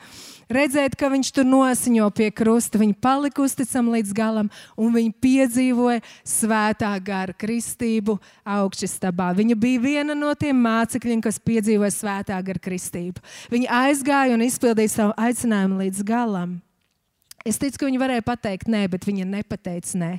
redzēt, 0.53 0.97
ka 0.99 1.11
viņš 1.13 1.31
tur 1.37 1.47
nosiņo 1.49 2.09
pie 2.17 2.29
krusta. 2.35 2.81
Viņi 2.81 2.97
palika 3.03 3.43
uzticami 3.45 3.99
līdz 3.99 4.15
galam, 4.17 4.51
un 4.77 4.95
viņi 4.95 5.15
piedzīvoja 5.25 6.03
svētā 6.27 6.93
gara 7.05 7.35
kristību 7.37 8.19
augšstabā. 8.59 9.31
Viņa 9.39 9.59
bija 9.61 9.83
viena 9.85 10.17
no 10.19 10.33
tiem 10.39 10.61
mācekļiem, 10.65 11.25
kas 11.25 11.41
piedzīvoja 11.41 11.93
svētā 11.95 12.39
gara 12.45 12.65
kristību. 12.69 13.25
Viņa 13.53 13.83
aizgāja 13.85 14.39
un 14.39 14.47
izpildīja 14.47 14.95
savu 14.95 15.17
aicinājumu 15.19 15.85
līdz 15.85 16.07
galam. 16.09 16.59
Es 17.47 17.61
ticu, 17.61 17.79
ka 17.81 17.89
viņi 17.89 18.01
varēja 18.03 18.25
pateikt 18.27 18.69
nē, 18.69 18.87
bet 18.93 19.07
viņa 19.09 19.29
nepateica 19.29 20.01
nē. 20.01 20.15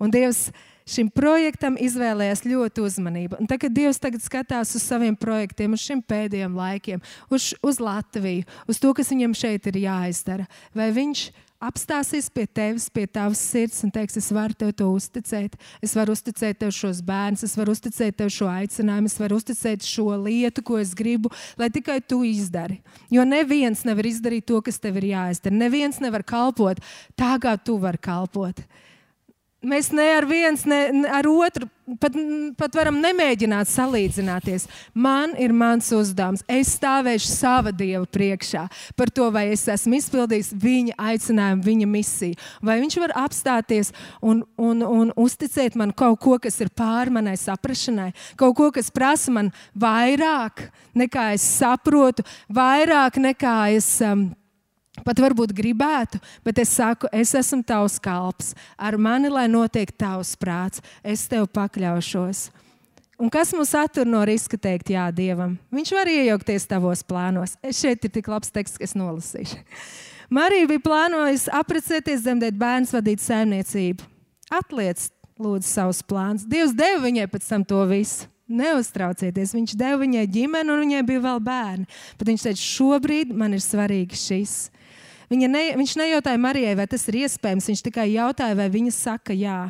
Un 0.00 0.12
Dievs 0.12 0.48
šim 0.90 1.10
projektam 1.14 1.78
izvēlējās 1.80 2.44
ļoti 2.48 2.84
uzmanību. 2.86 3.40
Un 3.40 3.50
tagad 3.50 3.74
Dievs 3.76 4.00
tagad 4.02 4.24
skatās 4.24 4.74
uz 4.76 4.86
saviem 4.86 5.16
projektiem, 5.18 5.76
uz 5.76 5.84
šiem 5.84 6.02
pēdējiem 6.02 6.56
laikiem, 6.58 7.04
uz, 7.30 7.52
uz 7.62 7.78
Latviju, 7.82 8.48
uz 8.68 8.82
to, 8.82 8.94
kas 8.96 9.12
viņam 9.14 9.36
šeit 9.38 9.70
ir 9.70 9.80
jāizdara. 9.84 10.48
Vai 10.76 10.90
viņš 10.96 11.30
apstāsies 11.60 12.30
pie 12.32 12.46
tevis, 12.48 12.88
pie 12.88 13.04
tavas 13.06 13.40
sirds 13.44 13.82
un 13.84 13.92
teiks, 13.92 14.16
es 14.16 14.30
varu 14.32 14.56
tev 14.56 14.72
to 14.78 14.88
uzticēt. 14.94 15.58
Es 15.84 15.94
varu 15.96 16.16
uzticēt 16.16 16.60
tev 16.62 16.72
šos 16.74 17.02
bērnus, 17.04 17.44
es 17.46 17.56
varu 17.58 17.74
uzticēt 17.76 18.16
tev 18.16 18.32
šo 18.32 18.48
aicinājumu, 18.50 19.10
es 19.12 19.18
varu 19.20 19.38
uzticēt 19.40 19.86
šo 19.86 20.08
lietu, 20.24 20.64
ko 20.64 20.80
es 20.80 20.94
gribu, 20.96 21.32
lai 21.60 21.68
tikai 21.72 22.00
tu 22.00 22.22
izdari. 22.26 22.80
Jo 23.12 23.26
neviens 23.28 23.84
nevar 23.88 24.08
izdarīt 24.08 24.48
to, 24.48 24.62
kas 24.64 24.80
tev 24.80 24.98
ir 25.02 25.10
jāizdara. 25.12 25.60
Neviens 25.60 26.00
nevar 26.00 26.24
kalpot 26.24 26.80
tā, 27.12 27.34
kā 27.42 27.58
tu 27.60 27.76
vari 27.82 28.00
kalpot. 28.00 28.64
Mēs 29.60 29.90
ne 29.92 30.06
ar 30.16 30.24
viens, 30.24 30.62
ne 30.64 31.04
ar 31.12 31.26
otru 31.28 31.66
pat, 32.00 32.14
pat 32.56 32.76
varam 32.78 32.96
nemēģināt 33.02 33.68
salīdzināties. 33.68 34.64
Man 34.96 35.34
ir 35.36 35.52
mans 35.52 35.90
uzdevums. 35.92 36.40
Es 36.48 36.72
stāvēšu 36.78 37.28
sava 37.28 37.72
dieva 37.74 38.06
priekšā 38.08 38.62
par 38.96 39.12
to, 39.12 39.28
vai 39.34 39.50
es 39.52 39.66
esmu 39.68 39.98
izpildījis 39.98 40.54
viņa 40.62 40.96
aicinājumu, 41.10 41.66
viņa 41.66 41.90
misiju. 41.92 42.40
Vai 42.64 42.78
viņš 42.80 42.98
var 43.04 43.14
apstāties 43.26 43.92
un, 44.24 44.46
un, 44.56 44.80
un 44.80 45.12
uzticēt 45.20 45.76
man 45.76 45.92
kaut 45.92 46.22
ko, 46.24 46.38
kas 46.40 46.56
ir 46.64 46.72
pāri 46.72 47.12
manai 47.12 47.36
saprašanai, 47.40 48.14
kaut 48.40 48.56
ko, 48.56 48.72
kas 48.72 48.88
prasa 48.88 49.34
man 49.34 49.52
vairāk 49.76 50.70
nekā 50.96 51.34
es 51.36 51.44
saprotu, 51.60 52.24
vairāk 52.48 53.20
nekā 53.20 53.56
es. 53.76 53.98
Um, 54.00 54.30
Pat 55.06 55.20
varbūt 55.22 55.54
gribētu, 55.56 56.20
bet 56.46 56.60
es 56.62 56.72
saku, 56.76 57.08
es 57.12 57.34
esmu 57.36 57.62
tavs 57.66 57.98
kalps. 58.02 58.54
Ar 58.78 58.98
mani, 59.00 59.30
lai 59.32 59.46
notiek 59.50 59.92
tavs 59.92 60.36
prāts, 60.40 60.82
es 61.02 61.26
tev 61.30 61.48
pakļaušos. 61.54 62.48
Un 63.20 63.28
kas 63.28 63.50
mums 63.52 63.74
attur 63.76 64.08
no 64.08 64.22
riska 64.24 64.56
teikt 64.56 64.94
jā 64.94 65.04
Dievam? 65.12 65.58
Viņš 65.68 65.90
var 65.92 66.08
iejaukties 66.08 66.64
tavos 66.70 67.02
plānos. 67.04 67.58
Es 67.60 67.82
šeit 67.82 68.06
ir 68.08 68.14
tik 68.14 68.30
labs 68.32 68.48
teksts, 68.54 68.80
ka 68.80 68.86
es 68.86 68.96
nolasīšu. 68.96 69.58
Marija 70.32 70.68
bija 70.70 70.80
plānojusi 70.86 71.52
apprecēties, 71.58 72.22
dzemdēt 72.24 72.56
bērnu, 72.56 72.88
vadīt 72.94 73.20
saimniecību. 73.20 74.06
Atliec, 74.56 75.10
lūdzu, 75.36 75.68
savus 75.68 76.00
plānus. 76.06 76.46
Dievs 76.48 76.72
deva 76.76 77.02
viņai 77.04 77.26
pēc 77.28 77.48
tam 77.50 77.66
to 77.66 77.82
visu. 77.90 78.30
Neuztraucieties, 78.50 79.52
viņš 79.54 79.76
deva 79.78 80.00
viņai 80.00 80.24
ģimeni, 80.26 80.72
un 80.72 80.80
viņai 80.82 81.02
bija 81.06 81.22
vēl 81.22 81.42
bērni. 81.44 81.84
Bet 82.18 82.32
viņš 82.32 82.46
teica, 82.48 82.62
šobrīd 82.64 83.34
man 83.36 83.54
ir 83.54 83.62
svarīgi 83.62 84.18
šis. 84.18 84.54
Ne, 85.30 85.76
viņš 85.78 85.92
nejautāja 85.94 86.38
Marijai, 86.42 86.74
vai 86.74 86.88
tas 86.90 87.04
ir 87.06 87.20
iespējams. 87.22 87.68
Viņš 87.70 87.82
tikai 87.86 88.08
jautāja, 88.10 88.56
vai 88.58 88.66
viņa 88.72 88.90
saka 88.96 89.34
jā. 89.36 89.68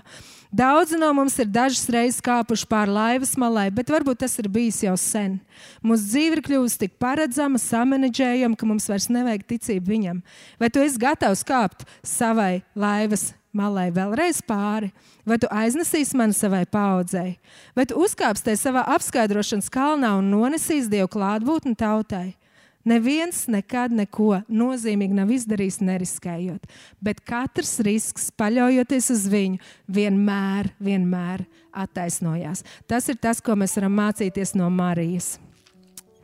Daudzi 0.51 0.97
no 0.99 1.13
mums 1.15 1.37
ir 1.39 1.47
dažas 1.47 1.85
reizes 1.93 2.23
kāpuši 2.25 2.65
pāri 2.67 2.91
laivas 2.91 3.37
malai, 3.39 3.69
bet 3.71 3.93
varbūt 3.93 4.23
tas 4.25 4.33
ir 4.41 4.49
bijis 4.51 4.81
jau 4.83 4.97
sen. 4.99 5.37
Mūsu 5.85 6.09
dzīve 6.09 6.39
ir 6.39 6.43
kļuvusi 6.49 6.81
tik 6.81 6.97
paredzama, 6.99 7.61
samanģējama, 7.61 8.57
ka 8.59 8.67
mums 8.67 8.89
vairs 8.91 9.07
nevajag 9.13 9.45
ticību 9.53 9.93
viņam. 9.93 10.25
Vai 10.59 10.73
tu 10.73 10.83
esi 10.83 10.99
gatavs 10.99 11.45
kāpt 11.47 11.85
savai 12.03 12.65
laivas 12.75 13.29
malai 13.53 13.91
vēlreiz 13.95 14.41
pāri? 14.43 14.91
Vai 15.29 15.39
tu 15.39 15.47
aiznesīsi 15.53 16.19
mani 16.19 16.35
savai 16.35 16.65
paudzei? 16.67 17.37
Vai 17.77 17.85
tu 17.87 18.01
uzkāpsi 18.01 18.57
savā 18.59 18.89
apskaidrošanas 18.97 19.71
kalnā 19.71 20.17
un 20.19 20.33
nonesīsi 20.33 20.91
Dievu 20.91 21.13
klātbūtni 21.15 21.77
tautai? 21.79 22.40
Neviens 22.89 23.43
nekad 23.53 23.93
neko 23.93 24.39
nozīmīgi 24.49 25.13
nav 25.19 25.29
izdarījis, 25.35 25.83
neriskējot. 25.85 26.65
Bet 27.05 27.21
katrs 27.29 27.75
risks, 27.85 28.31
paļaujoties 28.41 29.11
uz 29.13 29.27
viņu, 29.29 29.61
vienmēr, 29.93 30.71
vienmēr 30.81 31.45
attaisnojās. 31.77 32.65
Tas 32.89 33.09
ir 33.13 33.21
tas, 33.21 33.41
ko 33.45 33.53
mēs 33.61 33.77
varam 33.77 33.93
mācīties 34.01 34.55
no 34.57 34.71
Marijas. 34.73 35.37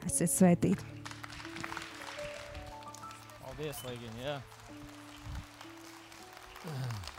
Esiet 0.09 0.33
svētīti! 0.33 0.81
Paldies, 3.43 3.77
Ligina! 3.85 4.41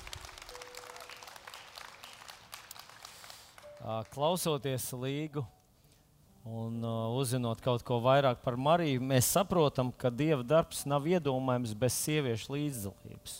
Klausoties 4.14 4.90
līgu 4.98 5.46
Un 6.48 6.80
uh, 6.84 7.12
uzzinot 7.20 7.60
kaut 7.60 7.82
ko 7.84 7.98
vairāk 8.00 8.40
par 8.40 8.56
Mariju, 8.56 9.02
mēs 9.04 9.28
saprotam, 9.36 9.90
ka 9.92 10.08
Dieva 10.14 10.46
darbs 10.48 10.86
nav 10.88 11.04
iedomājams 11.10 11.74
bez 11.76 11.98
sieviešu 12.06 12.54
līdzdalības. 12.54 13.34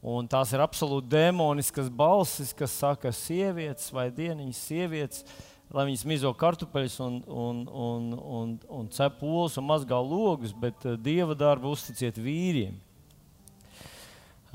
Un 0.00 0.28
tās 0.30 0.54
ir 0.54 0.62
absolūti 0.64 1.10
demoniskas 1.12 1.90
balsis, 1.92 2.54
kas 2.56 2.72
saka, 2.72 3.12
sievietes 3.12 3.90
vai 3.92 4.06
dieniņas 4.16 4.62
sievietes, 4.70 5.26
lai 5.68 5.84
viņas 5.90 6.06
mizo 6.08 6.32
kartupeļus 6.40 6.96
un, 7.04 7.20
un, 7.28 7.62
un, 7.68 8.10
un, 8.16 8.58
un 8.80 8.88
cep 8.96 9.20
olas 9.20 9.60
un 9.60 9.68
mazgā 9.68 10.00
logus, 10.00 10.56
bet 10.56 10.88
uh, 10.88 10.96
Dieva 10.96 11.36
darbu 11.36 11.74
uzticiet 11.76 12.16
vīriem. 12.16 12.80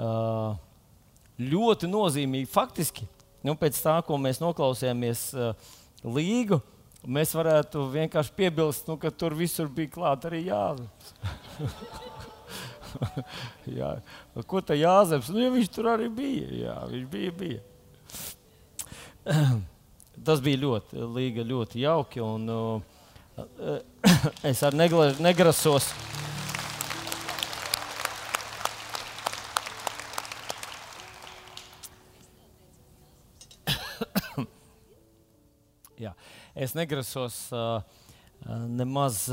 Uh, 0.02 0.58
ļoti 1.38 1.94
nozīmīgi 1.94 2.50
faktiski, 2.50 3.06
nu, 3.46 3.54
pēc 3.60 3.78
tā, 3.86 4.00
ko 4.08 4.18
mēs 4.18 4.42
noklausījāmies 4.42 5.28
uh, 5.38 5.76
līgu, 6.02 6.58
uh, 6.58 6.72
Mēs 7.06 7.36
varētu 7.38 7.84
vienkārši 7.94 8.32
piebilst, 8.34 8.88
nu, 8.90 8.96
ka 8.98 9.12
tur 9.14 9.36
visur 9.38 9.68
bija 9.70 9.92
klāta 9.94 10.26
arī 10.32 10.40
Jāzeps. 10.48 11.14
jā. 13.78 13.92
Ko 14.50 14.62
tā 14.66 14.74
Jāzeps? 14.80 15.30
Nu, 15.30 15.38
ja 15.44 15.52
viņš 15.54 15.70
tur 15.76 15.86
arī 15.94 16.10
bija. 16.10 16.48
Jā, 16.64 16.78
viņš 16.90 17.06
bija. 17.12 17.32
bija. 17.38 17.62
Tas 20.26 20.42
bija 20.42 20.58
ļoti, 20.64 20.98
līga, 21.14 21.46
ļoti 21.46 21.84
jauki. 21.84 22.20
Un, 22.26 22.50
uh, 22.50 22.82
es 24.50 24.64
arī 24.66 24.90
negrasos. 25.22 25.94
Jā 36.02 36.12
es 36.56 36.74
negrasos 36.78 37.38
nemaz 38.72 39.28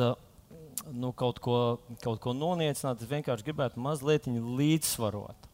nu, 0.91 1.13
kaut, 1.13 1.39
ko, 1.43 1.57
kaut 2.03 2.21
ko 2.23 2.35
noniecināt. 2.37 3.03
Es 3.03 3.11
vienkārši 3.11 3.47
gribētu 3.47 3.83
mazliet 3.83 4.27
līdzsvarot. 4.27 5.49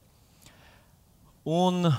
Un 1.48 1.90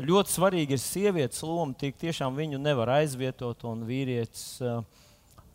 ļoti 0.00 0.34
svarīgi 0.34 0.76
ir 0.76 0.82
sievietes 0.82 1.42
loma. 1.46 1.76
Tik 1.76 1.98
tiešām 2.00 2.36
viņu 2.36 2.60
nevar 2.60 2.96
aizvietot, 3.00 3.64
un 3.68 3.84
vīrietis, 3.88 4.60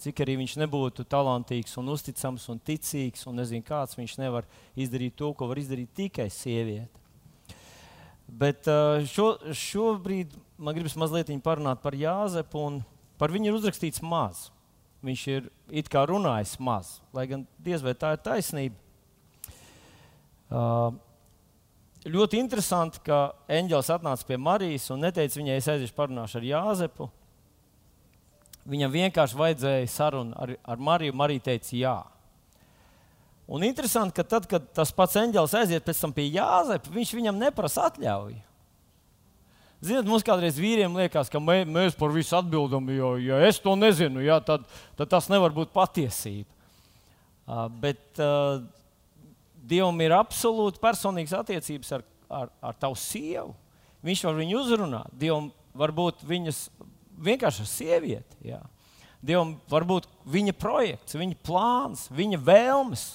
cik 0.02 0.22
arī 0.26 0.38
viņš 0.42 0.58
nebūtu 0.62 1.06
talantīgs, 1.10 1.78
un 1.82 1.94
uzticams 1.94 2.48
un 2.52 2.62
ticīgs, 2.62 3.26
un 3.30 3.40
nezinu, 3.42 3.66
kāds 3.66 3.98
viņš 3.98 4.18
nevar 4.22 4.48
izdarīt 4.78 5.18
to, 5.18 5.32
ko 5.38 5.50
var 5.50 5.62
izdarīt 5.62 5.94
tikai 5.98 6.30
sieviete. 6.34 7.04
Bet 8.26 8.66
šo, 9.12 9.36
šobrīd 9.54 10.34
man 10.58 10.74
gribas 10.74 10.98
mazliet 10.98 11.30
parunāt 11.46 11.84
par 11.84 11.94
Jāzepu. 11.94 12.82
Par 13.20 13.32
viņu 13.32 13.49
ir 13.49 13.57
uzrakstīts 13.57 14.03
maz. 14.03 14.49
Viņš 15.05 15.24
ir 15.32 15.49
it 15.70 15.89
kā 15.91 16.01
runājis 16.09 16.55
maz, 16.59 16.97
lai 17.13 17.28
gan 17.30 17.43
diez 17.61 17.84
vai 17.86 17.93
tā 17.97 18.16
ir 18.16 18.24
taisnība. 18.26 18.78
Uh, 20.45 20.95
ļoti 22.09 22.39
interesanti, 22.41 23.01
ka 23.05 23.36
eņģēlis 23.51 23.91
atnāca 23.95 24.26
pie 24.28 24.39
Marijas 24.41 24.89
un 24.93 25.05
neteica 25.05 25.39
viņai, 25.39 25.59
es 25.61 25.70
aiziešu 25.74 25.95
parunāšu 25.97 26.39
ar 26.41 26.49
Jāzepu. 26.49 27.09
Viņam 28.66 28.93
vienkārši 28.95 29.38
vajadzēja 29.38 29.93
sarunu 29.93 30.34
ar, 30.41 30.55
ar 30.66 30.82
Mariju. 30.82 31.13
Marija 31.13 31.51
teica, 31.51 31.70
jā. 31.78 31.95
Un 33.45 33.61
interesanti, 33.61 34.16
ka 34.18 34.26
tad, 34.26 34.47
kad 34.49 34.72
tas 34.74 34.89
pats 34.95 35.20
eņģēlis 35.22 35.53
aiziet 35.59 35.86
pēc 35.86 36.01
tam 36.01 36.13
pie 36.16 36.26
Jāzepa, 36.34 36.93
viņš 36.93 37.13
viņam 37.13 37.41
neprasa 37.45 37.91
atļauju. 37.91 38.41
Ziniet, 39.86 40.08
mums 40.10 40.24
kādreiz 40.26 40.56
vīriem 40.58 40.96
liekas, 40.98 41.30
ka 41.30 41.38
mē, 41.42 41.60
mēs 41.70 41.98
par 42.00 42.10
visu 42.14 42.34
atbildam, 42.38 42.88
jo, 42.90 43.12
ja 43.22 43.38
es 43.46 43.60
to 43.62 43.76
nezinu, 43.78 44.24
jā, 44.26 44.40
tad, 44.42 44.64
tad 44.98 45.12
tas 45.12 45.28
nevar 45.30 45.54
būt 45.54 45.74
patiesība. 45.76 46.50
Uh, 47.46 47.68
bet 47.84 48.18
uh, 48.24 48.64
Dievam 49.66 50.00
ir 50.02 50.14
absolūti 50.14 50.82
personīgas 50.82 51.36
attiecības 51.38 51.94
ar, 51.98 52.06
ar, 52.30 52.50
ar 52.70 52.76
tavu 52.82 52.98
sievu. 52.98 53.54
Viņš 54.06 54.24
var 54.28 54.36
viņu 54.38 54.58
uzrunāt. 54.60 55.14
Dievam 55.18 55.52
var 55.78 55.94
būt 55.94 56.22
viņas 56.26 56.60
vienkārši 57.26 57.64
ar 57.64 57.70
sievieti. 57.70 58.38
Jā. 58.46 58.60
Dievam 59.26 59.56
var 59.70 59.86
būt 59.90 60.06
viņa 60.30 60.54
projekts, 60.62 61.18
viņa 61.18 61.42
plāns, 61.46 62.06
viņa 62.14 62.42
vēlmes. 62.46 63.08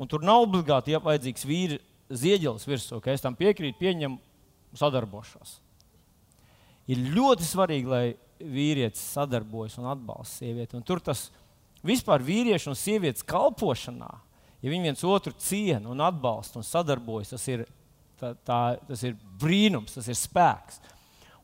Un 0.00 0.08
tur 0.08 0.24
nav 0.24 0.44
obligāti 0.44 0.92
ja 0.92 1.00
vajadzīgs 1.04 1.44
vīri 1.48 1.80
ziedelis 2.08 2.68
virsū, 2.68 3.00
ka 3.04 3.12
es 3.12 3.24
tam 3.24 3.36
piekrītu, 3.36 3.80
pieņemu, 3.80 4.20
sadarbošos 4.76 5.60
ir 6.90 7.02
ļoti 7.14 7.46
svarīgi, 7.46 7.90
lai 7.90 8.04
vīrietis 8.40 9.02
sadarbojas 9.14 9.78
un 9.80 9.88
atbalsta 9.90 10.42
sievieti. 10.42 10.76
Un 10.76 10.84
tur 10.86 11.00
tas 11.04 11.28
vispār 11.86 12.24
vīriešu 12.24 12.72
un 12.72 12.78
sievietes 12.78 13.24
kalpošanā, 13.26 14.10
ja 14.62 14.72
viņi 14.72 14.88
viens 14.90 15.06
otru 15.06 15.32
ciena 15.40 15.90
un 15.92 16.02
atbalsta 16.04 16.60
un 16.60 16.66
sadarbojas, 16.66 17.32
tas 17.34 17.46
ir, 17.52 17.64
tā, 18.20 18.34
tā, 18.46 18.60
tas 18.88 19.06
ir 19.06 19.16
brīnums, 19.40 19.96
tas 19.96 20.08
ir 20.10 20.18
spēks. 20.18 20.80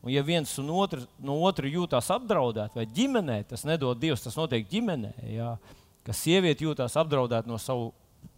Un, 0.02 0.10
ja 0.10 0.24
viens 0.26 0.50
no 0.58 0.80
otra, 0.82 1.04
no 1.22 1.36
otra 1.46 1.70
jūtas 1.70 2.10
apdraudēts, 2.10 2.74
vai 2.74 2.88
ģimenē, 2.90 3.38
tas 3.46 3.62
nedod 3.68 4.00
Dievs, 4.02 4.24
tas 4.24 4.36
notiek 4.38 4.66
ģimenē, 4.66 5.12
jā, 5.30 5.52
ka 6.02 6.16
sieviete 6.16 6.66
jūtas 6.66 6.98
apdraudēta 6.98 7.46
no 7.50 7.58
savu 7.62 7.92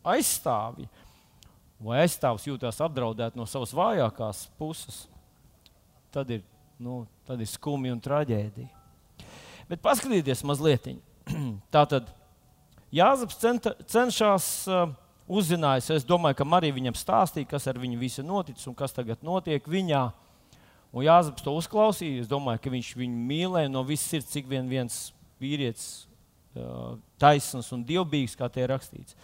aizstāvja. 0.04 0.88
vai 1.84 2.00
aizstāvs 2.04 2.46
jūtas 2.46 2.80
apdraudēts 2.84 3.36
no 3.36 3.44
savas 3.48 3.72
vājākās 3.76 4.46
puses, 4.58 5.06
tad 6.12 6.30
ir, 6.30 6.44
nu, 6.82 7.04
tad 7.26 7.40
ir 7.40 7.48
skumji 7.50 7.92
un 7.94 8.02
traģēdija. 8.02 8.68
Bet 9.68 9.82
paskatieties 9.84 10.44
mazliet. 10.46 10.90
Tā 11.74 11.84
tad 11.88 12.10
centa, 13.40 13.74
cenšas 13.88 14.48
uh, 14.68 14.88
uzzinājis. 15.28 15.90
Es 15.96 16.06
domāju, 16.06 16.38
ka 16.38 16.46
Marija 16.48 16.76
viņam 16.76 16.96
stāstīja, 16.98 17.48
kas 17.48 17.66
ar 17.70 17.80
viņu 17.80 17.98
visu 17.98 18.22
noticis 18.22 18.66
un 18.68 18.76
kas 18.76 18.92
tagad 18.92 19.22
notiek 19.24 19.64
viņā. 19.66 20.04
Un 20.94 21.02
Jāzeps 21.02 21.42
to 21.42 21.54
uzklausīja. 21.58 22.22
Es 22.22 22.30
domāju, 22.30 22.62
ka 22.62 22.70
viņš 22.70 22.94
viņu 23.00 23.22
mīlēja 23.30 23.72
no 23.72 23.82
visas 23.86 24.10
sirds, 24.12 24.30
cik 24.30 24.46
vien 24.50 24.68
viens 24.70 25.12
vīrietis 25.42 26.06
uh, 26.54 26.94
taisns 27.18 27.72
un 27.74 27.82
dievbijīgs, 27.86 28.36
kā 28.38 28.50
tie 28.52 28.66
ir 28.66 28.74
rakstīts. 28.74 29.16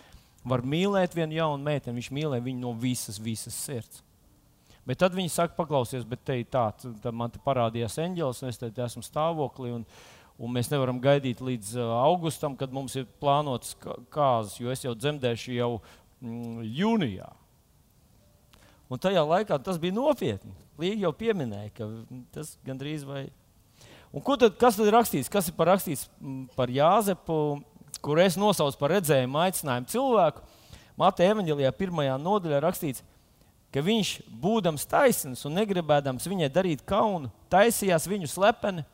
Var 0.48 0.64
mīlēt 0.64 1.14
vienu 1.14 1.36
jaunu 1.36 1.62
meiteni, 1.62 2.00
viņš 2.00 2.10
mīlēja 2.16 2.46
viņu 2.46 2.64
no 2.64 2.72
visas, 2.72 3.20
visas 3.20 3.54
sirds. 3.54 4.00
Bet 4.90 4.98
tad 4.98 5.14
viņi 5.14 5.30
saka, 5.30 5.54
paklausies, 5.54 6.02
bet 6.02 6.24
te 6.26 6.34
ir 6.40 6.48
tā, 6.50 6.64
tad 6.74 7.04
man 7.14 7.30
te 7.30 7.38
parādījās 7.44 7.94
eņģelis, 8.02 8.40
un 8.42 8.50
es 8.50 8.56
te 8.58 8.70
esmu 8.74 9.04
stāvoklī. 9.06 9.70
Un, 9.76 9.84
un 10.34 10.50
mēs 10.50 10.70
nevaram 10.72 10.98
gaidīt 10.98 11.38
līdz 11.46 11.76
augustam, 11.78 12.56
kad 12.58 12.74
mums 12.74 12.96
ir 12.98 13.06
plānotas 13.22 13.76
kāzas, 14.10 14.56
jo 14.58 14.72
es 14.74 14.82
jau 14.82 14.96
dzemdēšu 14.98 15.54
jau 15.54 15.68
mm, 15.76 16.64
jūnijā. 16.80 17.28
Un 18.90 18.98
tajā 18.98 19.22
laikā 19.22 19.60
tas 19.62 19.78
bija 19.78 19.94
nopietni. 19.94 20.56
Līga 20.82 21.04
jau 21.04 21.12
pieminēja, 21.20 21.70
ka 21.76 21.86
tas 22.34 22.56
gandrīz 22.66 23.06
vai. 23.06 23.28
Un 24.10 24.26
tad, 24.26 24.58
kas 24.58 24.74
tad 24.74 24.90
ir 24.90 24.96
rakstīts? 24.98 25.30
Kas 25.30 25.52
ir 25.52 25.54
par 25.54 25.70
rakstīts 25.70 26.08
mm, 26.18 26.48
par 26.58 26.74
Jāzepu, 26.74 27.38
kur 28.02 28.18
es 28.18 28.34
nosaucu 28.34 28.82
par 28.82 28.96
redzējumu, 28.96 29.38
aicinājumu 29.44 29.94
cilvēku? 29.94 30.42
Mateja 30.98 31.36
evanģelijā 31.36 31.70
pirmajā 31.78 32.18
nodaļā 32.18 32.58
rakstīts, 32.66 33.06
ka 33.74 33.82
viņš, 33.84 34.14
būdams 34.42 34.86
taisns 34.90 35.44
un 35.46 35.56
negribēdams 35.58 36.26
viņai 36.30 36.50
darīt 36.52 36.84
kaunu, 36.88 37.30
taisījās 37.52 38.08
viņu 38.10 38.30
slepeni 38.30 38.84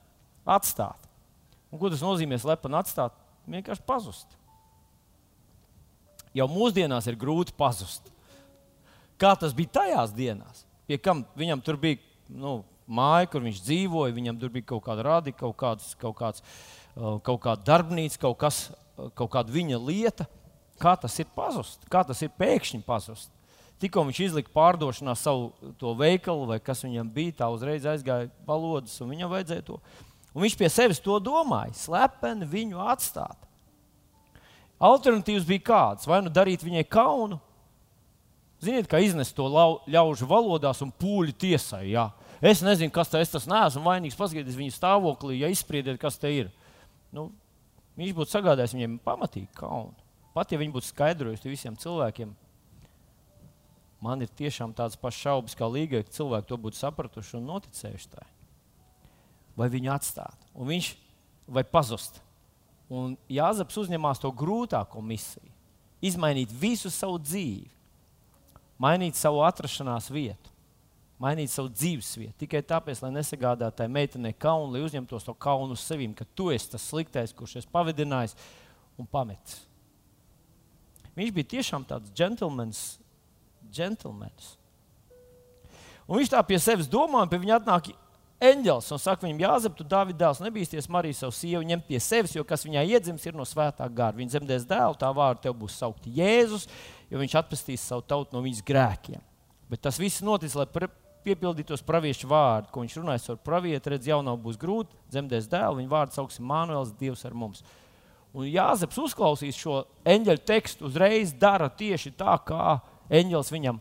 atstāt. 0.47 1.09
Un, 1.71 1.81
ko 1.81 1.91
tas 1.93 2.05
nozīmē 2.05 2.39
slepeni 2.41 2.79
atstāt? 2.79 3.17
Vienkārši 3.47 3.85
pazust. 3.87 4.37
Jau 6.37 6.49
mūsdienās 6.51 7.09
ir 7.09 7.17
grūti 7.19 7.55
pazust. 7.57 8.11
Kā 9.17 9.33
tas 9.41 9.55
bija 9.57 9.79
tajās 9.79 10.13
dienās? 10.13 10.65
Pie 10.87 10.99
kam 11.01 11.25
viņam 11.39 11.63
tur 11.65 11.79
bija 11.81 11.99
nu, 12.29 12.59
māja, 12.87 13.31
kur 13.33 13.45
viņš 13.45 13.63
dzīvoja, 13.65 14.15
viņam 14.15 14.41
tur 14.41 14.53
bija 14.55 14.69
kaut 14.75 14.85
kāda 14.87 15.07
radi, 15.07 15.33
kaut, 15.35 15.57
kāds, 15.59 15.95
kaut, 16.01 16.17
kāds, 16.19 16.45
uh, 16.95 17.17
kaut 17.25 17.41
kāda 17.47 17.65
darbnīca, 17.67 18.21
kaut, 18.27 18.37
kas, 18.43 18.67
uh, 18.97 19.09
kaut 19.17 19.33
kāda 19.33 19.55
viņa 19.55 19.81
lieta. 19.81 20.29
Kā 20.77 20.93
tas 21.01 21.15
ir 21.23 21.31
pazust? 21.33 21.87
Kā 21.89 22.03
tas 22.05 22.21
ir 22.21 22.35
pēkšņi 22.37 22.83
pazust? 22.85 23.31
Tikko 23.83 24.07
viņš 24.09 24.21
izlika 24.25 24.53
pārdošanā 24.57 25.13
savu 25.19 25.95
veikalu, 25.99 26.47
vai 26.49 26.61
kas 26.65 26.81
viņam 26.87 27.09
bija, 27.13 27.43
tā 27.43 27.49
uzreiz 27.53 27.85
aizgāja 27.85 28.31
valodas, 28.49 28.95
un 29.05 29.11
viņam 29.13 29.33
vajadzēja 29.35 29.67
to. 29.67 29.81
Un 30.33 30.45
viņš 30.45 30.57
pie 30.61 30.71
sevis 30.73 31.01
to 31.01 31.19
domāja, 31.21 31.75
slepeni 31.77 32.49
viņu 32.49 32.81
atstāt. 32.89 33.37
Alternatīvas 34.77 35.47
bija 35.49 35.65
kādas, 35.65 36.09
vai 36.09 36.23
nu 36.25 36.33
darīt 36.33 36.65
viņai 36.65 36.85
kaunu. 36.89 37.39
Ziniet, 38.65 38.89
kā 38.89 39.01
iznest 39.05 39.37
to 39.37 39.47
ļaužu 39.49 40.29
valodās 40.29 40.81
un 40.85 40.93
pūļu 40.93 41.37
tiesai. 41.37 41.87
Jā. 41.93 42.11
Es 42.41 42.63
nezinu, 42.65 42.93
kas 42.93 43.13
tas 43.13 43.25
ir. 43.25 43.41
Es 43.41 43.49
neesmu 43.49 43.85
vainīgs. 43.85 44.17
Paskatieties 44.17 44.57
viņa 44.57 44.77
stāvoklī, 44.77 45.41
ja 45.41 45.53
izspriediet, 45.53 46.01
kas 46.01 46.17
te 46.21 46.33
ir. 46.33 46.51
Nu, 47.13 47.31
viņš 48.01 48.17
būtu 48.17 48.33
sagādājis 48.33 48.77
viņiem 48.77 48.99
pamatīgi 49.05 49.49
kaunu. 49.57 49.93
Pat 50.37 50.53
ja 50.53 50.61
viņi 50.61 50.75
būtu 50.75 50.91
skaidrojuši 50.91 51.53
visiem 51.53 51.77
cilvēkiem, 51.81 52.35
man 54.01 54.23
ir 54.23 54.33
tiešām 54.39 54.75
tādas 54.77 54.99
pašas 55.01 55.27
šaubas, 55.27 55.59
kā 55.59 55.69
līgai, 55.69 56.05
ka 56.05 56.17
cilvēki 56.19 56.51
to 56.51 56.59
būtu 56.61 56.81
sapratuši 56.81 57.39
un 57.41 57.47
noticējuši. 57.53 58.11
Tā 58.15 58.27
vai 59.57 59.69
viņu 59.73 59.91
atstāt, 59.95 60.47
un 60.55 60.69
viņš 60.69 60.93
vai 61.49 61.65
pazust. 61.65 62.21
Un 62.93 63.17
Jāzeps 63.33 63.79
uzņemās 63.81 64.21
to 64.23 64.31
grūtāko 64.31 65.01
misiju- 65.03 65.51
izmainīt 66.09 66.53
visu 66.53 66.91
savu 66.91 67.19
dzīvi, 67.19 67.71
mainīt 68.79 69.15
savu 69.15 69.41
atrašanās 69.43 70.11
vietu, 70.11 70.51
mainīt 71.19 71.49
savu 71.49 71.69
dzīves 71.69 72.17
vietu. 72.17 72.35
Tikai 72.39 72.63
tāpēc, 72.63 73.03
lai 73.03 73.11
nesagādātu 73.11 73.77
tai 73.77 73.89
meitenei 73.89 74.35
kaunu, 74.39 74.73
lai 74.73 74.85
uzņemtos 74.89 75.25
to 75.25 75.35
kaunu 75.35 75.73
uz 75.73 75.81
sevi, 75.81 76.15
ka 76.15 76.25
tu 76.37 76.51
esi 76.51 76.71
tas 76.71 76.83
sliktais, 76.83 77.33
kurš 77.33 77.57
es 77.57 77.67
pavadinājis 77.67 78.37
un 78.99 79.07
pametis. 79.07 79.67
Viņš 81.17 81.33
bija 81.33 81.45
tiešām 81.45 81.85
tāds 81.87 82.13
džentlmenis. 82.13 82.99
Džentlmenis. 83.73 84.57
Un 86.07 86.21
viņš 86.21 86.33
tā 86.33 86.43
pie 86.47 86.59
sevis 86.63 86.91
domā, 86.91 87.25
un 87.25 87.31
pie 87.31 87.41
viņa 87.43 87.57
atnāk 87.59 87.91
eņģelis 88.47 88.93
un 88.93 89.01
saka 89.01 89.25
viņam, 89.25 89.41
Jāzep, 89.43 89.77
tu 89.79 89.87
Dāvida 89.89 90.27
dēls, 90.27 90.43
nebīsties 90.45 90.91
Mariju 90.93 91.17
savu 91.17 91.35
sievu 91.35 91.65
ņemt 91.67 91.87
pie 91.89 92.01
sevis, 92.03 92.37
jo 92.37 92.45
kas 92.47 92.67
viņai 92.67 92.85
iedzims, 92.93 93.25
ir 93.27 93.37
no 93.39 93.47
svētā 93.49 93.89
gara. 93.89 94.17
Viņa 94.17 94.37
dzemdēs 94.37 94.69
dēlu, 94.69 94.99
tā 95.01 95.11
vārda 95.17 95.47
tev 95.47 95.57
būs 95.59 95.79
saukta 95.81 96.13
Jēzus, 96.13 96.69
jo 97.11 97.23
viņš 97.23 97.39
atpestīs 97.41 97.87
savu 97.89 98.05
tautu 98.07 98.37
no 98.37 98.45
viņas 98.45 98.63
grēkiem. 98.67 99.25
Bet 99.73 99.83
tas 99.83 99.99
viss 99.99 100.23
notiks, 100.23 100.55
lai 100.55 100.69
piepildītos 101.27 101.83
praviešu 101.87 102.29
vārdu, 102.31 102.71
ko 102.71 102.85
viņš 102.85 102.99
runāja 103.01 103.33
ar 103.35 103.41
pravietu, 103.43 103.91
redz, 103.91 104.07
jau 104.13 104.21
nav 104.23 104.39
būs 104.43 104.61
grūti, 104.61 104.95
dzemdēs 105.11 105.49
dēlu, 105.51 105.81
viņa 105.81 105.91
vārdu 105.91 106.19
sauksim 106.21 106.47
Mānuēls, 106.47 106.95
Dievs 107.01 107.25
ar 107.27 107.35
mums. 107.35 107.65
Un 108.37 108.47
Jāzeps 108.51 108.99
uzklausīs 109.01 109.59
šo 109.59 109.81
eņģeļa 110.07 110.45
tekstu, 110.47 110.87
uzreiz 110.91 111.33
dara 111.41 111.71
tieši 111.73 112.13
tā, 112.21 112.37
kā 112.47 112.77
eņģelis 113.11 113.53
viņam 113.55 113.81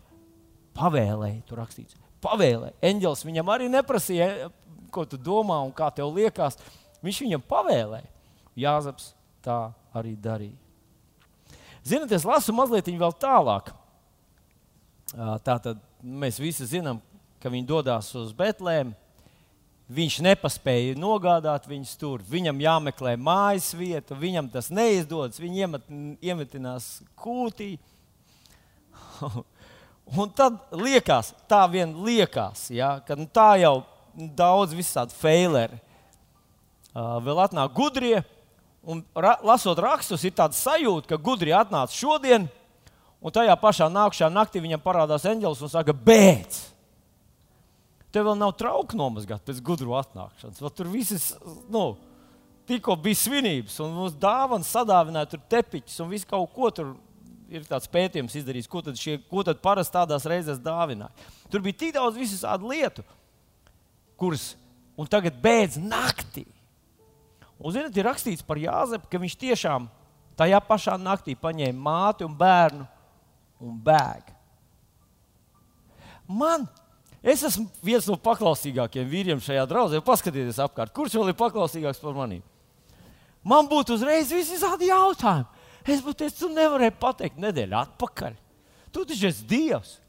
pavēlēja. 0.78 1.42
Tur 1.48 1.62
rakstīts, 1.64 1.98
pavēlēja. 2.24 2.76
Eņģelis 2.86 3.26
viņam 3.28 3.54
arī 3.54 3.70
neprasīja, 3.72 4.50
ko 4.94 5.06
tu 5.10 5.20
domā 5.20 5.60
un 5.66 5.74
kā 5.76 5.90
tev 5.96 6.14
liekas. 6.16 6.60
Viņš 7.06 7.24
viņam 7.26 7.48
pavēlēja. 7.50 8.12
Jāzeps 8.56 9.14
tā 9.46 9.60
arī 9.96 10.16
darīja. 10.20 10.56
Ziniet, 11.86 12.12
es 12.18 12.26
lasu 12.26 12.54
mazliet 12.56 12.88
vēl 12.90 13.14
tālāk. 13.22 13.70
Tā 15.14 15.58
tad 15.62 15.82
mēs 16.02 16.40
visi 16.42 16.66
zinām, 16.66 16.98
ka 17.42 17.52
viņi 17.54 17.68
dodas 17.70 18.10
uz 18.18 18.32
Betlēmu. 18.36 18.96
Viņš 19.86 20.16
nepaspēja 20.26 20.96
nogādāt 20.98 21.68
viņus 21.70 21.92
tur. 22.02 22.24
Viņam 22.26 22.58
jāmeklē 22.64 23.12
mājas 23.22 23.68
vieta, 23.78 24.18
viņam 24.18 24.48
tas 24.50 24.72
neizdodas. 24.74 25.38
Viņi 25.38 25.62
iemet, 25.62 25.92
iemetinās 26.26 26.88
kūtī. 27.22 27.76
Un 30.20 30.30
tad 30.38 30.60
liekas, 30.70 31.32
tā 31.50 31.64
vien 31.72 31.96
liekas, 32.06 32.68
ja, 32.70 33.00
ka 33.02 33.18
nu, 33.18 33.26
tā 33.26 33.56
jau 33.58 33.80
daudz 34.14 34.76
visādi 34.78 35.16
faileri. 35.18 35.80
Uh, 36.96 37.18
vēl 37.26 37.42
atnāk 37.44 37.74
gudrie, 37.76 38.22
un 38.86 39.02
ra 39.18 39.34
lasot 39.44 39.80
rakstus, 39.82 40.24
ir 40.24 40.36
tāds 40.38 40.62
sajūta, 40.62 41.10
ka 41.10 41.20
gudrie 41.20 41.56
atnāca 41.58 41.98
šodien, 41.98 42.46
un 43.20 43.34
tajā 43.34 43.58
pašā 43.60 43.90
nākamajā 43.92 44.30
naktī 44.32 44.62
viņam 44.64 44.84
parādās 44.84 45.26
eņģelis 45.28 45.66
un 45.66 45.74
saka, 45.74 45.96
beidz! 46.06 46.62
Tev 48.14 48.30
vēl 48.30 48.38
nav 48.40 48.54
trauka 48.56 48.96
nomazgāt 48.96 49.42
pēc 49.44 49.58
gudru 49.66 49.98
atnākšanas. 50.00 50.62
Vēl 50.64 50.72
tur 50.72 50.88
viss, 50.88 51.34
nu, 51.68 51.98
tikko 52.70 52.96
bija 53.02 53.20
svinības, 53.20 53.76
un 53.84 53.92
mums 53.98 54.16
dāvana 54.22 54.64
sadāvināja 54.64 55.34
tur 55.34 55.42
tepiķus 55.52 56.00
un 56.06 56.14
visu 56.14 56.30
kaut 56.30 56.54
ko 56.56 56.70
tur 56.72 56.94
ir 57.52 57.66
tāds 57.68 57.90
pētījums 57.92 58.36
izdarīts, 58.40 58.70
ko 58.70 58.82
tad, 58.86 58.98
šie, 59.00 59.18
ko 59.30 59.44
tad 59.46 59.62
parasti 59.64 59.96
tādās 59.96 60.26
reizēs 60.30 60.62
dāvināja. 60.64 61.14
Tur 61.52 61.64
bija 61.66 61.80
tik 61.84 61.96
daudz 61.96 62.18
visādi 62.20 62.70
lietu, 62.72 63.06
kuras 64.20 64.54
un 64.98 65.10
tagad 65.12 65.38
beidz 65.42 65.78
naktī. 65.82 66.46
Un, 67.60 67.72
zinot, 67.72 67.96
ir 67.96 68.08
rakstīts 68.08 68.44
par 68.46 68.60
Jāzepu, 68.60 69.08
ka 69.12 69.22
viņš 69.22 69.36
tiešām 69.40 69.88
tajā 70.40 70.60
pašā 70.68 70.98
naktī 71.00 71.38
paņēma 71.40 71.86
māti 71.86 72.26
un 72.28 72.34
bērnu 72.36 72.88
un 73.64 73.78
bēg. 73.86 74.34
Man, 76.28 76.66
es 77.24 77.46
esmu 77.46 77.70
viens 77.86 78.08
no 78.10 78.18
paklausīgākajiem 78.20 79.08
vīriem 79.08 79.44
šajā 79.44 79.64
draudzē. 79.70 80.02
Paskatieties 80.04 80.60
apkārt, 80.64 80.94
kurš 80.96 81.16
vēl 81.20 81.32
ir 81.32 81.40
paklausīgāks 81.40 82.02
par 82.02 82.18
mani. 82.18 82.42
Man 83.46 83.70
būtu 83.70 83.96
uzreiz 83.96 84.32
visādi 84.34 84.90
jautājumi. 84.90 85.55
Es 85.86 86.02
būtu 86.02 86.24
teicis, 86.24 86.40
tu 86.40 86.50
nevarēji 86.50 86.96
pateikt 86.98 87.38
nedēļu 87.42 87.78
atpakaļ. 87.78 88.40
Tu 88.94 89.06
taču 89.06 89.30
esi 89.30 89.46
Dievs. 89.50 90.00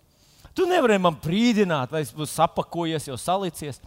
Tu 0.57 0.65
nevarēji 0.65 1.03
man 1.05 1.19
brīdināt, 1.21 1.93
vai 1.93 2.01
es 2.07 2.15
būšu 2.17 2.33
sapakojies, 2.33 3.11
jau 3.11 3.19
salicies. 3.21 3.83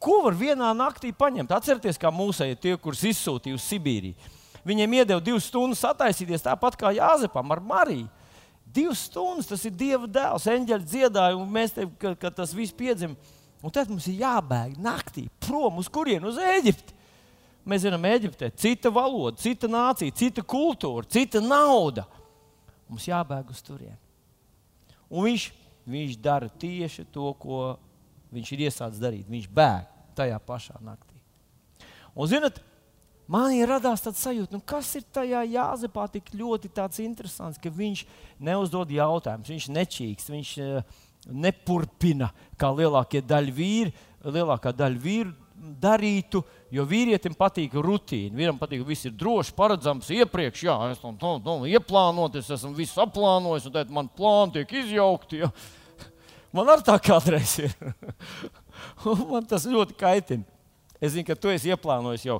Ko 0.00 0.22
var 0.24 0.36
vienā 0.36 0.70
naktī 0.76 1.12
paņemt? 1.16 1.52
Atcerieties, 1.52 2.00
kā 2.00 2.08
mūsēji 2.12 2.56
tie, 2.60 2.72
kurus 2.80 3.04
izsūtīja 3.10 3.58
uz 3.58 3.66
Sibīriju. 3.68 4.32
Viņiem 4.64 4.96
iedeva 4.96 5.20
divas 5.20 5.50
stundas 5.50 5.84
attaisīties 5.84 6.46
tāpat 6.46 6.78
kā 6.80 6.94
Jāzepam 6.96 7.52
ar 7.52 7.60
Mariju. 7.60 8.08
Divas 8.64 9.04
stundas 9.10 9.50
tas 9.50 9.64
ir 9.68 9.74
Dieva 9.76 10.08
dēls, 10.08 10.48
eņģeļa 10.48 10.88
dziedāja, 10.88 11.36
un 11.36 11.50
mēs 11.52 11.76
te, 11.76 11.84
kad, 12.00 12.16
kad 12.20 12.40
tas 12.40 12.56
viss 12.56 12.74
piedzima. 12.74 13.14
Un 13.64 13.72
tad 13.72 13.92
mums 13.92 14.08
ir 14.08 14.22
jābēg 14.24 14.78
naktī 14.80 15.28
prom 15.44 15.78
uz 15.80 15.88
kurienu? 15.92 16.32
Uz 16.32 16.40
Eģipti. 16.40 16.93
Mēs 17.64 17.86
zinām, 17.86 18.04
Eģiptē 18.04 18.50
cita 18.60 18.90
valoda, 18.92 19.38
cita 19.40 19.68
nācija, 19.70 20.12
cita 20.12 20.44
kultūra, 20.44 21.06
cita 21.08 21.40
nauda. 21.40 22.04
Mums 22.90 23.06
jābēg 23.08 23.48
uz 23.54 23.62
turieni. 23.64 23.96
Un 25.08 25.24
viņš, 25.30 25.46
viņš 25.88 26.18
dara 26.20 26.50
tieši 26.60 27.06
to, 27.14 27.30
ko 27.40 27.78
viņš 28.34 28.52
ir 28.52 28.66
iesācis 28.66 29.00
darīt. 29.00 29.30
Viņš 29.30 29.48
bēg 29.48 29.88
tajā 30.18 30.36
pašā 30.44 30.76
naktī. 30.84 31.16
Un, 32.14 32.28
zinot, 32.30 32.60
man 33.26 33.54
radās 33.66 34.04
tāds 34.04 34.20
sajūta, 34.22 34.54
nu, 34.54 34.60
kas 34.60 34.92
ir 34.98 35.06
tajā 35.14 35.40
jāzepā 35.48 36.04
tik 36.12 36.28
ļoti 36.36 36.70
interesants, 37.06 37.58
ka 37.58 37.72
viņš 37.72 38.04
neuzdod 38.38 38.92
jautājumus, 38.92 39.48
viņš 39.48 39.70
nečīkst, 39.72 40.30
viņš 40.30 40.52
uh, 40.60 41.00
nepurpina, 41.32 42.28
kā 42.60 42.68
lielākie 42.70 43.24
daļa 43.24 43.56
vīri, 43.56 43.94
lielākā 44.24 44.72
daļa 44.76 45.00
vīru 45.00 45.34
darītu, 45.80 46.42
jo 46.72 46.84
vīrietim 46.88 47.34
patīk 47.38 47.74
rutīna. 47.74 48.36
Vienam 48.36 48.58
patīk, 48.60 48.82
ka 48.82 48.88
viss 48.88 49.08
ir 49.08 49.14
droši, 49.18 49.54
paredzams 49.56 50.10
iepriekš, 50.14 50.64
jā, 50.66 50.76
es 50.92 51.02
tam 51.02 51.16
nu, 51.20 51.36
nu, 51.44 51.56
ieplānoju, 51.70 52.40
es 52.40 52.50
esmu 52.56 52.74
visu 52.76 53.00
aplānojis, 53.04 53.68
un 53.68 53.76
tad 53.76 53.92
man 53.94 54.10
plāni 54.10 54.58
tiek 54.58 54.76
izjaukti. 54.84 55.44
Ja. 55.44 55.52
Man 56.54 56.68
arī 56.70 56.84
tā 56.86 56.94
kādreiz 57.02 57.56
ir. 57.58 57.72
man 59.32 59.46
tas 59.50 59.64
ļoti 59.66 59.96
kaitina. 59.98 60.44
Es 61.02 61.10
zinu, 61.16 61.26
ka 61.26 61.34
tu 61.34 61.50
esi 61.50 61.72
ieplānojis 61.74 62.28
jau, 62.28 62.36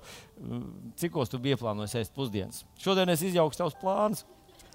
cikos 1.00 1.32
tu 1.32 1.40
biji 1.42 1.56
ieplānojis 1.56 1.96
ēst 1.98 2.14
pusdienas. 2.14 2.62
Šodien 2.78 3.10
es 3.10 3.24
izjaukšu 3.26 3.58
tavus 3.58 3.74
plānus. 3.80 4.22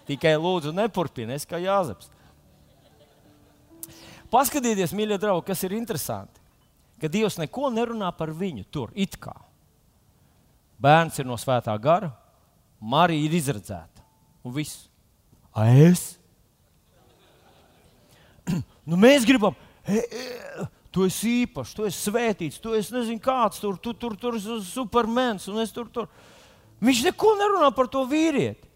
Tikai 0.10 0.34
lūdzu, 0.36 0.74
nepurpini, 0.76 1.38
es 1.38 1.48
kā 1.48 1.62
jāzeps. 1.64 2.12
Paskatieties, 4.30 4.92
mīļie 4.92 5.22
draugi, 5.24 5.48
kas 5.48 5.64
ir 5.64 5.78
interesanti 5.80 6.39
ka 7.02 7.10
Dievs 7.12 7.40
neko 7.40 7.70
nerunā 7.74 8.12
par 8.16 8.32
viņu 8.36 8.66
tur, 8.72 8.94
it 8.96 9.18
kā. 9.22 9.36
Bērns 10.80 11.20
ir 11.20 11.28
no 11.28 11.36
svētā 11.40 11.76
gara, 11.82 12.12
Marija 12.80 13.28
ir 13.28 13.36
izredzēta. 13.36 14.06
Un 14.48 14.56
viss. 14.56 14.88
A, 15.52 15.68
es? 15.68 16.14
nu, 18.88 18.96
mēs 19.00 19.28
gribam, 19.28 19.58
e, 19.84 20.00
e, 20.00 20.68
tu 20.96 21.04
esi 21.08 21.42
īpašs, 21.44 21.76
tu 21.76 21.88
esi 21.90 22.00
svētīts, 22.08 22.62
tu 22.64 22.74
esi 22.78 22.96
nezinu 22.96 23.22
kāds, 23.24 23.60
tur, 23.62 23.78
tu, 23.84 23.94
tur, 23.94 24.16
tur, 24.20 24.40
tur 24.40 24.62
supermens, 24.66 25.50
un 25.52 25.60
es 25.64 25.74
tur, 25.76 25.90
tur. 25.92 26.08
Viņš 26.80 27.04
neko 27.10 27.36
nerunā 27.42 27.74
par 27.76 27.90
to 27.92 28.06
vīrieti. 28.08 28.70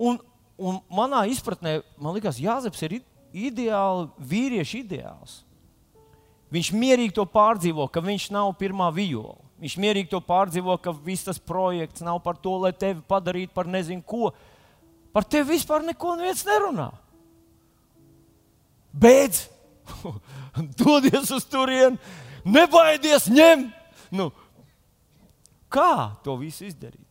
Un, 0.00 0.16
un 0.56 0.80
manā 0.88 1.26
izpratnē, 1.30 1.82
man 2.00 2.16
liekas, 2.16 2.40
Jāzeps 2.40 2.80
ir 2.86 3.02
ideāli 3.34 4.08
vīriešu 4.30 4.80
ideāls. 4.80 5.42
Viņš 6.54 6.70
mierīgi 6.76 7.16
to 7.16 7.24
pārdzīvo, 7.26 7.88
ka 7.90 8.02
viņš 8.04 8.28
nav 8.34 8.52
pirmā 8.60 8.86
viola. 8.94 9.40
Viņš 9.58 9.74
mierīgi 9.80 10.10
to 10.12 10.20
pārdzīvo, 10.22 10.76
ka 10.82 10.92
viss 11.06 11.26
tas 11.26 11.40
projekts 11.40 12.04
nav 12.04 12.20
par 12.22 12.38
to, 12.38 12.52
lai 12.62 12.70
tevi 12.76 13.00
padarītu 13.08 13.54
par 13.54 13.70
nezinu 13.70 14.04
ko. 14.06 14.30
Par 15.14 15.26
tevi 15.26 15.54
vispār 15.54 15.82
neko 15.86 16.14
nerunā. 16.20 16.90
Beidz, 18.94 19.48
dodies 20.78 21.32
uz 21.34 21.46
turieni, 21.50 21.98
nebaidies, 22.46 23.26
ņem. 23.26 23.66
Nu, 24.14 24.30
kā 25.66 26.14
to 26.22 26.36
visu 26.38 26.68
izdarīt? 26.68 27.02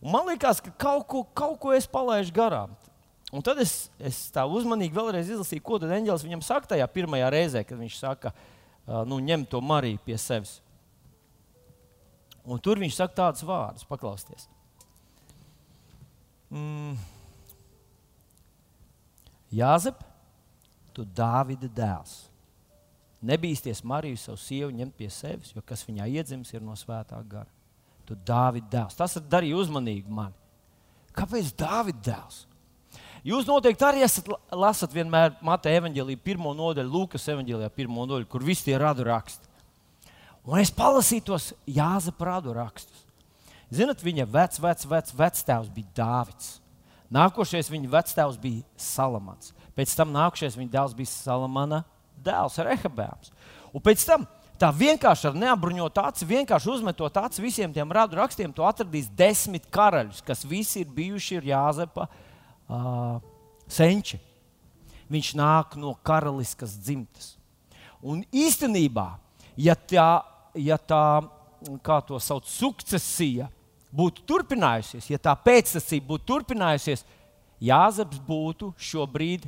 Un 0.00 0.14
man 0.14 0.30
liekas, 0.32 0.62
ka 0.64 0.72
kaut 0.80 1.04
ko, 1.04 1.24
kaut 1.36 1.58
ko 1.60 1.74
es 1.76 1.84
palaidu 1.84 2.32
garām. 2.32 2.72
Un 3.30 3.44
tad 3.46 3.60
es, 3.62 3.74
es 4.02 4.24
tā 4.34 4.42
uzmanīgi 4.50 4.96
vēlreiz 4.96 5.28
izlasīju, 5.30 5.62
ko 5.62 5.78
tad 5.78 5.92
eņģēlis 5.94 6.24
viņam 6.26 6.42
saka 6.42 6.72
tajā 6.72 6.86
pirmajā 6.90 7.28
reizē, 7.30 7.62
kad 7.66 7.78
viņš 7.78 7.98
saka, 8.00 8.32
nu, 9.06 9.20
ņem 9.22 9.44
to 9.46 9.60
Mariju 9.62 10.00
pie 10.02 10.16
sevis. 10.18 10.56
Un 12.42 12.58
tur 12.58 12.80
viņš 12.82 12.96
saka 12.96 13.14
tādus 13.20 13.44
vārdus, 13.46 13.86
paklausieties. 13.86 14.48
Mm. 16.50 16.98
Jāzep, 19.54 20.02
tu 20.94 21.06
Dāvida 21.06 21.70
dēls. 21.70 22.16
Nebīsties 23.22 23.84
Mariju, 23.86 24.18
savu 24.18 24.40
sievu, 24.40 24.74
ņemt 24.74 24.96
pie 24.96 25.10
sevis, 25.12 25.54
jo 25.54 25.62
kas 25.62 25.84
viņā 25.86 26.08
iedzimis, 26.10 26.50
ir 26.54 26.64
no 26.64 26.74
svētā 26.78 27.20
gara. 27.28 27.50
Tu 28.08 28.16
Dāvida 28.26 28.72
dēls. 28.72 28.98
Tas 28.98 29.18
darīja 29.30 29.60
uzmanīgi 29.60 30.10
mani. 30.10 30.34
Kāpēc 31.14 31.52
Dāvida 31.58 32.02
dēls? 32.10 32.46
Jūs 33.26 33.44
noteikti 33.44 33.84
arī 33.84 34.04
esat 34.06 34.30
lasat 34.56 34.94
vienmēr 34.96 35.34
Mateja 35.44 35.82
evanģēlīja 35.82 36.22
pirmo 36.24 36.54
nodaļu, 36.56 36.88
Lūkas 36.88 37.28
evanģēlijā 37.34 37.68
pirmo 37.76 38.06
nodaļu, 38.06 38.28
kur 38.30 38.44
visi 38.44 38.70
tie 38.70 38.78
radu 38.80 39.04
raksti. 39.04 39.48
Un 40.48 40.62
es 40.62 40.72
palasīju 40.72 41.26
tos 41.28 41.50
Jāzepa 41.68 42.30
radu 42.30 42.54
rakstus. 42.56 43.04
Zinat, 43.70 44.00
viņa 44.02 44.24
vec, 44.26 44.56
vec, 44.58 44.86
vec, 44.88 45.12
vectēvs 45.14 45.68
bija 45.74 45.92
Dāvids. 46.00 46.56
Nākošais 47.12 47.68
viņa 47.70 47.90
vectēvs 47.92 48.38
bija 48.40 48.64
Salamans. 48.80 49.52
Pēc 49.76 49.92
tam 49.98 50.14
nākošais 50.14 50.56
viņa 50.58 50.72
dēls 50.72 50.96
bija 50.96 51.10
Salamana 51.12 51.84
dēls 52.24 52.58
Rehabēms. 52.64 53.34
Un 53.74 53.84
pēc 53.84 54.02
tam 54.08 54.24
tā 54.60 54.72
vienkārši 54.74 55.28
ar 55.30 55.38
neapbruņotu 55.38 56.02
aci, 56.02 56.28
vienkārši 56.28 56.72
uzmetot 56.72 57.20
aci 57.20 57.44
visiem 57.44 57.72
tiem 57.72 57.92
radu 57.92 58.18
rakstiem, 58.18 58.52
tu 58.52 58.64
atradīsi 58.66 59.12
desmit 59.16 59.68
karaļus, 59.72 60.24
kas 60.26 60.44
visi 60.48 60.82
ir 60.82 60.90
bijuši 60.96 61.40
Jāzepa 61.52 62.08
uh, 62.70 63.18
senči. 63.70 64.20
Viņš 65.10 65.34
nāk 65.38 65.74
no 65.80 65.96
karaliskas 66.06 66.76
dzimtas. 66.78 67.34
Un 68.00 68.22
īstenībā, 68.32 69.08
ja 69.58 69.74
tā, 69.74 70.22
ja 70.54 70.78
tā 70.78 71.04
kā 71.84 71.98
to 72.06 72.20
sauc, 72.22 72.46
sukcesija 72.48 73.50
būtu 73.92 74.22
turpinājusies, 74.24 75.10
ja 75.10 75.18
tā 75.18 75.34
pēcsacība 75.36 76.14
būtu 76.14 76.30
turpinājusies, 76.30 77.04
Jāzeps 77.60 78.16
būtu 78.24 78.70
šobrīd 78.80 79.44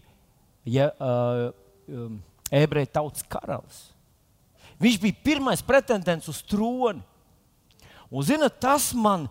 ja, 0.68 0.90
uh, 1.00 1.48
um, 1.88 2.18
ebreju 2.52 2.90
tautas 2.92 3.24
karalis. 3.24 3.86
Viņš 4.82 4.98
bija 5.00 5.22
pirmais 5.24 5.62
pretendents 5.64 6.28
uz 6.28 6.42
troni. 6.44 7.00
Un, 8.12 8.24
zinot, 8.28 8.58
tas 8.60 8.90
man 8.92 9.24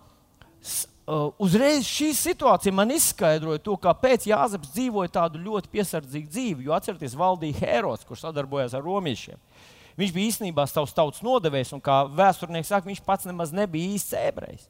uzreiz 1.41 1.87
šī 1.87 2.11
situācija 2.15 2.73
man 2.75 2.93
izskaidroja 2.95 3.61
to, 3.63 3.75
kāpēc 3.81 4.27
Jāzeps 4.29 4.71
dzīvoja 4.75 5.11
tādu 5.19 5.41
ļoti 5.41 5.71
piesardzīgu 5.73 6.29
dzīvi. 6.31 6.67
Jo 6.67 6.75
atcerieties, 6.77 7.17
valdīja 7.17 7.61
Herods, 7.65 8.05
kurš 8.07 8.25
sadarbojās 8.27 8.75
ar 8.77 8.85
romiešiem. 8.85 9.39
Viņš 9.99 10.13
bija 10.15 10.31
īstenībā 10.31 10.65
savs 10.69 10.93
tautas 10.95 11.23
nodevējs, 11.25 11.73
un 11.75 11.81
kā 11.83 12.03
vēsturnieks 12.15 12.71
saka, 12.71 12.87
viņš 12.87 13.01
pats 13.05 13.27
nemaz 13.27 13.51
nebija 13.55 13.95
īsts 13.97 14.15
ebrejs. 14.21 14.69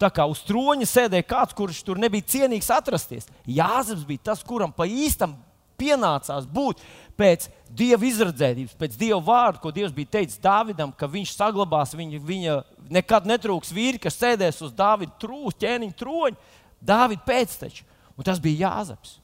Tā 0.00 0.10
kā 0.12 0.26
uz 0.28 0.42
troņa 0.44 0.88
sēdēja 0.88 1.24
kāds, 1.28 1.56
kurš 1.56 1.82
tur 1.84 2.00
nebija 2.00 2.24
cienīgs 2.28 2.68
atrasties. 2.72 3.28
Jāzeps 3.48 4.04
bija 4.08 4.30
tas, 4.30 4.42
kuram 4.44 4.72
pa 4.72 4.84
īstam 4.88 5.36
pienācās 5.80 6.48
būt 6.48 6.80
pēc 7.16 7.48
dieva 7.76 8.04
izredzētības, 8.08 8.76
pēc 8.80 8.96
dieva 9.00 9.20
vārda, 9.24 9.60
ko 9.60 9.72
Dievs 9.74 9.94
bija 9.96 10.18
teicis 10.18 10.40
Dāvidam, 10.42 10.92
ka 10.92 11.08
viņš 11.10 11.32
saglabās 11.36 11.94
viņa, 11.96 12.20
viņa 12.24 12.56
nekad 12.92 13.26
netrūks 13.28 13.72
vīri, 13.74 14.00
kas 14.02 14.18
sēdēs 14.20 14.62
uz 14.66 14.74
Dāvida 14.76 15.14
trūņa, 15.22 15.56
ķēniņa 15.62 15.98
troņa, 15.98 16.54
Dāvida 16.86 17.26
pēcteča. 17.26 17.86
Un 18.16 18.26
tas 18.26 18.40
bija 18.42 18.70
Jāzeps. 18.70 19.18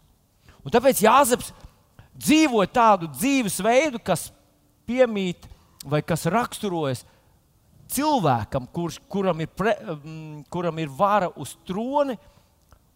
Un 0.63 0.75
tāpēc 0.75 1.01
Jāzeps 1.03 1.53
dzīvoja 2.19 2.71
tādu 2.73 3.09
dzīvesveidu, 3.15 4.03
kas 4.05 4.31
piemīt 4.89 5.49
vai 5.89 6.03
kas 6.07 6.27
raksturojas 6.31 7.05
cilvēkam, 7.93 8.69
kurš, 8.73 8.99
kuram, 9.11 9.43
ir 9.43 9.51
pre, 9.53 9.75
mm, 9.77 10.45
kuram 10.53 10.79
ir 10.81 10.93
vara 10.93 11.29
uz 11.37 11.57
troni, 11.67 12.17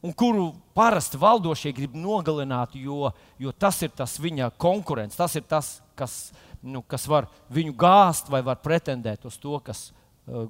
un 0.05 0.13
kuru 0.15 0.51
parasti 0.77 1.19
valdošie 1.21 1.73
grib 1.75 1.97
nogalināt, 1.99 2.77
jo, 2.79 3.11
jo 3.41 3.53
tas 3.53 3.81
ir 3.83 3.93
tas 3.97 4.17
viņa 4.23 4.53
konkurents, 4.61 5.19
tas 5.19 5.35
ir 5.37 5.45
tas, 5.49 5.81
kas, 5.99 6.31
nu, 6.63 6.83
kas 6.87 7.07
var 7.11 7.29
viņu 7.53 7.75
gāzt 7.77 8.31
vai 8.33 8.43
var 8.47 8.61
pretendēt 8.63 9.27
uz 9.27 9.39
to, 9.41 9.59
kas 9.65 9.91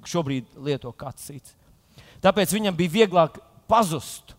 šobrīd 0.07 0.57
lieto 0.64 0.93
kāds 0.97 1.29
cits. 1.29 1.55
Tāpēc 2.24 2.55
viņam 2.57 2.77
bija 2.77 2.95
vieglāk 3.03 3.39
pazust. 3.68 4.35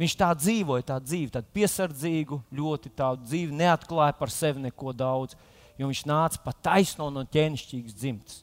Viņš 0.00 0.16
tā 0.16 0.30
dzīvoja, 0.32 0.86
tā 0.88 0.96
dzīve, 1.02 1.28
tādu 1.34 1.50
piesardzīgu, 1.54 2.40
ļoti 2.56 2.92
tādu 2.96 3.26
dzīvi, 3.28 3.56
neatklāja 3.58 4.16
par 4.16 4.32
sevi 4.32 4.62
neko 4.64 4.94
daudz, 4.96 5.36
jo 5.76 5.90
viņš 5.90 6.04
nāca 6.08 6.40
pa 6.44 6.54
taisno 6.56 7.10
no 7.12 7.26
ķēnišķīgas 7.28 7.96
dzimtas. 8.00 8.38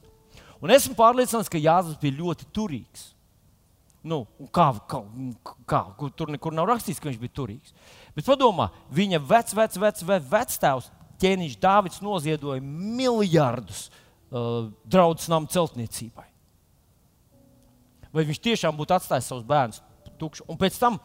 Un 0.62 0.74
esmu 0.74 0.94
pārliecināts, 0.98 1.50
ka 1.50 1.62
Jānis 1.62 1.98
bija 2.02 2.18
ļoti 2.20 2.48
turīgs. 2.54 3.12
Nu, 4.08 4.22
kā, 4.54 4.70
kā, 4.88 5.02
kā, 5.68 5.82
tur 6.16 6.30
nekur 6.32 6.54
nav 6.56 6.70
rakstīts, 6.70 7.02
ka 7.02 7.10
viņš 7.10 7.20
bija 7.22 7.36
turīgs. 7.42 7.74
Bet 8.16 8.30
padomā, 8.30 8.70
viņa 8.94 9.20
vec, 9.26 9.54
vec, 9.58 9.78
vec, 9.82 10.04
vec, 10.06 10.30
vectēvs 10.32 10.92
ķēniņš 11.22 11.58
Dāvids 11.62 12.04
noziedoja 12.06 12.62
miljardus 12.62 13.88
uh, 14.32 14.70
draudzes 14.86 15.30
celtniecībai. 15.54 16.26
Vai 18.14 18.26
viņš 18.26 18.40
tiešām 18.42 18.78
būtu 18.78 18.96
atstājis 18.96 19.30
savus 19.30 19.46
bērnus 19.48 19.82
tukšus? 20.18 20.46
Un 20.50 20.58
pēc 20.60 20.78
tam 20.80 20.98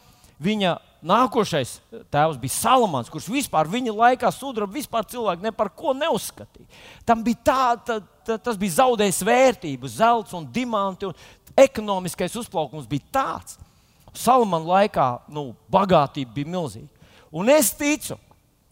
viņa 0.42 0.76
nākošais 1.06 1.74
tēvs 2.12 2.38
bija 2.40 2.54
Salamans, 2.54 3.10
kurš 3.12 3.28
vispār 3.32 3.70
viņa 3.70 3.94
laikā 3.94 4.30
sudraba 4.34 4.74
vispār 4.74 5.06
cilvēku 5.10 5.44
ne 5.44 5.52
par 5.54 5.72
ko 5.74 5.94
neuzskatīja. 5.98 6.68
Tam 7.06 7.24
bija 7.26 7.42
tā, 7.44 7.66
tā, 7.86 7.98
tā 8.26 8.38
tas 8.38 8.58
bija 8.58 8.78
zaudējis 8.80 9.22
vērtību, 9.26 9.90
zelts 9.90 10.34
un 10.38 10.46
diamanti. 10.54 11.10
Un 11.10 11.58
ekonomiskais 11.58 12.36
uzplaukums 12.38 12.88
bija 12.88 13.06
tāds. 13.12 13.58
Salamana 14.12 14.76
laikā 14.76 15.06
nu, 15.32 15.52
bagātība 15.72 16.34
bija 16.36 16.52
milzīga. 16.54 17.08
Un 17.32 17.48
es 17.48 17.70
ticu, 17.76 18.18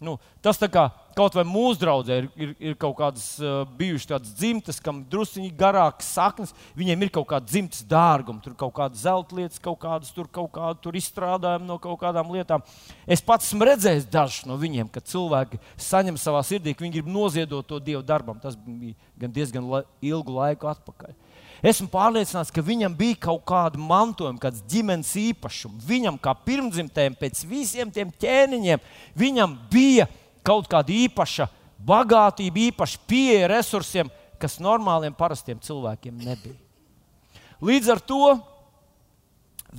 nu, 0.05 0.19
tas 0.45 0.61
tā 0.61 0.69
kā 0.69 0.91
kaut 1.21 1.37
vai 1.37 1.45
mūsu 1.45 1.81
draudzē 1.83 2.19
ir, 2.23 2.29
ir, 2.41 2.55
ir 2.71 2.77
kaut 2.81 2.97
kādas 2.99 3.27
uh, 3.43 3.63
bijušas 3.79 4.09
tādas 4.15 4.33
dzimtas, 4.39 4.81
kam 4.83 5.03
druskuļi 5.13 5.53
garākas 5.59 6.09
saknes, 6.17 6.55
viņiem 6.79 7.05
ir 7.05 7.13
kaut 7.15 7.29
kāda 7.31 7.49
dzimtas 7.51 7.85
dārguma, 7.89 8.41
tur 8.45 8.57
kaut 8.59 8.75
kādas 8.79 9.05
zelta 9.05 9.37
lietas, 9.37 9.61
kaut 9.63 9.81
kādas 9.83 10.15
tur, 10.17 10.29
kaut 10.33 10.53
kādu 10.57 10.95
izstrādājumu 11.01 11.69
no 11.69 11.79
kaut 11.83 12.01
kādām 12.01 12.33
lietām. 12.35 12.65
Es 13.05 13.23
pats 13.25 13.51
esmu 13.51 13.69
redzējis 13.69 14.09
dažus 14.11 14.47
no 14.49 14.57
viņiem, 14.61 14.89
kad 14.93 15.09
cilvēki 15.11 15.61
saņem 15.81 16.21
savā 16.21 16.43
sirdī, 16.47 16.75
ka 16.75 16.87
viņi 16.87 16.99
grib 16.99 17.11
noziedot 17.11 17.67
to 17.69 17.81
dievu 17.83 18.03
darbam. 18.07 18.41
Tas 18.41 18.57
bija 18.57 18.95
gan 19.21 19.35
diezgan 19.35 19.69
la 19.69 19.85
ilgu 20.05 20.39
laiku 20.41 20.71
atpakaļ. 20.71 21.17
Esmu 21.61 21.91
pārliecināts, 21.93 22.53
ka 22.55 22.65
viņam 22.65 22.95
bija 22.97 23.19
kaut 23.27 23.43
kāda 23.51 23.77
mantojuma, 23.77 24.41
kāds 24.41 24.63
ģimenes 24.71 25.11
īpašums. 25.21 25.85
Viņam, 25.85 26.17
kā 26.23 26.33
pirmdzimtējiem, 26.47 27.19
pēc 27.21 27.43
visiem 27.51 27.91
tiem 27.93 28.13
ķēniņiem, 28.23 28.81
viņam 29.21 29.59
bija 29.73 30.09
kaut 30.47 30.69
kāda 30.71 30.95
īpaša 30.95 31.49
bagātība, 31.87 32.71
īpaša 32.71 33.01
pieeja 33.09 33.49
resursiem, 33.53 34.11
kas 34.41 34.61
normāliem, 34.63 35.15
parastiem 35.17 35.61
cilvēkiem 35.63 36.21
nebija. 36.25 36.57
Līdz 37.61 37.91
ar 37.93 38.01
to 38.01 38.37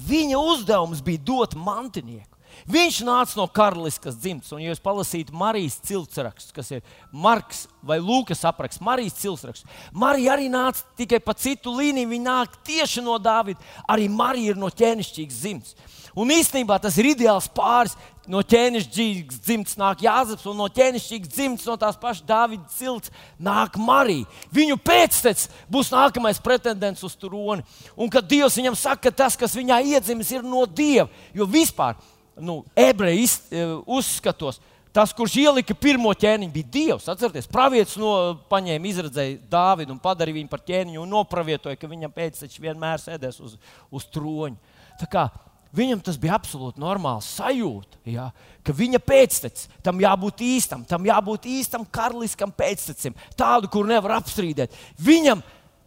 viņa 0.08 0.42
uzdevums 0.54 1.02
bija 1.06 1.24
dot 1.26 1.58
mantinieku. 1.58 2.32
Viņš 2.70 2.98
nāca 3.08 3.38
no 3.40 3.48
karaliskas 3.50 4.18
dzimtas, 4.20 4.52
un, 4.54 4.62
ja 4.62 4.74
jūs 4.74 4.82
palasītu 4.84 5.34
Marijas 5.36 5.80
ciltsrakstus, 5.88 6.52
kas 6.54 6.70
ir 6.76 6.84
Marks 7.12 7.64
vai 7.82 7.98
Lūkas 8.04 8.44
apraksts, 8.46 8.84
Marijas 8.84 9.18
ciltsrakstus, 9.22 9.70
Marija 9.96 10.36
arī 10.36 10.50
nāca 10.52 10.84
tikai 11.00 11.22
pa 11.24 11.34
citu 11.34 11.74
līniju. 11.74 12.12
Viņa 12.12 12.28
nāk 12.28 12.60
tieši 12.68 13.04
no 13.06 13.18
Dāvida. 13.24 13.62
Arī 13.90 14.10
Marija 14.12 14.54
ir 14.54 14.62
no 14.62 14.70
ķēnišķīgas 14.70 15.42
dzimtas. 15.42 15.98
Un 16.12 16.34
īstenībā 16.36 16.78
tas 16.84 16.98
ir 17.00 17.14
ideāls 17.14 17.48
pāris. 17.56 17.96
No 18.30 18.44
ķēnišķīgas 18.46 19.40
dzimtas 19.42 19.78
nāk 19.82 20.04
Jāzeps, 20.06 20.46
un 20.46 20.60
no 20.60 20.68
ķēnišķīgas 20.70 21.32
dzimtas, 21.34 21.66
no 21.66 21.74
tās 21.82 21.98
pašas 21.98 22.26
Dāvida 22.28 22.68
cilts, 22.70 23.10
nāk 23.42 23.80
Marija. 23.82 24.28
Viņu 24.54 24.78
pēctecis 24.78 25.50
būs 25.72 25.90
nākamais 25.90 26.42
pretendents 26.44 27.02
uz 27.08 27.16
troni. 27.18 27.66
Un 27.98 28.14
kad 28.14 28.30
Dievs 28.30 28.60
viņam 28.60 28.78
saka, 28.78 29.08
ka 29.08 29.16
tas, 29.24 29.38
kas 29.40 29.58
viņā 29.58 29.82
iedzimis, 29.96 30.36
ir 30.38 30.46
no 30.46 30.68
Dieva, 30.70 31.10
jo 31.34 31.50
vispār 31.50 31.98
nu, 32.38 32.62
ebreji 32.78 33.26
e, 33.26 33.66
uzskatos. 33.90 34.62
Tas, 34.94 35.14
kurš 35.16 35.38
ielika 35.40 35.74
pirmo 35.74 36.12
ķēniņu, 36.14 36.52
bija 36.54 36.72
Dievs. 36.78 37.08
Atcerieties, 37.10 37.50
pravietis 37.50 37.98
no, 37.98 38.36
paņēma, 38.52 38.90
izredzēja 38.92 39.38
Dāvidu 39.50 39.96
un 39.96 40.02
padarīja 40.04 40.42
viņu 40.42 40.52
par 40.52 40.62
ķēniņu 40.68 41.02
un 41.02 41.16
nopravietoja, 41.16 41.80
ka 41.80 41.90
viņam 41.90 42.14
pēctecis 42.14 42.62
vienmēr 42.62 43.02
sēdēs 43.02 43.40
uz, 43.42 43.56
uz 43.90 44.08
troņa. 44.14 44.78
Tā 45.00 45.08
kā 45.10 45.30
Viņam 45.72 46.02
tas 46.04 46.18
bija 46.20 46.36
absolūti 46.36 46.82
normāls 46.84 47.30
sajūta, 47.38 48.02
ja, 48.12 48.26
ka 48.60 48.74
viņa 48.76 49.00
pēctecis 49.08 49.70
tam 49.86 50.02
jābūt 50.04 50.44
īstam, 50.44 50.84
tam 50.88 51.06
jābūt 51.08 51.48
īstam 51.48 51.86
karaliskam 51.88 52.52
pēctecim, 52.52 53.16
tādu, 53.40 53.70
kur 53.72 53.88
nevar 53.88 54.18
apstrīdēt. 54.18 54.76
Viņam, 55.00 55.40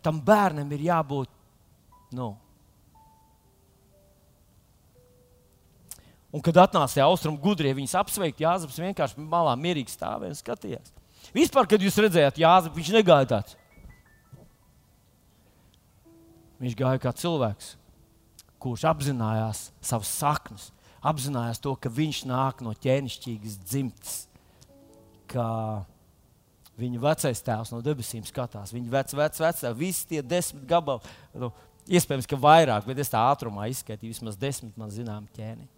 tam 0.05 0.23
bērnam, 0.25 0.73
ir 0.73 0.87
jābūt. 0.89 1.29
Nu. 2.17 2.31
Un, 6.33 6.41
kad 6.41 6.65
atnāca 6.65 6.97
tie 6.97 7.05
austrumu 7.05 7.39
gudrie, 7.45 7.77
viņas 7.77 7.99
apsveikt, 8.01 8.41
Jānis 8.41 8.81
vienkārši 8.81 9.21
malā 9.21 9.53
mierīgi 9.61 9.93
stāvēja 9.93 10.33
un 10.33 10.41
skatījās. 10.41 10.97
Vispār, 11.37 11.69
kad 11.69 11.85
jūs 11.85 12.01
redzējāt, 12.01 12.41
Jānis, 12.41 12.73
viņš 12.73 12.93
negāja 12.97 13.31
tāds. 13.37 13.61
Viņš 16.65 16.81
gāja 16.81 17.05
kā 17.05 17.13
cilvēks 17.21 17.75
kurš 18.65 18.87
apzinājās 18.89 19.67
savas 19.85 20.13
saknes, 20.17 20.71
apzinājās 21.05 21.61
to, 21.61 21.75
ka 21.77 21.93
viņš 21.93 22.23
nāk 22.31 22.63
no 22.65 22.73
ķēnišķīgas 22.73 23.59
dzimtes, 23.67 24.17
ka 25.29 25.47
viņa 26.81 27.03
vecais 27.03 27.45
tēvs 27.45 27.71
no 27.75 27.83
debesīm 27.85 28.25
skatās, 28.27 28.73
viņa 28.75 28.91
vecais, 28.97 29.19
vecais, 29.21 29.45
vecais, 29.45 29.79
visi 29.79 30.09
tie 30.11 30.25
desmit 30.25 30.65
gabali. 30.69 31.15
Nu, 31.37 31.53
iespējams, 31.85 32.29
ka 32.31 32.41
vairāk, 32.41 32.89
bet 32.89 33.05
es 33.05 33.13
tā 33.13 33.21
ātrumā 33.29 33.69
izskaitīju 33.73 34.17
vismaz 34.17 34.41
desmit 34.41 34.77
man 34.81 34.93
zinām 34.93 35.29
ķēniņu. 35.37 35.71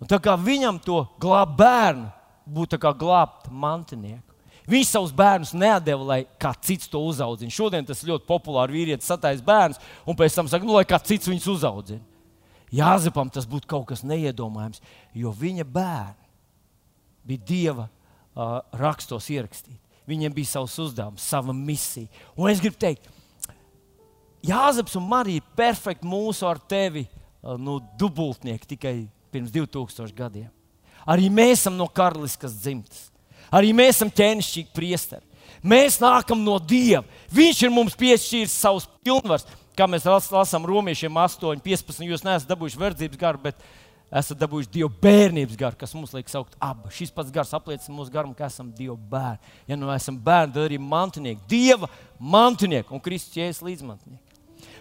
Un 0.00 0.08
tā 0.08 0.16
kā 0.22 0.36
viņam 0.40 0.78
to 0.84 1.02
glābt 1.20 1.56
bērnu 1.58 2.08
būtu 2.48 2.78
kā 2.80 2.92
glābt 2.96 3.50
mantinieku. 3.52 4.29
Viņš 4.70 4.92
savus 4.92 5.12
bērnus 5.16 5.50
nedēva, 5.56 6.04
lai 6.06 6.20
kāds 6.40 6.68
cits 6.68 6.90
to 6.90 7.00
uzaudzina. 7.02 7.50
Šodien 7.50 7.86
tas 7.86 8.04
ļoti 8.06 8.28
populāri 8.28 8.76
vīrietis 8.78 9.08
satais 9.10 9.42
bērns, 9.42 9.80
un 10.06 10.18
pēc 10.18 10.36
tam 10.36 10.50
saka, 10.50 10.66
nu, 10.66 10.76
lai 10.76 10.86
kāds 10.86 11.10
cits 11.10 11.30
viņus 11.30 11.48
uzaudzina. 11.56 12.04
Jāzepam 12.70 13.32
tas 13.34 13.48
būtu 13.50 13.66
kaut 13.70 13.88
kas 13.88 14.04
neiedomājams, 14.06 14.78
jo 15.18 15.32
viņa 15.34 15.66
bērni 15.66 16.28
bija 17.26 17.46
Dieva 17.46 17.86
uh, 17.88 18.60
rakstos 18.78 19.26
ierakstīti. 19.34 19.80
Viņiem 20.10 20.34
bija 20.34 20.52
savs 20.54 20.78
uzdevums, 20.82 21.26
sava 21.26 21.54
misija. 21.54 22.06
Un 22.38 22.50
es 22.50 22.62
gribu 22.62 22.78
teikt, 22.78 23.10
Jāzeps 24.46 24.94
un 24.96 25.04
Marija 25.04 25.42
ir 25.42 25.48
perfekti 25.56 26.08
mūsu 26.08 26.46
ar 26.48 26.62
tevi 26.62 27.04
uh, 27.04 27.58
nu, 27.60 27.76
dubultnieki 28.00 28.70
tikai 28.70 28.94
pirms 29.34 29.52
2000 29.52 30.14
gadiem. 30.16 30.48
Arī 31.10 31.28
mēs 31.32 31.58
esam 31.58 31.76
no 31.76 31.88
karaliskas 31.90 32.54
dzimtas. 32.62 33.09
Arī 33.50 33.74
mēs 33.76 33.98
esam 33.98 34.12
ķēnišķīgi 34.14 34.72
priesteri. 34.76 35.26
Mēs 35.60 35.98
nākam 36.00 36.40
no 36.40 36.56
Dieva. 36.58 37.02
Viņš 37.34 37.64
ir 37.66 37.74
mums 37.74 37.96
piešķīris 37.98 38.54
savus 38.62 38.86
pilnvarus, 39.04 39.44
kā 39.76 39.88
mēs 39.90 40.06
lasām 40.08 40.64
romiešiem 40.68 41.20
8, 41.20 41.60
15. 41.64 42.06
Jūs 42.08 42.24
neesat 42.24 42.48
dabūjuši 42.48 42.80
verdzības 42.80 43.20
garu, 43.20 43.42
bet 43.44 43.60
esat 44.10 44.40
dabūjuši 44.40 44.72
Dieva 44.72 44.90
bērnības 45.02 45.58
garu, 45.60 45.78
kas 45.78 45.92
mums 45.94 46.14
liek 46.16 46.32
saukt 46.32 46.56
abu. 46.62 46.88
Šis 46.94 47.12
pats 47.14 47.34
gars 47.34 47.52
apliecina 47.56 47.94
mūsu 47.96 48.14
garumu, 48.14 48.34
ka 48.38 48.48
esam 48.48 48.72
Dieva 48.72 48.96
bērni. 48.96 49.54
Ja 49.68 49.78
nu 49.78 49.92
esam 49.94 50.16
bērni, 50.16 50.54
tad 50.56 50.66
arī 50.66 50.80
mantinieki, 50.80 51.44
Dieva 51.50 51.90
mantinieki 52.18 52.96
un 52.96 53.04
Kristus 53.04 53.36
ķēdes 53.36 53.62
līdzmantnieki. 53.66 54.24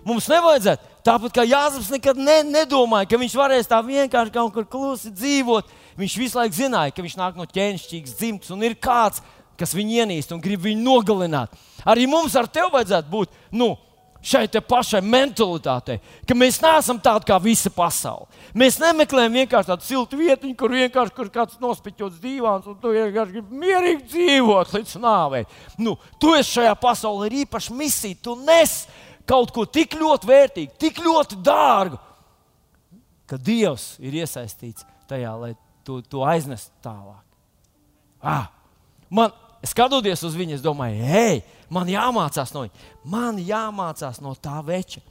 Mums 0.03 0.27
nevajadzētu, 0.31 0.85
tāpat 1.07 1.35
kā 1.35 1.43
Jānis 1.47 1.89
nekad 1.91 2.19
ne, 2.19 2.39
nedomāja, 2.47 3.07
ka 3.11 3.19
viņš 3.19 3.35
varēs 3.35 3.69
tā 3.69 3.79
vienkārši 3.83 4.33
kaut 4.35 4.53
kur 4.55 4.67
klusi 4.67 5.11
dzīvot 5.11 5.67
Viņš 5.97 6.17
visu 6.21 6.39
laiku 6.39 6.59
zināja, 6.59 6.93
ka 6.93 7.05
viņš 7.05 7.17
nāk 7.19 7.37
no 7.39 7.47
ķēnišķīgas 7.49 8.17
dzimtas 8.19 8.53
un 8.53 8.63
ir 8.67 8.77
kāds, 8.79 9.23
kas 9.59 9.75
viņu 9.75 10.03
ienīst 10.03 10.33
un 10.35 10.41
grib 10.43 10.63
viņu 10.63 10.83
nogalināt. 10.85 11.53
Arī 11.87 12.07
mums 12.07 12.35
ar 12.39 12.47
tevi 12.47 12.71
vajadzētu 12.75 13.11
būt 13.11 13.33
nu, 13.59 13.73
šai 14.21 14.47
pašai 14.67 14.99
mentalitātei, 15.05 15.99
ka 16.27 16.35
mēs 16.35 16.59
neesam 16.63 16.99
tādi 16.99 17.29
kā 17.29 17.37
visa 17.41 17.71
pasaule. 17.71 18.27
Mēs 18.53 18.79
nemeklējam 18.81 19.37
vienkārši 19.39 19.71
tādu 19.71 19.87
siltu 19.87 20.19
vietu, 20.19 20.51
kur 20.59 20.73
vienkārši 20.75 21.15
kur 21.15 21.29
kāds 21.31 21.59
nospiķots 21.61 22.19
divāns 22.19 22.67
un 22.67 22.75
tu 22.81 22.91
vienkārši 22.95 23.37
gribi 23.37 23.61
mierīgi 23.63 24.09
dzīvot 24.11 24.75
līdz 24.75 24.97
nāvei. 24.99 25.45
Nu, 25.79 25.95
tu 26.19 26.33
esi 26.35 26.59
šajā 26.59 26.75
pasaulē 26.79 27.29
ar 27.29 27.37
īpašu 27.45 27.77
misiju, 27.79 28.19
tu 28.23 28.35
nes 28.43 28.83
kaut 29.29 29.53
ko 29.55 29.65
tik 29.65 29.95
ļoti 29.99 30.27
vērtīgu, 30.27 30.77
tik 30.81 30.99
ļoti 31.05 31.39
dārgu, 31.45 31.99
ka 33.29 33.37
Dievs 33.37 33.93
ir 34.01 34.19
iesaistīts 34.19 34.87
tajā, 35.07 35.31
lai 35.37 35.53
to, 35.89 35.99
to 36.05 36.21
aiznest 36.27 36.69
tālāk. 36.85 37.23
Ah, 38.21 38.49
man, 39.09 39.33
skatoties 39.65 40.21
uz 40.27 40.35
viņu, 40.37 40.59
es 40.59 40.63
domāju, 40.63 41.01
hei, 41.09 41.39
man 41.73 41.89
jāmācās 41.89 42.53
no 42.53 42.67
viņa. 42.67 42.89
Man 43.09 43.39
jāmācās 43.41 44.21
no 44.21 44.35
tā 44.37 44.59
veča. 44.65 45.01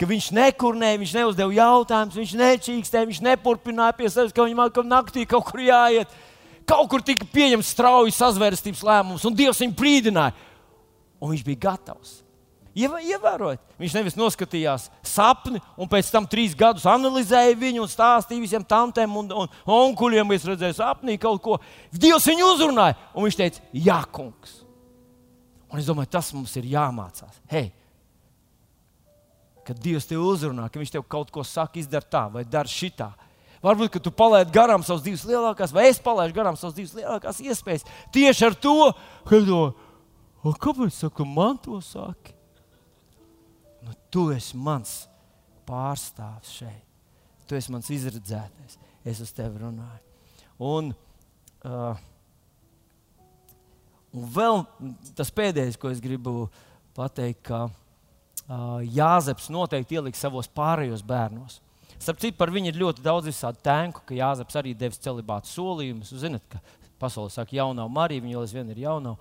Ka 0.00 0.08
viņš 0.08 0.30
nekurnēja, 0.34 1.00
viņš 1.02 1.14
neuzdeva 1.18 1.54
jautājumus, 1.54 2.16
viņš 2.16 2.32
nečīkstēja, 2.40 3.08
viņš 3.10 3.20
nepurpināja 3.26 3.94
pie 3.98 4.08
sevis, 4.10 4.32
ka 4.34 4.46
viņam 4.46 4.72
ka 4.72 4.86
naktī 4.86 5.26
kaut 5.28 5.50
kur 5.50 5.60
jāiet. 5.62 6.10
Kaut 6.66 6.88
kur 6.90 7.02
tika 7.04 7.26
pieņemts 7.28 7.74
strauji 7.74 8.14
sazvērstības 8.16 8.82
lēmums, 8.86 9.26
un 9.28 9.36
Dievs 9.36 9.60
viņu 9.60 9.76
brīdināja. 9.76 10.34
Un 11.22 11.34
viņš 11.34 11.44
bija 11.46 11.60
gatavs. 11.68 12.22
Ievērojot, 12.72 13.60
viņš 13.76 13.94
nevis 13.98 14.16
noskatījās 14.16 14.86
sapni, 15.04 15.60
un 15.76 15.90
pēc 15.92 16.08
tam 16.12 16.24
trīs 16.30 16.54
gadus 16.56 16.86
analizēja 16.88 17.58
viņu 17.60 17.82
un 17.84 17.90
stāstīja 17.92 18.40
visiem 18.40 18.64
tantiem 18.64 19.12
un, 19.20 19.28
un 19.42 19.50
onkuļiem, 19.76 20.32
es 20.32 20.46
redzēju 20.48 20.78
sapnī 20.78 21.18
kaut 21.20 21.42
ko. 21.44 21.58
Dievs 21.92 22.30
viņu 22.30 22.48
uzrunāja, 22.54 22.96
un 23.12 23.28
viņš 23.28 23.38
teica, 23.42 23.66
Jā, 23.76 24.00
kungs. 24.08 24.62
Un 25.72 25.80
es 25.80 25.88
domāju, 25.88 26.12
tas 26.12 26.32
mums 26.36 26.52
ir 26.60 26.68
jāmācās. 26.72 27.38
Hei, 27.52 27.70
kad 29.68 29.78
Dievs 29.80 30.08
tevi 30.08 30.20
uzrunā, 30.24 30.68
ka 30.68 30.80
Viņš 30.80 30.96
tev 30.96 31.04
kaut 31.08 31.30
ko 31.32 31.44
saka, 31.46 31.78
izdara 31.80 32.08
tā 32.08 32.26
vai 32.32 32.44
dara 32.48 32.68
šitā. 32.68 33.12
Varbūt, 33.62 33.92
ka 33.94 34.00
tu 34.02 34.10
palaidi 34.10 34.52
garām 34.52 34.82
savas 34.82 35.04
divas 35.04 35.22
lielākās, 35.28 35.72
vai 35.72 35.86
es 35.92 36.00
palaidu 36.02 36.34
garām 36.34 36.56
savas 36.58 36.74
divas 36.74 36.96
lielākās 36.98 37.38
iespējas. 37.44 37.86
Tieši 38.12 38.48
ar 38.48 38.56
to, 38.58 38.90
ka 39.28 39.38
kāpēc 40.58 40.96
saka, 40.96 41.24
man 41.28 41.60
to 41.62 41.78
saki? 41.84 42.34
Tu 44.12 44.28
esi 44.34 44.58
mans 44.60 45.02
pārstāvis 45.68 46.56
šeit. 46.60 46.88
Tu 47.48 47.58
esi 47.58 47.72
mans 47.74 47.88
izredzētais. 47.92 48.78
Es 49.08 49.20
uz 49.24 49.32
tevi 49.34 49.62
runāju. 49.64 50.02
Un, 50.62 50.92
uh, 51.66 52.02
un 54.14 54.28
vēl 54.36 54.62
tas 55.18 55.32
pēdējais, 55.34 55.78
ko 55.80 55.90
es 55.90 56.02
gribu 56.02 56.46
pateikt, 56.94 57.42
ka 57.48 57.64
uh, 57.66 58.78
Jāzeps 58.84 59.50
noteikti 59.52 59.98
ieliks 59.98 60.22
savos 60.22 60.50
pārējos 60.52 61.02
bērnos. 61.06 61.58
Starp 62.02 62.22
citu, 62.22 62.36
par 62.38 62.50
viņu 62.54 62.72
ir 62.72 62.80
ļoti 62.82 63.02
daudz 63.04 63.28
visādi 63.30 63.62
tēnku, 63.66 64.04
ka 64.06 64.16
Jāzeps 64.16 64.58
arī 64.58 64.74
devis 64.78 65.02
celibātu 65.02 65.50
solījumus. 65.50 66.12
Jūs 66.14 66.24
zināt, 66.24 66.46
ka 66.50 66.62
pasaule 67.02 67.30
saka, 67.34 67.56
jaunā 67.58 67.88
Marija, 67.90 68.22
viņa 68.22 68.36
jau 68.36 68.44
aizvien 68.46 68.70
ir 68.74 68.84
jaunā. 68.84 69.16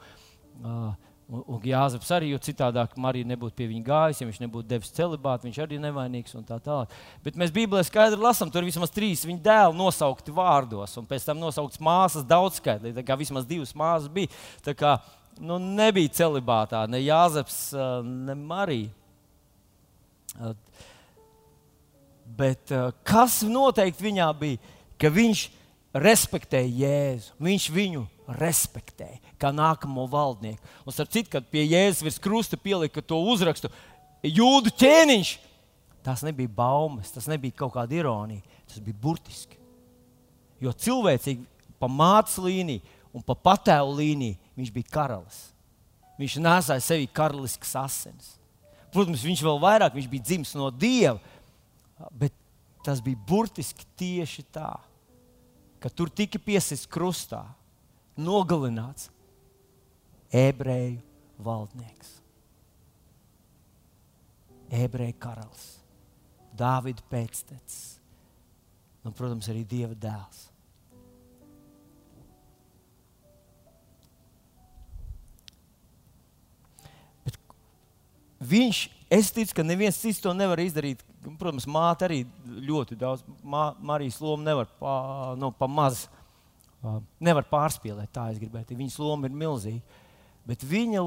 Uh, 0.61 1.10
un, 1.31 1.43
un 1.55 1.61
Jāzeps 1.65 2.11
arī, 2.11 2.31
jo 2.33 2.39
citādāk 2.43 2.97
Marija 2.99 3.27
nebūtu 3.29 3.55
pie 3.57 3.69
viņa 3.69 3.85
gājis, 3.87 4.21
ja 4.21 4.27
viņš 4.27 4.41
nebūtu 4.43 4.67
devis 4.67 4.91
celibātu, 4.95 5.47
viņš 5.47 5.59
arī 5.63 5.77
ir 5.77 5.83
nevainīgs 5.85 6.35
un 6.37 6.43
tā 6.47 6.57
tālāk. 6.63 6.91
Bet 7.23 7.39
mēs 7.39 7.53
Bībelē 7.55 7.83
skaidri 7.87 8.19
lasām, 8.19 8.51
tur 8.51 8.65
ir 8.65 8.71
vismaz 8.71 8.91
trīs 8.93 9.23
viņa 9.27 9.43
dēli 9.45 9.79
nosaukti 9.79 10.35
vārdos, 10.35 10.97
un 10.99 11.07
pēc 11.09 11.29
tam 11.29 11.39
nosauktas 11.39 11.81
māsas 11.83 12.27
daudzskaitlī. 12.27 12.91
Tā 12.97 13.05
kā 13.07 13.17
vismaz 13.19 13.47
divas 13.47 13.71
māsas 13.77 14.11
bija. 14.11 14.31
Tā 14.65 14.75
kā 14.77 14.97
nu, 15.39 15.57
nebija 15.61 16.11
celibātā 16.19 16.83
ne 16.91 16.99
Jāzeps, 17.03 17.61
ne 18.03 18.35
Marija. 18.35 18.91
Bet 22.41 22.71
kas 23.07 23.41
noteikti 23.47 24.07
viņā 24.07 24.29
bija, 24.39 24.75
ka 24.99 25.09
viņš 25.11 25.47
respektēja 25.93 26.71
Jēzu. 26.81 27.35
Viņš 27.41 27.67
viņu 27.73 28.03
respektēja 28.39 29.19
kā 29.41 29.51
nākamo 29.55 30.05
valdnieku. 30.11 30.63
Un 30.85 30.95
starp 30.95 31.11
citu, 31.13 31.31
kad 31.33 31.47
pie 31.51 31.65
Jēzus 31.65 32.03
virs 32.05 32.19
krusta 32.23 32.59
pielika 32.59 33.03
to 33.03 33.19
uzrakstu, 33.31 33.71
jūdu 34.23 34.73
ķēniņš, 34.79 35.33
tas 36.05 36.23
nebija 36.25 36.51
baumas, 36.55 37.11
tas 37.13 37.27
nebija 37.29 37.59
kaut 37.63 37.75
kāda 37.75 37.97
ironija, 37.97 38.43
tas 38.69 38.81
bija 38.83 38.97
burtiski. 39.01 39.59
Jo 40.61 40.73
cilvēcīgi 40.77 41.43
pa 41.81 41.89
mātes 41.89 42.37
līniju 42.41 42.85
un 43.17 43.25
pa 43.25 43.35
patēvu 43.35 43.97
līniju 43.97 44.37
viņš 44.59 44.71
bija 44.73 44.93
karalis. 44.93 45.47
Viņš 46.21 46.37
nesāja 46.43 46.83
sevī 46.85 47.07
karaliskas 47.09 47.73
asins. 47.79 48.35
Protams, 48.93 49.23
viņš 49.25 49.41
vēl 49.41 49.59
vairāk 49.63 49.95
viņš 49.95 50.07
bija 50.11 50.27
dzimis 50.27 50.51
no 50.59 50.67
dieva, 50.69 51.17
Bet 52.09 52.33
tas 52.85 53.01
bija 53.03 53.19
burtiski 53.27 53.85
tieši 53.99 54.43
tā, 54.53 54.73
ka 55.81 55.89
tur 55.89 56.11
tika 56.13 56.37
piesists 56.37 56.89
krustā, 56.89 57.41
nogalināts 58.13 59.09
ebreju 60.31 60.99
valdnieks, 61.41 62.15
ebreju 64.71 65.17
karalis, 65.19 65.67
Dāvida 66.51 67.01
pēctecis, 67.09 67.97
un, 69.07 69.13
protams, 69.15 69.47
arī 69.49 69.63
Dieva 69.65 69.95
dēls. 69.97 70.41
Bet 77.25 77.39
viņš, 78.51 78.83
es 79.09 79.31
ticu, 79.33 79.55
ka 79.57 79.65
neviens 79.65 79.97
cits 80.03 80.21
to 80.21 80.35
nevar 80.35 80.61
izdarīt 80.61 81.01
protams, 81.23 81.67
māte 81.69 82.07
arī 82.07 82.21
ļoti 82.47 82.97
daudz. 82.99 83.25
Mā, 83.43 83.71
Marijas 83.79 84.19
loma 84.23 84.45
nevar 84.47 84.69
pa, 84.79 84.93
nu, 85.39 85.51
pa 85.55 85.69
maz, 85.69 86.05
nevar 87.21 87.45
pārspīlēt. 87.49 88.11
Tā 88.13 88.29
es 88.33 88.39
gribētu. 88.41 88.77
Viņas 88.77 88.99
loma 89.01 89.29
ir 89.29 89.35
milzīga. 89.37 89.99
Bet 90.47 90.63
viņa 90.65 91.03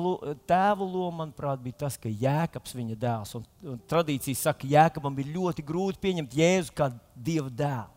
tēva 0.47 0.87
loma, 0.87 1.25
manuprāt, 1.25 1.59
bija 1.63 1.81
tas, 1.85 1.97
ka 1.99 2.09
Jēkabs 2.09 2.77
viņa 2.77 2.99
dēls. 3.03 3.35
Un, 3.35 3.49
un 3.73 3.81
tradīcijas 3.91 4.45
saka, 4.47 4.63
ka 4.63 4.71
Jēkabam 4.71 5.17
bija 5.17 5.35
ļoti 5.35 5.65
grūti 5.67 6.01
pieņemt 6.05 6.37
Jēzu 6.39 6.75
kā 6.79 6.93
dieva 7.15 7.51
dēlu. 7.51 7.91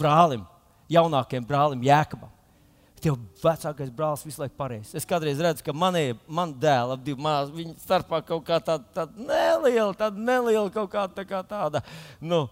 Brālim, 0.00 0.42
jaunākajam 0.90 1.46
brālim 1.46 1.86
Jēkabam. 1.86 2.32
Tev 3.00 3.16
vecākais 3.40 3.92
brālis 3.96 4.24
visu 4.26 4.42
laiku 4.42 4.58
pareizs. 4.58 4.92
Es 4.98 5.06
kādreiz 5.08 5.38
redzu, 5.40 5.64
ka 5.64 5.72
manī, 5.72 6.10
man 6.28 6.52
dēla 6.60 6.98
ap 6.98 7.04
divu 7.04 7.22
māsu, 7.24 7.54
viņa 7.56 7.76
starpā 7.80 8.20
kaut 8.28 8.44
kā 8.44 8.58
tāda, 8.64 8.84
tāda 8.96 9.24
neliela, 9.24 9.94
tāda 9.96 10.20
neliela 10.20 10.68
kaut 10.74 10.90
kā, 10.92 11.06
tā 11.16 11.24
kā 11.28 11.40
tāda, 11.48 11.80
nu, 12.20 12.42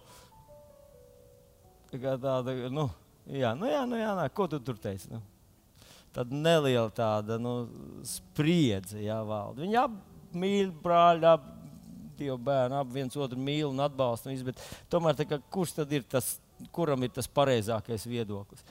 tā 1.91 2.01
kā 2.01 2.15
tāda, 2.21 2.55
nu, 2.73 2.87
jā, 3.29 3.53
nu, 3.57 3.69
jā, 3.69 3.83
nu, 3.89 3.99
jā, 4.01 4.15
nā, 4.17 4.25
ko 4.33 4.47
tu 4.49 4.57
tur 4.65 4.79
teici? 4.81 5.11
Nu? 5.13 5.21
Tāda 6.15 6.33
neliela 6.33 6.89
tāda, 6.97 7.37
nu, 7.41 7.53
spriedze, 8.09 8.97
jā, 9.05 9.19
valda. 9.25 9.61
Viņa 9.61 9.83
ap 9.85 9.99
mīl 10.33 10.71
brāļi, 10.81 11.29
ap 11.29 11.45
divu 12.17 12.39
bērnu, 12.49 12.79
ap 12.79 12.89
viens 12.93 13.19
otru 13.21 13.37
mīl 13.37 13.69
un 13.69 13.83
atbalsta, 13.85 14.33
tomēr, 14.89 15.19
tā 15.19 15.29
kā, 15.29 15.37
kurš 15.53 15.77
tad 15.77 15.93
ir 15.93 16.09
tas, 16.09 16.39
kuram 16.75 17.05
ir 17.05 17.13
tas 17.13 17.29
pareizākais 17.29 18.09
viedoklis? 18.09 18.65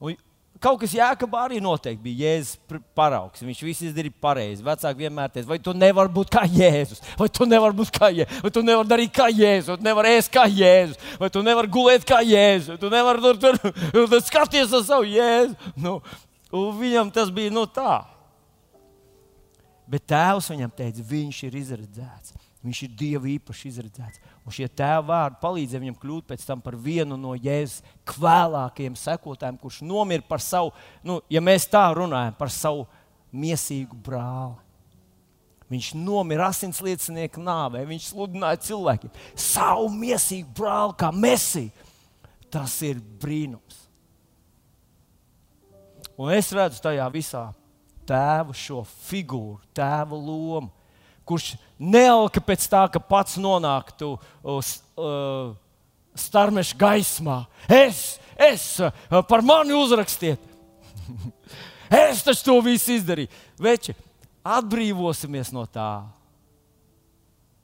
Un, 0.00 0.18
Kaut 0.60 0.76
kas 0.82 0.92
Jēkabā 0.92 1.46
arī 1.46 1.56
noteikti 1.62 2.02
bija 2.04 2.34
Jēzus 2.34 2.80
paraugs. 2.96 3.40
Viņš 3.40 3.60
viss 3.64 3.84
izdarīja 3.86 4.12
pareizi. 4.20 4.64
Vecāki 4.64 5.06
vienmēr 5.06 5.30
teica, 5.32 5.48
vai 5.48 5.56
tu 5.62 5.72
nevari 5.72 6.12
būt 6.12 6.32
kā 6.34 6.42
Jēzus, 6.44 7.00
vai 7.16 7.28
tu 7.32 7.46
nevari 7.48 7.78
būt 7.78 7.92
kā 7.96 8.10
Jēzus, 8.12 8.42
vai 8.44 8.52
tu 8.52 8.64
nevari 8.66 8.90
darīt 8.90 9.14
kā 9.16 9.30
Jēzus, 9.32 9.70
vai 9.70 9.78
tu 9.80 9.88
nevari 9.88 10.12
ēst 10.18 10.32
kā 10.34 10.44
Jēzus, 10.50 11.06
vai 11.22 11.30
tu 11.32 11.44
nevari 11.46 11.72
gulēt 11.72 12.04
kā 12.08 12.20
Jēzus, 12.28 12.74
vai 12.74 12.78
tu 12.82 12.92
nevari 12.92 13.24
tur, 13.24 13.40
tur, 13.40 13.72
tur 14.12 14.20
skaties 14.26 14.76
uz 14.76 14.84
savu 14.90 15.08
Jēzu. 15.08 15.72
Nu, 15.80 15.96
viņam 16.52 17.14
tas 17.14 17.32
bija 17.32 17.54
nu, 17.56 17.64
tā. 17.64 18.02
Bet 19.90 20.04
tēvs 20.12 20.52
viņam 20.52 20.76
teica, 20.76 21.08
viņš 21.08 21.42
ir 21.48 21.60
izredzēts. 21.64 22.36
Viņš 22.60 22.80
ir 22.84 22.90
Dieva 22.92 23.28
īpaši 23.30 23.70
izredzēts. 23.70 24.20
Un 24.44 24.52
šie 24.52 24.66
tēva 24.68 25.00
vārdi 25.08 25.38
palīdzēja 25.40 25.80
viņam 25.80 25.96
kļūt 26.02 26.34
par 26.64 26.76
vienu 26.76 27.16
no 27.16 27.32
Jēzus 27.32 27.80
kvēlākajiem 28.04 28.96
sekotājiem, 29.00 29.56
kurš 29.56 29.80
nomira 29.80 30.22
par 30.28 30.42
savu, 30.44 30.74
nu, 31.02 31.20
ja 31.32 31.40
mēs 31.40 31.64
tā 31.72 31.86
runājam, 31.96 32.36
par 32.36 32.52
savu 32.52 32.84
mīsīgu 33.32 33.96
brāli. 34.04 34.58
Viņš 35.70 35.92
nomira 35.94 36.50
asinsliecinieku 36.50 37.40
nāvē, 37.40 37.84
viņš 37.86 38.10
sludināja 38.10 38.58
cilvēkiem 38.66 39.12
savu 39.38 39.86
mīsīgu 39.94 40.50
brāli 40.58 40.96
kā 41.00 41.08
mesiju. 41.14 41.70
Tas 42.50 42.74
ir 42.82 42.98
brīnums. 43.22 43.86
Un 46.18 46.34
es 46.34 46.50
redzu 46.52 46.82
tajā 46.82 47.06
visā 47.14 47.44
tēvu 48.10 48.52
šo 48.58 48.82
figūru, 49.06 49.62
tēva 49.72 50.18
lomu 50.18 50.74
kurš 51.30 51.54
nealka 51.80 52.42
pēc 52.44 52.66
tā, 52.68 52.84
ka 52.92 53.00
pats 53.00 53.38
nonāktu 53.40 54.12
uz 54.44 54.76
uh, 55.00 55.56
starmeša 56.14 56.76
gaismā. 56.78 57.40
Es, 57.64 58.20
es, 58.36 58.66
par 59.28 59.42
mani 59.46 59.74
uzrakstiet! 59.76 60.42
es 62.04 62.22
taču 62.26 62.44
to 62.50 62.58
visu 62.68 62.94
izdarīju. 62.98 63.32
Veči, 63.60 63.96
atbrīvosimies 64.44 65.52
no 65.56 65.64
tā. 65.66 66.04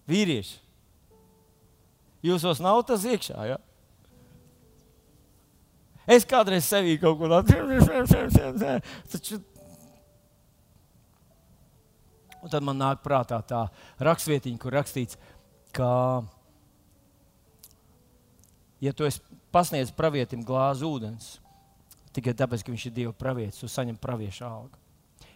Vīrieši, 0.06 0.58
jūsos 2.26 2.60
nav 2.62 2.84
tas 2.86 3.04
iekšā. 3.06 3.46
Ja? 3.50 3.58
Es 6.06 6.22
kādreiz 6.28 6.68
sevī 6.68 6.94
kaut 7.02 7.18
ko 7.18 7.26
tādu 7.30 7.56
Un 12.44 12.52
tad 12.52 12.64
man 12.66 12.78
nāk 12.78 13.02
prātā 13.04 13.40
tā 13.46 13.66
rakstvietiņa, 14.04 14.60
kur 14.62 14.76
rakstīts, 14.76 15.18
ka, 15.76 15.90
ja 18.84 18.92
tu 18.96 19.08
pasniedz 19.54 19.92
pravietim 19.96 20.44
glāzi 20.46 20.86
ūdens, 20.86 21.36
tikai 22.16 22.36
tāpēc, 22.36 22.62
ka 22.62 22.72
viņš 22.74 22.86
ir 22.88 22.96
Dieva 23.00 23.16
pravietis, 23.16 23.60
tu 23.60 23.70
saņem 23.72 23.98
pravieša 24.00 24.48
algu. 24.48 24.78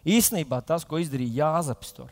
Īsnībā 0.07 0.61
tas, 0.65 0.85
ko 0.87 1.01
izdarīja 1.01 1.43
Jāzeps, 1.43 1.93
tur 1.97 2.09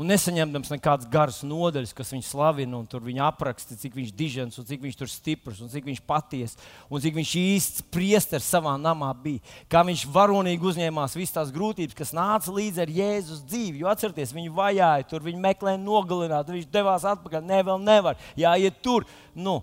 un 0.00 0.08
nesaņemdams 0.08 0.70
nekādas 0.72 1.08
garas 1.12 1.42
nodaļas, 1.44 1.92
kas 1.96 2.12
viņu 2.14 2.24
slavina, 2.24 2.78
un 2.78 2.86
tur 2.88 3.02
viņa 3.04 3.26
apraksta, 3.26 3.76
cik 3.76 3.98
viņš 3.98 4.12
ir 4.12 4.16
dižens, 4.16 4.56
un 4.60 4.66
cik 4.68 4.80
viņš 4.86 4.96
tur 4.96 5.10
stiprs, 5.12 5.60
un 5.60 5.68
cik 5.72 5.90
viņš 5.90 6.00
patiesa, 6.08 6.70
un 6.88 7.02
cik 7.04 7.18
viņš 7.18 7.32
īsts 7.40 7.84
priesteris 7.92 8.48
savā 8.48 8.72
namā 8.80 9.10
bija. 9.20 9.44
Kā 9.68 9.82
viņš 9.84 10.06
varonīgi 10.14 10.70
uzņēmās 10.72 11.18
visas 11.18 11.36
tās 11.36 11.52
grūtības, 11.52 11.98
kas 11.98 12.14
nāca 12.16 12.54
līdzi 12.56 12.84
ar 12.86 12.94
Jēzus 12.96 13.44
dzīvi. 13.44 13.82
Jo 13.82 13.90
atcerieties, 13.92 14.32
viņu 14.36 14.56
vajāja, 14.56 15.10
tur 15.10 15.26
viņi 15.26 15.44
meklēja 15.44 15.82
nogalināt, 15.82 16.48
viņš 16.48 16.70
devās 16.72 17.04
atpakaļ. 17.12 17.44
Nē, 17.44 17.60
vēl 17.68 17.84
nevar, 17.84 18.18
jāiet 18.40 18.80
tur. 18.80 19.04
Nu, 19.36 19.60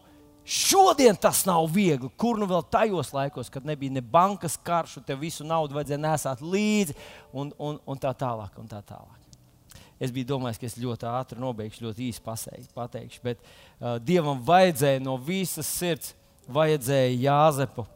Šodien 0.47 1.17
tas 1.19 1.41
nav 1.43 1.65
viegli. 1.75 2.07
Kur 2.15 2.37
nu 2.39 2.47
vēl 2.47 2.61
tajos 2.71 3.09
laikos, 3.11 3.49
kad 3.51 3.67
nebija 3.67 3.97
ne 3.97 3.99
bankas 3.99 4.55
karš, 4.55 5.01
un 5.01 5.03
tev 5.03 5.19
visu 5.25 5.43
naudu 5.43 5.75
vajadzēja 5.75 5.99
nesāt 5.99 6.39
līdzi, 6.39 6.95
un, 7.35 7.51
un, 7.59 7.81
un 7.83 7.99
tā 7.99 8.15
tālāk. 8.15 8.55
Un 8.55 8.71
tā 8.71 8.79
tālāk. 8.79 9.26
Es 9.99 10.13
biju 10.13 10.29
domājis, 10.35 10.59
ka 10.61 10.67
es 10.69 10.77
ļoti 10.77 11.09
ātri 11.09 11.41
nobeigšu, 11.41 11.87
ļoti 11.87 12.09
īsi 12.11 12.23
pateikšu. 12.75 13.21
Bet 13.25 13.41
uh, 13.41 13.97
Dievam 13.97 14.43
vajadzēja 14.45 15.01
no 15.01 15.17
visas 15.17 15.69
sirds, 15.69 16.13
vajadzēja 16.53 17.15
Jāzepu. 17.17 17.87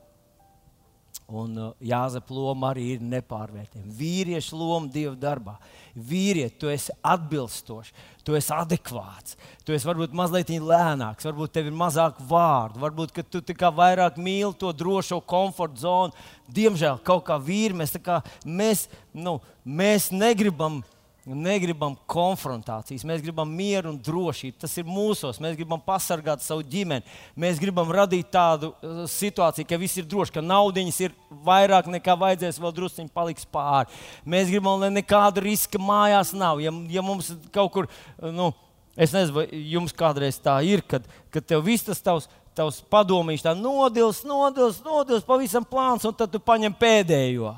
Un 1.31 1.53
uh, 1.55 1.75
Jāzepa 1.79 2.33
loma 2.35 2.71
arī 2.71 2.87
ir 2.95 3.03
nepārvērtējama. 3.05 3.93
Vīrieša 3.95 4.57
loma 4.57 4.89
Dieva 4.91 5.13
darbā. 5.19 5.55
Vīrieti, 5.95 6.57
tu 6.59 6.71
esi 6.71 6.93
atbilstošs, 7.05 7.93
tu 8.25 8.35
esi 8.35 8.51
adekvāts, 8.55 9.37
tu 9.67 9.75
esi 9.75 9.87
varbūt 9.87 10.15
mazliet 10.15 10.51
lēnāks, 10.51 11.27
varbūt 11.27 11.53
tev 11.55 11.67
ir 11.69 11.75
mazāk 11.75 12.19
vārdu, 12.29 12.81
varbūt 12.83 13.21
tu 13.31 13.41
vairāk 13.77 14.17
mīli 14.17 14.53
to 14.59 14.71
drošo 14.73 15.21
komforta 15.21 15.83
zonu. 15.83 16.27
Diemžēl 16.51 16.99
kaut 17.05 17.25
kā 17.27 17.37
vīri 17.39 17.77
mēs, 17.77 17.95
kā, 18.03 18.21
mēs, 18.45 18.87
nu, 19.13 19.37
mēs 19.63 20.09
negribam 20.15 20.81
negribam 21.25 21.93
konfrontācijas, 22.09 23.03
mēs 23.05 23.21
gribam 23.21 23.49
mieru 23.53 23.91
un 23.91 23.99
drošību. 24.01 24.57
Tas 24.63 24.73
ir 24.81 24.87
mūsos. 24.89 25.37
Mēs 25.43 25.53
gribam 25.59 25.81
pasargāt 25.85 26.41
savu 26.41 26.65
ģimeni. 26.65 27.05
Mēs 27.37 27.61
gribam 27.61 27.91
radīt 27.93 28.31
tādu 28.33 28.71
uh, 28.73 29.03
situāciju, 29.09 29.67
ka 29.69 29.79
viss 29.81 30.01
ir 30.01 30.09
droši, 30.09 30.35
ka 30.39 30.45
naudiņas 30.45 30.99
ir 31.05 31.15
vairāk 31.45 31.91
nekā 31.93 32.17
vajadzēs, 32.23 32.59
vēl 32.61 32.75
druskuļi 32.79 33.13
paliks 33.13 33.45
pāri. 33.45 34.01
Mēs 34.25 34.49
gribam, 34.49 34.81
lai 34.81 34.89
nekāda 34.95 35.45
riska 35.45 35.81
mājās 35.81 36.33
nav. 36.33 36.61
Ja, 36.63 36.73
ja 36.89 37.05
mums 37.05 37.33
kaut 37.53 37.73
kur, 37.75 37.89
uh, 38.17 38.29
nu, 38.33 38.49
es 38.97 39.13
nezinu, 39.13 39.37
vai 39.37 39.47
jums 39.75 39.93
kādreiz 39.93 40.41
tā 40.41 40.57
ir, 40.65 40.81
kad, 40.81 41.05
kad 41.29 41.45
tev 41.45 41.65
viss 41.69 41.89
tas 41.89 42.01
tavs. 42.01 42.29
Tavs 42.51 42.81
padomīšs 42.91 43.45
tā 43.45 43.53
nodils, 43.55 44.25
nodils, 44.27 44.81
nodils, 44.83 45.23
pavisam 45.23 45.63
plāns, 45.63 46.03
un 46.03 46.11
tad 46.11 46.33
tu 46.33 46.41
paņem 46.43 46.73
pēdējo 46.75 47.53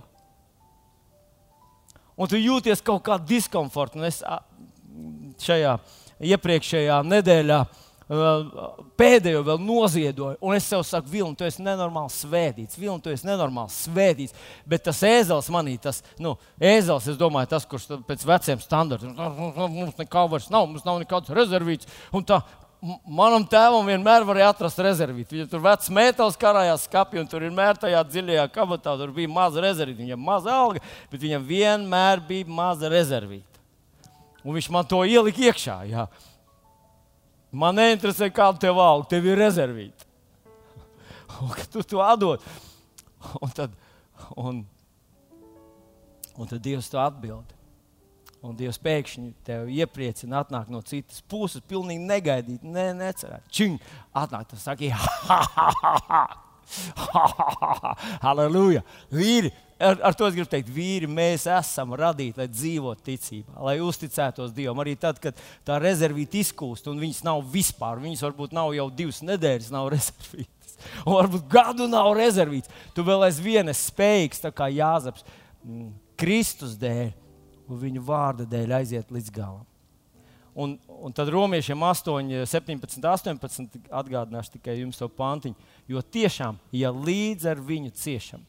un 2.18 2.30
tu 2.31 2.40
jūties 2.40 2.84
kaut 2.85 3.03
kādā 3.06 3.26
diskomfortā. 3.34 4.03
Es 4.07 4.22
šajā 5.44 5.77
iepriekšējā 6.23 6.99
nedēļā 7.07 7.64
pēdējo 8.99 9.44
vēl 9.48 9.61
noziedoju, 9.64 10.38
un 10.44 10.56
es 10.57 10.65
sev 10.68 10.84
saku, 10.85 11.10
Vilni, 11.14 11.38
tu 11.40 11.45
esi 11.48 11.64
nenormāli 11.64 12.11
svētīts, 12.14 12.77
Vilni, 12.77 13.02
tu 13.03 13.14
esi 13.14 13.27
nenormāli 13.27 13.72
svētīts. 13.73 14.35
Bet 14.69 14.84
tas 14.88 14.99
ēzels 15.07 15.49
manī, 15.53 15.77
tas 15.81 16.02
nu, 16.22 16.35
ēzels, 16.60 17.07
es 17.10 17.19
domāju, 17.19 17.53
tas, 17.56 17.68
kurš 17.69 17.88
pēc 18.07 18.26
veciem 18.27 18.61
standartiem, 18.64 19.15
mums 19.15 19.95
nekā 19.99 20.26
vairs 20.30 20.49
nav, 20.53 20.68
mums 20.69 20.85
nav 20.88 20.99
nekāds 21.02 21.31
rezervīts. 21.34 21.90
Un 22.14 22.27
tā, 22.27 22.41
manam 23.08 23.46
tēvam 23.48 23.88
vienmēr 23.88 24.26
varēja 24.28 24.50
atrast 24.52 24.82
rezervīti. 24.84 25.38
Viņa 25.38 25.48
tur 25.52 25.64
vecs 25.64 25.90
metāls 25.94 26.38
karājās 26.40 26.86
skapī, 26.88 27.22
un 27.22 27.30
tur 27.30 27.46
vienmēr 27.46 27.80
tajā 27.80 28.02
dziļajā 28.10 28.46
kabatā 28.52 28.96
tur 29.00 29.14
bija 29.16 29.32
maza 29.32 29.64
rezervīta. 29.64 30.04
Viņam 30.04 30.28
maza 30.28 30.54
alga, 30.58 30.84
bet 31.12 31.24
viņam 31.24 31.48
vienmēr 31.48 32.24
bija 32.28 32.50
maza 32.52 32.92
rezervīta. 32.92 33.62
Un 34.44 34.58
viņš 34.58 34.70
man 34.76 34.88
to 34.90 35.00
ielika 35.08 35.48
iekšā. 35.48 35.78
Jā. 35.88 36.08
Man 37.54 37.78
neinteresē, 37.80 38.28
kāda 38.34 38.66
tev 38.66 38.82
alga, 38.82 39.08
tev 39.14 39.30
ir 39.30 39.40
rezervīta. 39.40 40.10
Un 41.44 41.56
tu 41.72 41.82
to 41.88 42.02
atdod, 42.04 42.44
un 43.42 43.52
tad, 43.56 43.72
un, 44.38 44.60
un 46.38 46.50
tad 46.50 46.62
Dievs 46.62 46.92
to 46.92 47.00
atbild. 47.02 47.48
Un 48.44 48.57
Dievs 48.60 48.80
pēkšņi 48.84 49.30
tevi 49.48 49.78
iepriecina, 49.80 50.41
atnāk 50.44 50.68
no 50.72 50.82
citas 50.84 51.22
puses, 51.32 51.64
pilnīgi 51.64 52.03
negaidīt, 52.03 52.65
ne, 52.68 52.90
necerēt. 52.98 53.45
Čing, 53.48 53.80
atnāk 54.20 54.49
tas 54.52 54.65
saka, 54.68 54.90
ha, 54.91 55.38
ha, 55.56 55.70
ha, 55.80 55.94
ha. 56.10 56.24
Halleluja! 58.24 58.82
Vīri, 59.14 59.52
ar, 59.80 59.99
ar 60.10 60.18
to 60.18 60.28
es 60.28 60.36
gribu 60.36 60.49
teikt, 60.52 60.72
vīri, 60.74 61.07
mēs 61.07 61.45
esam 61.52 61.95
radīti, 61.99 62.40
lai 62.41 62.49
dzīvotu 62.52 63.06
ticībā, 63.07 63.57
lai 63.68 63.78
uzticētos 63.84 64.53
Dievam. 64.56 64.84
Arī 64.84 64.98
tad, 64.99 65.20
kad 65.24 65.40
tā 65.68 65.80
rezervīta 65.84 66.40
izkūst, 66.41 66.91
un 66.91 66.99
viņas 67.03 67.24
nav 67.28 67.44
vispār, 67.53 68.02
viņas 68.03 68.26
varbūt 68.28 68.56
nav 68.60 68.74
jau 68.76 68.90
divas 68.91 69.24
nedēļas, 69.24 69.72
nav 69.74 69.90
rezervītas. 69.95 70.78
Un 71.06 71.15
varbūt 71.15 71.48
gadu 71.52 71.88
nav 71.88 72.11
rezervīts. 72.20 72.72
Tu 72.95 73.07
vēl 73.07 73.28
aizvien 73.30 73.72
esi 73.72 73.88
spējīgs, 73.91 74.44
tā 74.44 74.52
kā 74.56 74.68
Jāzeps, 74.74 75.24
mm, 75.64 75.91
Kristus 76.20 76.76
dēļ 76.80 77.11
un 77.68 77.80
viņu 77.80 78.03
vārda 78.06 78.48
dēļ 78.49 78.76
aiziet 78.80 79.14
līdz 79.14 79.31
galam. 79.34 79.65
Un, 80.53 80.76
un 81.02 81.14
tad 81.15 81.31
romiešiem 81.34 81.81
8, 81.81 82.44
17, 82.45 83.06
18 83.10 83.88
atgādināšu 83.90 84.53
tikai 84.60 84.76
jums 84.84 84.99
to 85.02 85.07
pantiņu. 85.10 85.56
Jo 85.90 86.03
tiešām, 86.06 86.60
ja 86.77 86.91
līdz 86.94 87.48
ar 87.49 87.61
viņu 87.64 87.90
ciešam, 87.98 88.44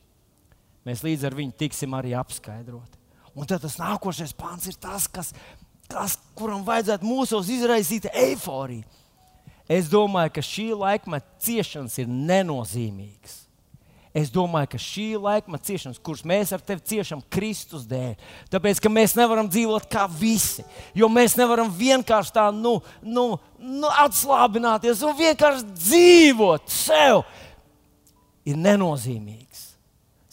mēs 0.84 1.04
līdz 1.06 1.24
ar 1.30 1.36
viņu 1.38 1.56
tiksim 1.64 1.96
arī 1.96 2.12
apskaidroti. 2.18 3.00
Un 3.34 3.48
tad 3.48 3.64
tas 3.64 3.78
nākošais 3.80 4.36
pāns 4.36 4.68
ir 4.68 4.76
tas, 4.78 5.08
kas, 5.08 5.32
kas, 5.88 6.18
kuram 6.36 6.62
vajadzētu 6.66 7.08
mūsos 7.08 7.48
izraisīt 7.50 8.10
eifóriju. 8.12 8.84
Es 9.64 9.88
domāju, 9.88 10.34
ka 10.36 10.44
šī 10.44 10.68
laikmeta 10.76 11.40
ciešanas 11.40 11.96
ir 12.02 12.10
nenozīmīgas. 12.12 13.43
Es 14.14 14.30
domāju, 14.30 14.68
ka 14.70 14.78
šī 14.78 15.08
laikmeta 15.18 15.66
ciešanas, 15.66 15.98
kuras 15.98 16.22
mēs 16.22 16.52
ar 16.54 16.62
tevi 16.62 16.84
ciešam 16.86 17.22
Kristus 17.34 17.82
dēļ, 17.90 18.12
tāpēc 18.52 18.78
ka 18.78 18.92
mēs 18.92 19.16
nevaram 19.18 19.48
dzīvot 19.50 19.88
kā 19.90 20.04
visi. 20.06 20.62
Jo 20.94 21.08
mēs 21.10 21.34
nevaram 21.34 21.72
vienkārši 21.74 22.36
tā 22.36 22.44
nu, 22.54 22.76
nu, 23.02 23.24
nu, 23.58 23.90
atslābināties 24.04 25.02
un 25.02 25.18
vienkārši 25.18 25.66
dzīvot 25.72 26.70
sev. 26.70 27.24
Ir 28.46 28.60
nenozīmīgs 28.60 29.64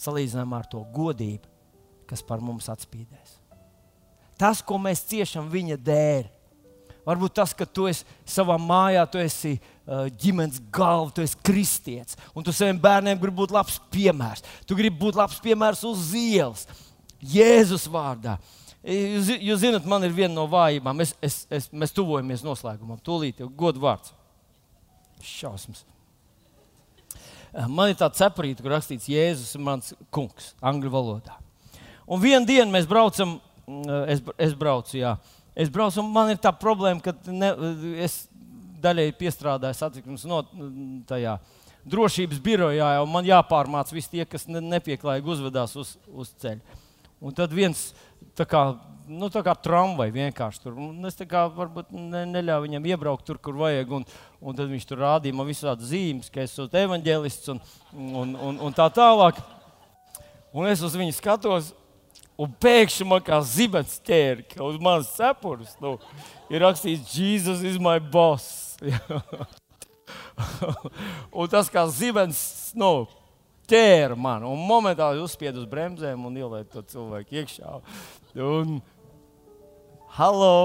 salīdzinājumā 0.01 0.61
ar 0.61 0.69
to 0.69 0.83
godību, 0.93 1.49
kas 2.09 2.21
par 2.25 2.41
mums 2.43 2.69
atspīdēs. 2.69 3.39
Tas, 4.37 4.61
ko 4.61 4.77
mēs 4.81 5.01
ciešam 5.09 5.49
viņa 5.49 5.77
dēļ, 5.81 6.29
varbūt 7.05 7.39
tas, 7.41 7.53
ka 7.57 7.65
tu 7.65 7.87
esi 7.89 8.05
savā 8.29 8.57
mājā, 8.61 9.05
tu 9.09 9.21
esi 9.21 9.57
ģimenes 10.21 10.61
galva, 10.73 11.11
tu 11.15 11.23
esi 11.23 11.37
kristietis. 11.43 12.17
Un 12.37 12.45
tu 12.45 12.53
saviem 12.55 12.79
bērniem 12.81 13.19
gribi 13.19 13.41
būt 13.41 13.53
labs 13.55 13.79
piemērs. 13.93 14.45
Tu 14.67 14.77
gribi 14.77 14.99
būt 15.01 15.19
labs 15.19 15.41
piemērs 15.43 15.83
uz 15.89 16.11
ielas, 16.17 16.67
Jēzus 17.21 17.85
vārdā. 17.91 18.37
Jūs, 18.81 19.27
jūs 19.37 19.59
zināt, 19.61 19.85
man 19.85 20.01
ir 20.07 20.13
viena 20.15 20.33
no 20.33 20.47
vājībām. 20.49 21.03
Es, 21.03 21.13
es, 21.21 21.43
es, 21.53 21.67
mēs 21.69 21.93
tuvojamies 21.93 22.41
noslēgumam. 22.45 22.97
Tūlīt 23.05 23.43
jau 23.43 23.49
godu 23.57 23.83
vārds. 23.83 24.15
Šausmas. 25.21 25.83
Uh, 27.51 27.67
man 27.67 27.91
ir 27.91 27.99
tāds 27.99 28.17
cepurīte, 28.21 28.63
kur 28.63 28.73
rakstīts 28.73 29.09
Jēzus 29.11 29.53
ir 29.57 29.63
mans 29.65 29.91
kungs, 30.13 30.53
angļu 30.63 30.89
valodā. 30.93 31.35
Un 32.09 32.21
vienā 32.23 32.47
dienā 32.47 32.71
mēs 32.73 32.87
braucam, 32.89 33.35
uh, 33.67 34.01
es, 34.09 34.23
es 34.41 34.55
braucu, 34.57 34.95
jā. 34.97 35.17
Es 35.53 35.69
braucu, 35.69 35.99
un 36.01 36.09
man 36.15 36.31
ir 36.31 36.39
tā 36.41 36.53
problēma, 36.55 37.03
ka 37.03 37.13
ne, 37.27 37.51
es 38.01 38.23
daļēji 38.81 39.17
piestrādāju 39.19 39.77
satiksmes 39.77 40.27
no 40.29 40.43
tajā 41.09 41.37
drošības 41.87 42.41
birojā, 42.43 42.93
jau 42.97 43.05
man 43.09 43.25
jāpārmāca 43.25 43.95
visi 43.95 44.17
tie, 44.17 44.25
kas 44.29 44.45
ne, 44.49 44.61
nepieklājīgi 44.75 45.33
uzvedās 45.33 45.73
uz, 45.79 45.95
uz 46.13 46.33
ceļa. 46.41 46.79
Un 47.21 47.33
tad 47.37 47.53
viens 47.53 47.91
tā 48.37 48.45
kā, 48.49 48.61
nu, 49.09 49.29
tā 49.33 49.43
kā 49.45 49.53
tramvajs 49.57 50.13
vienkārši 50.13 50.63
tur. 50.63 50.77
Un 50.81 51.09
es 51.09 51.17
kā, 51.29 51.45
varbūt 51.53 51.91
ne, 51.93 52.23
neļāvu 52.29 52.67
viņam 52.67 52.87
iebraukt 52.93 53.25
tur, 53.27 53.37
kur 53.41 53.57
vajag. 53.59 53.93
Un, 53.99 54.05
un 54.41 54.57
tad 54.57 54.69
viņš 54.71 54.87
tur 54.89 55.03
rādīja 55.05 55.37
man 55.37 55.49
visādi 55.49 55.89
zīmes, 55.89 56.31
ka 56.33 56.41
es 56.41 56.55
esmu 56.55 56.69
evanģēlists 56.81 57.53
un, 57.53 57.61
un, 57.93 58.33
un, 58.49 58.63
un 58.69 58.77
tā 58.77 58.89
tālāk. 58.93 59.41
Un 60.51 60.67
es 60.69 60.81
uz 60.85 60.97
viņu 60.97 61.13
skatos, 61.17 61.71
Un 62.41 62.49
pēkšņi 62.63 63.05
man 63.05 63.21
kā 63.21 63.37
zibens 63.45 63.99
ķēra, 64.07 64.41
ka 64.49 64.63
uz 64.65 64.79
manas 64.81 65.11
cepures 65.13 65.75
nu, 65.83 65.97
ir 66.49 66.63
rakstīts, 66.63 67.11
Jesus 67.13 67.61
is 67.61 67.77
my 67.77 67.99
boss. 68.01 68.70
un 71.39 71.51
tas 71.51 71.69
kā 71.71 71.83
zibens 71.93 72.71
nu, 72.77 73.07
ķēra 73.71 74.17
man 74.19 74.45
un 74.47 74.63
momentāli 74.67 75.23
uzspied 75.23 75.55
uz 75.59 75.67
bremzēm 75.69 76.25
un 76.27 76.39
ielaid 76.39 76.67
to 76.71 76.83
cilvēku 76.91 77.41
iekšā. 77.41 77.69
Un, 78.41 78.79
Halo! 80.17 80.57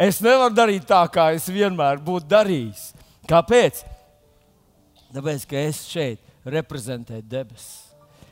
Es 0.00 0.20
nevaru 0.24 0.54
darīt 0.56 0.86
tā, 0.88 1.00
kā 1.12 1.30
es 1.36 1.48
vienmēr 1.52 2.00
būtu 2.04 2.28
darījis. 2.28 2.90
Kāpēc? 3.28 3.82
Tāpēc, 5.12 5.44
ka 5.48 5.56
es 5.68 5.82
šeit 5.88 6.48
reprezentēju 6.48 7.24
debesis. 7.28 7.90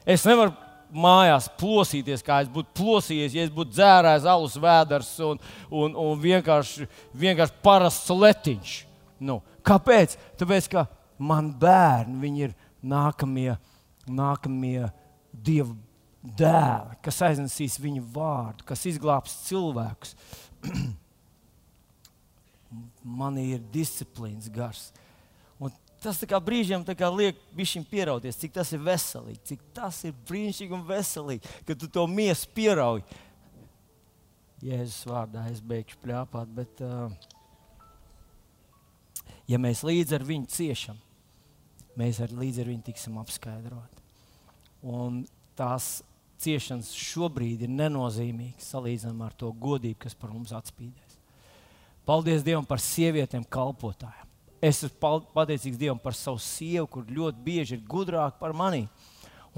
Es 0.08 0.24
nevaru 0.24 0.54
mājās 0.88 1.50
plosīties, 1.60 2.24
kā 2.24 2.40
es 2.44 2.52
būtu 2.52 2.72
plosījies, 2.78 3.34
ja 3.36 3.44
es 3.44 3.52
būtu 3.52 3.76
dzērājis 3.76 4.28
alus 4.32 4.56
vēders 4.60 5.10
un, 5.26 5.40
un, 5.68 5.96
un 6.00 6.22
vienkārši, 6.22 6.88
vienkārši 7.12 7.58
parasts 7.64 8.12
letiņš. 8.12 8.76
Nu, 9.20 9.40
kāpēc? 9.66 10.16
Tāpēc, 10.38 10.70
ka 10.72 10.86
man 11.18 11.50
bērni 11.58 12.20
ir 12.48 12.54
nākamie, 12.82 13.56
nākamie 14.06 14.86
dievu 15.32 15.76
dēli, 16.22 16.98
kas 17.02 17.20
aiznesīs 17.26 17.78
viņu 17.82 18.04
vārdu, 18.14 18.66
kas 18.68 18.86
izglābs 18.90 19.36
cilvēkus. 19.48 20.16
man 23.02 23.38
ir 23.40 23.62
disciplīnas 23.72 24.50
gars. 24.52 24.88
Un 25.58 25.72
tas 26.02 26.20
brīžiem 26.44 26.84
liek 27.14 27.38
viņam 27.56 27.86
pierauties, 27.88 28.38
cik 28.38 28.54
tas 28.58 28.72
ir 28.74 28.82
veselīgi, 28.84 29.40
cik 29.52 29.64
tas 29.76 30.02
ir 30.08 30.16
brīnišķīgi 30.28 30.76
un 30.76 30.84
veselīgi, 30.88 31.56
ka 31.66 31.78
tu 31.78 31.90
to 31.90 32.06
miesu 32.10 32.50
pierauj. 32.54 33.02
Jēzus 34.64 35.06
vārdā 35.06 35.46
es 35.52 35.62
beigšu 35.62 36.00
plēpāt, 36.02 36.50
bet 36.50 36.80
uh, 36.82 37.12
ja 39.48 39.60
mēs 39.60 39.84
līdz 39.86 40.18
ar 40.18 40.26
viņu 40.28 40.50
ciešam, 40.52 40.98
mēs 41.98 42.20
ar, 42.24 42.34
līdz 42.36 42.62
ar 42.62 42.70
viņu 42.72 42.86
tiksim 42.90 43.18
apskaidroti. 43.20 44.04
Un 44.86 45.24
tās 45.58 45.98
ciešanas 46.38 46.92
šobrīd 46.94 47.64
ir 47.66 47.74
nenozīmīgas 47.74 48.70
salīdzinājumā 48.74 49.28
ar 49.30 49.36
to 49.38 49.50
godību, 49.52 49.98
kas 50.04 50.14
par 50.18 50.30
mums 50.34 50.54
atspīdēs. 50.54 51.18
Paldies 52.08 52.44
Dievam 52.46 52.64
par 52.64 52.80
sievietēm, 52.80 53.44
kalpotājiem. 53.52 54.26
Es 54.64 54.80
esmu 54.82 55.18
pateicīgs 55.34 55.78
Dievam 55.78 55.98
par 56.02 56.16
savu 56.16 56.40
sievu, 56.42 56.86
kur 56.90 57.10
ļoti 57.10 57.42
bieži 57.44 57.76
ir 57.76 57.82
gudrāka 57.86 58.38
par 58.40 58.54
mani. 58.56 58.86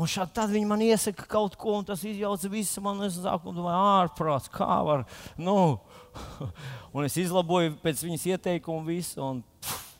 Un 0.00 0.08
šādi 0.08 0.32
tad 0.36 0.52
viņi 0.52 0.68
man 0.68 0.82
iesaka 0.84 1.26
kaut 1.28 1.56
ko, 1.60 1.76
un 1.78 1.86
tas 1.88 2.02
izjauca 2.08 2.48
visu 2.52 2.82
manu 2.84 3.08
sākumu. 3.12 3.66
Ārprāts, 3.68 4.48
kā 4.52 4.80
var. 4.86 5.04
Nu. 5.36 5.80
Un 6.94 7.06
es 7.06 7.16
izlaboju 7.20 7.76
pēc 7.82 8.04
viņas 8.06 8.28
ieteikumu 8.34 8.84
visu, 8.88 9.20
un 9.22 9.42
pff, 9.62 9.90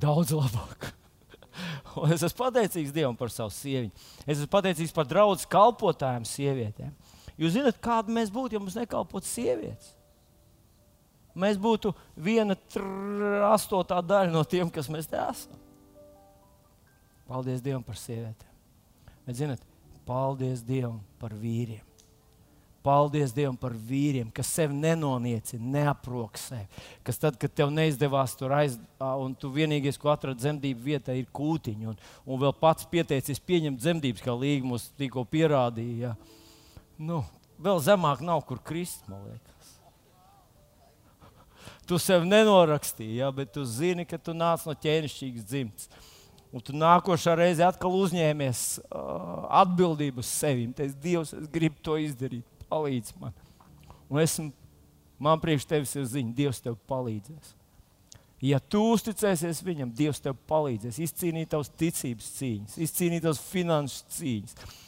daudz 0.00 0.34
labāk. 0.36 0.90
Un 2.00 2.12
es 2.14 2.22
esmu 2.22 2.44
pateicīgs 2.44 2.92
Dievam 2.94 3.16
par 3.18 3.32
savu 3.34 3.52
sievieti. 3.54 4.04
Es 4.24 4.38
esmu 4.38 4.50
pateicīgs 4.52 4.94
par 4.96 5.08
draugu 5.08 5.40
kalpotājiem, 5.50 6.26
sievietēm. 6.28 6.92
Jūs 7.40 7.56
zināt, 7.56 7.80
kāda 7.82 8.12
mēs 8.12 8.30
būtu, 8.32 8.56
ja 8.56 8.60
mums 8.62 8.76
nekalpotu 8.76 9.28
sievietes? 9.28 9.94
Mēs 11.40 11.56
būtu 11.60 11.92
viena 12.18 12.56
astotā 13.48 14.00
daļa 14.02 14.32
no 14.34 14.42
tiem, 14.44 14.70
kas 14.72 14.90
mēs 14.92 15.08
te 15.08 15.18
esam. 15.20 15.58
Paldies 17.30 17.62
Dievam 17.62 17.84
par 17.86 17.98
sievietēm. 17.98 18.56
Bet, 19.24 19.38
zināt, 19.38 19.62
paldies 20.08 20.64
Dievam 20.66 20.98
par 21.22 21.36
vīriem. 21.38 21.89
Paldies 22.80 23.34
Dievam 23.36 23.58
par 23.60 23.74
vīriem, 23.76 24.30
kas 24.32 24.48
sevi 24.56 24.76
nenoniecina, 24.80 25.66
neaprok 25.74 26.38
sevi. 26.40 26.64
Kas 27.04 27.20
tad, 27.20 27.36
kad 27.40 27.52
tev 27.52 27.72
neizdevās 27.76 28.32
tur 28.40 28.54
aiz, 28.56 28.78
un 29.20 29.34
tu 29.36 29.50
vienīgais, 29.52 29.98
ko 30.00 30.08
atradi 30.12 30.40
dzemdību 30.40 30.86
vietā, 30.86 31.12
ir 31.12 31.28
kūtiņa, 31.36 31.90
un, 31.92 31.98
un 32.24 32.40
vēl 32.40 32.54
pats 32.56 32.88
pieteicies 32.88 33.42
pieņemt 33.44 33.82
dzemdības, 33.82 34.24
kā 34.24 34.32
Līga 34.32 34.70
mums 34.70 34.88
tikko 34.96 35.26
pierādīja. 35.28 36.14
Ja. 36.14 36.38
Nu, 36.96 37.20
vēl 37.60 37.82
zemāk 37.84 38.24
nav 38.24 38.46
kur 38.48 38.62
krist, 38.64 39.04
man 39.12 39.26
liekas. 39.28 39.74
Tu 41.84 41.98
sev 42.00 42.24
nenorakstīji, 42.24 43.18
ja, 43.20 43.28
bet 43.34 43.52
tu 43.52 43.66
zini, 43.68 44.06
ka 44.08 44.16
tu 44.16 44.32
nāc 44.32 44.64
no 44.64 44.72
ķēnišķīgas 44.78 45.50
dzimtas 45.52 45.92
un 46.50 46.62
tu 46.64 46.74
nākošā 46.74 47.36
reize 47.38 47.62
atkal 47.62 47.94
uzņēmies 47.94 48.62
uh, 48.82 49.46
atbildību 49.62 50.22
uz 50.22 50.30
sevi. 50.30 50.66
Teic, 50.76 50.96
Dievs, 51.02 51.34
es 51.36 51.50
gribu 51.52 51.78
to 51.84 51.96
izdarīt, 52.00 52.46
palīdzi 52.70 53.16
man. 53.20 53.34
Un 54.10 54.22
esmu, 54.22 54.50
man 55.22 55.40
priekš 55.42 55.68
tevis 55.70 55.96
ir 55.98 56.06
ziņa, 56.10 56.36
Dievs 56.36 56.62
tev 56.64 56.78
palīdzēs. 56.90 57.56
Ja 58.40 58.56
tu 58.62 58.82
uzticēsies 58.94 59.60
viņam, 59.66 59.90
Dievs 59.92 60.22
tev 60.24 60.38
palīdzēs 60.48 61.02
izcīnīt 61.04 61.50
tavas 61.52 61.68
ticības 61.76 62.30
cīņas, 62.38 62.78
izcīnīt 62.86 63.26
tavas 63.26 63.42
finanses 63.50 64.06
cīņas 64.16 64.78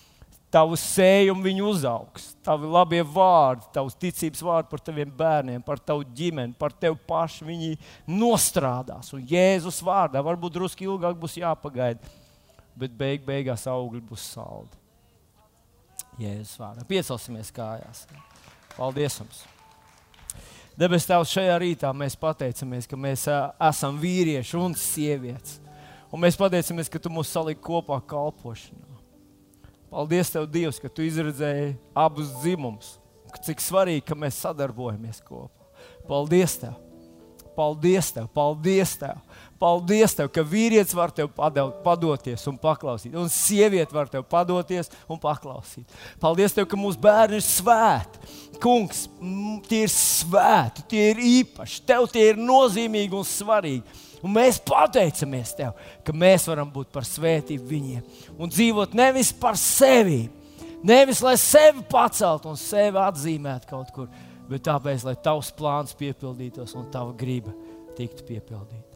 tavu 0.52 0.76
sējumu 0.76 1.46
viņi 1.46 1.64
uzaugs, 1.64 2.32
tavi 2.44 2.68
labie 2.68 3.00
vārdi, 3.06 3.64
tavs 3.74 3.96
ticības 4.00 4.42
vārdi 4.44 4.70
par 4.72 4.82
taviem 4.84 5.12
bērniem, 5.16 5.64
par 5.64 5.80
tavu 5.80 6.04
ģimeni, 6.16 6.56
par 6.59 6.74
tevi 6.76 6.98
pašu. 7.09 7.46
Viņi 7.48 7.78
nostrādās. 8.10 9.12
Un 9.16 9.24
Jēzus 9.28 9.80
vārdā 9.84 10.22
varbūt 10.24 10.59
drusku 10.59 10.86
ilgāk 10.86 11.16
būs 11.20 11.38
jāpagaida, 11.40 12.12
bet 12.76 12.94
beig, 12.98 13.24
beigās 13.24 13.66
augļi 13.70 14.04
būs 14.10 14.28
saldi. 14.34 14.81
Jēzus 16.20 16.59
vārdā. 16.60 16.84
Piecelsimies 16.89 17.52
kājās. 17.55 18.05
Paldies 18.76 19.18
jums! 19.20 19.43
Debes 20.78 21.05
Tēvs, 21.05 21.32
šajā 21.34 21.56
rītā 21.60 21.90
mēs 21.97 22.16
pateicamies, 22.16 22.86
ka 22.89 22.97
mēs 22.97 23.26
esam 23.28 23.98
vīrieši 24.01 24.56
un 24.56 24.76
sievietes. 24.78 25.59
Un 26.12 26.20
mēs 26.20 26.36
pateicamies, 26.36 26.89
ka 26.93 27.01
Tu 27.01 27.12
mūs 27.12 27.32
saliki 27.32 27.60
kopā 27.64 27.98
kalpošanā. 28.09 28.89
Paldies, 29.93 30.32
Tev, 30.32 30.47
Dievs, 30.48 30.80
ka 30.80 30.89
Tu 30.89 31.05
izredzēji 31.09 31.74
abus 31.97 32.32
dzimumus. 32.40 32.94
Cik 33.44 33.60
svarīgi, 33.64 34.05
ka 34.09 34.16
mēs 34.16 34.40
sadarbojamies 34.44 35.20
kopā. 35.24 35.68
Paldies 36.09 36.56
Tev! 36.60 36.76
Paldies 37.56 38.12
Tev! 38.12 38.28
Paldies 38.32 38.97
Tev! 39.01 39.20
Paldies 39.62 40.16
Tev, 40.18 40.26
ka 40.34 40.43
vīrietis 40.43 40.94
var 40.98 41.12
Tev 41.14 41.28
padoties 41.84 42.43
un 42.51 42.56
paklausīt, 42.59 43.14
un 43.14 43.28
sieviete 43.30 43.94
var 43.94 44.09
Tev 44.10 44.24
padoties 44.26 44.90
un 45.06 45.20
paklausīt. 45.22 45.86
Paldies 46.22 46.56
Tev, 46.56 46.66
ka 46.66 46.78
mūsu 46.78 46.98
bērni 47.02 47.39
ir 47.39 47.47
svēti. 47.47 48.18
Kungs, 48.62 49.05
tie 49.68 49.84
ir 49.86 49.93
svēti, 49.93 50.82
tie 50.90 51.09
ir 51.12 51.22
īpaši. 51.28 51.82
Tev 51.86 52.09
tie 52.10 52.28
ir 52.32 52.43
nozīmīgi 52.43 53.18
un 53.18 53.26
svarīgi. 53.26 54.02
Un 54.22 54.34
mēs 54.34 54.59
pateicamies 54.66 55.55
Tev, 55.59 55.78
ka 56.02 56.14
mēs 56.14 56.47
varam 56.51 56.70
būt 56.74 56.90
par 56.94 57.06
svētību 57.06 57.66
viņiem 57.70 58.39
un 58.39 58.51
dzīvot 58.51 58.94
nevis 58.98 59.32
par 59.34 59.59
sevi, 59.59 60.24
nevis 60.86 61.22
lai 61.22 61.36
sevi 61.40 61.84
paceltu 61.90 62.51
un 62.51 62.59
sevi 62.59 62.98
atzīmētu 63.02 63.70
kaut 63.70 63.90
kur, 63.94 64.09
bet 64.51 64.66
tāpēc, 64.66 65.06
lai 65.06 65.18
Tavs 65.22 65.52
plāns 65.59 65.94
piepildītos 65.98 66.74
un 66.78 66.90
Tava 66.94 67.14
griba 67.18 67.55
tiktu 67.98 68.26
piepildīta. 68.26 68.91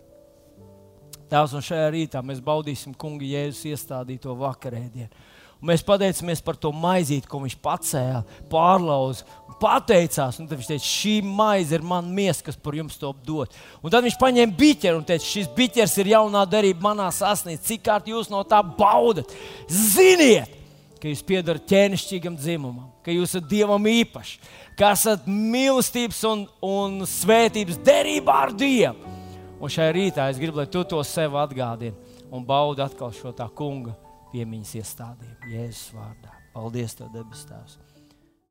Tēvs, 1.30 1.56
un 1.58 1.64
šajā 1.64 1.86
rītā 1.94 2.22
mēs 2.22 2.42
baudīsim 2.44 2.94
Kunga 2.98 3.26
Jēzus 3.26 3.64
iestādīto 3.72 4.34
vakarēdienu. 4.38 5.10
Un 5.56 5.70
mēs 5.70 5.82
pateicamies 5.86 6.42
par 6.44 6.58
to 6.60 6.68
maizīti, 6.76 7.28
ko 7.30 7.40
viņš 7.40 7.54
pacēla, 7.64 8.20
pārlauza, 8.52 9.24
pateicās. 9.60 10.36
Viņš 10.42 10.68
teica, 10.68 10.84
šī 10.84 11.14
maize 11.24 11.78
ir 11.78 11.86
mana 11.86 12.12
miesa, 12.12 12.44
kas 12.44 12.58
par 12.60 12.76
jums 12.76 12.98
to 13.00 13.14
dod. 13.24 13.54
Un 13.80 13.92
tad 13.92 14.04
viņš 14.04 14.18
paņēma 14.20 14.58
biķeru 14.58 15.00
un 15.00 15.08
teica, 15.08 15.24
šis 15.24 15.48
biķers 15.56 15.96
ir 16.02 16.12
jaunā 16.12 16.44
darība 16.50 16.90
manā 16.90 17.08
sasniegumā. 17.08 17.64
Cik 17.64 17.86
kārt 17.88 18.12
jūs 18.12 18.28
no 18.32 18.44
tā 18.44 18.60
baudat? 18.60 19.32
Ziniet, 19.72 20.52
ka 21.00 21.08
jūs 21.08 21.24
piedarat 21.24 21.64
ķēnišķīgam 21.72 22.36
dzimumam, 22.36 22.92
ka 23.04 23.14
jūs 23.14 23.32
esat 23.32 23.48
dievam 23.48 23.90
īpaši, 23.90 24.38
ka 24.76 24.92
esat 24.92 25.24
mīlestības 25.24 26.20
un, 26.28 26.46
un 26.60 27.00
svētības 27.08 27.80
derībā 27.86 28.42
ar 28.44 28.52
Dievu. 28.56 29.15
Un 29.56 29.72
šajā 29.72 29.92
rītā 29.96 30.28
es 30.30 30.40
gribu, 30.40 30.60
lai 30.60 30.68
tu 30.68 30.82
to 30.84 31.00
sev 31.06 31.36
atgādini 31.40 31.96
un 32.30 32.44
baudi 32.44 32.84
atkal 32.84 33.14
šo 33.16 33.32
tā 33.36 33.48
kunga 33.56 33.96
piemiņas 34.32 34.74
iestādījumu 34.82 35.52
Jēzus 35.54 35.94
vārdā. 35.96 36.34
Paldies, 36.52 36.96
Tev, 36.98 37.12
debes 37.14 37.44
Tēvs! 37.48 37.85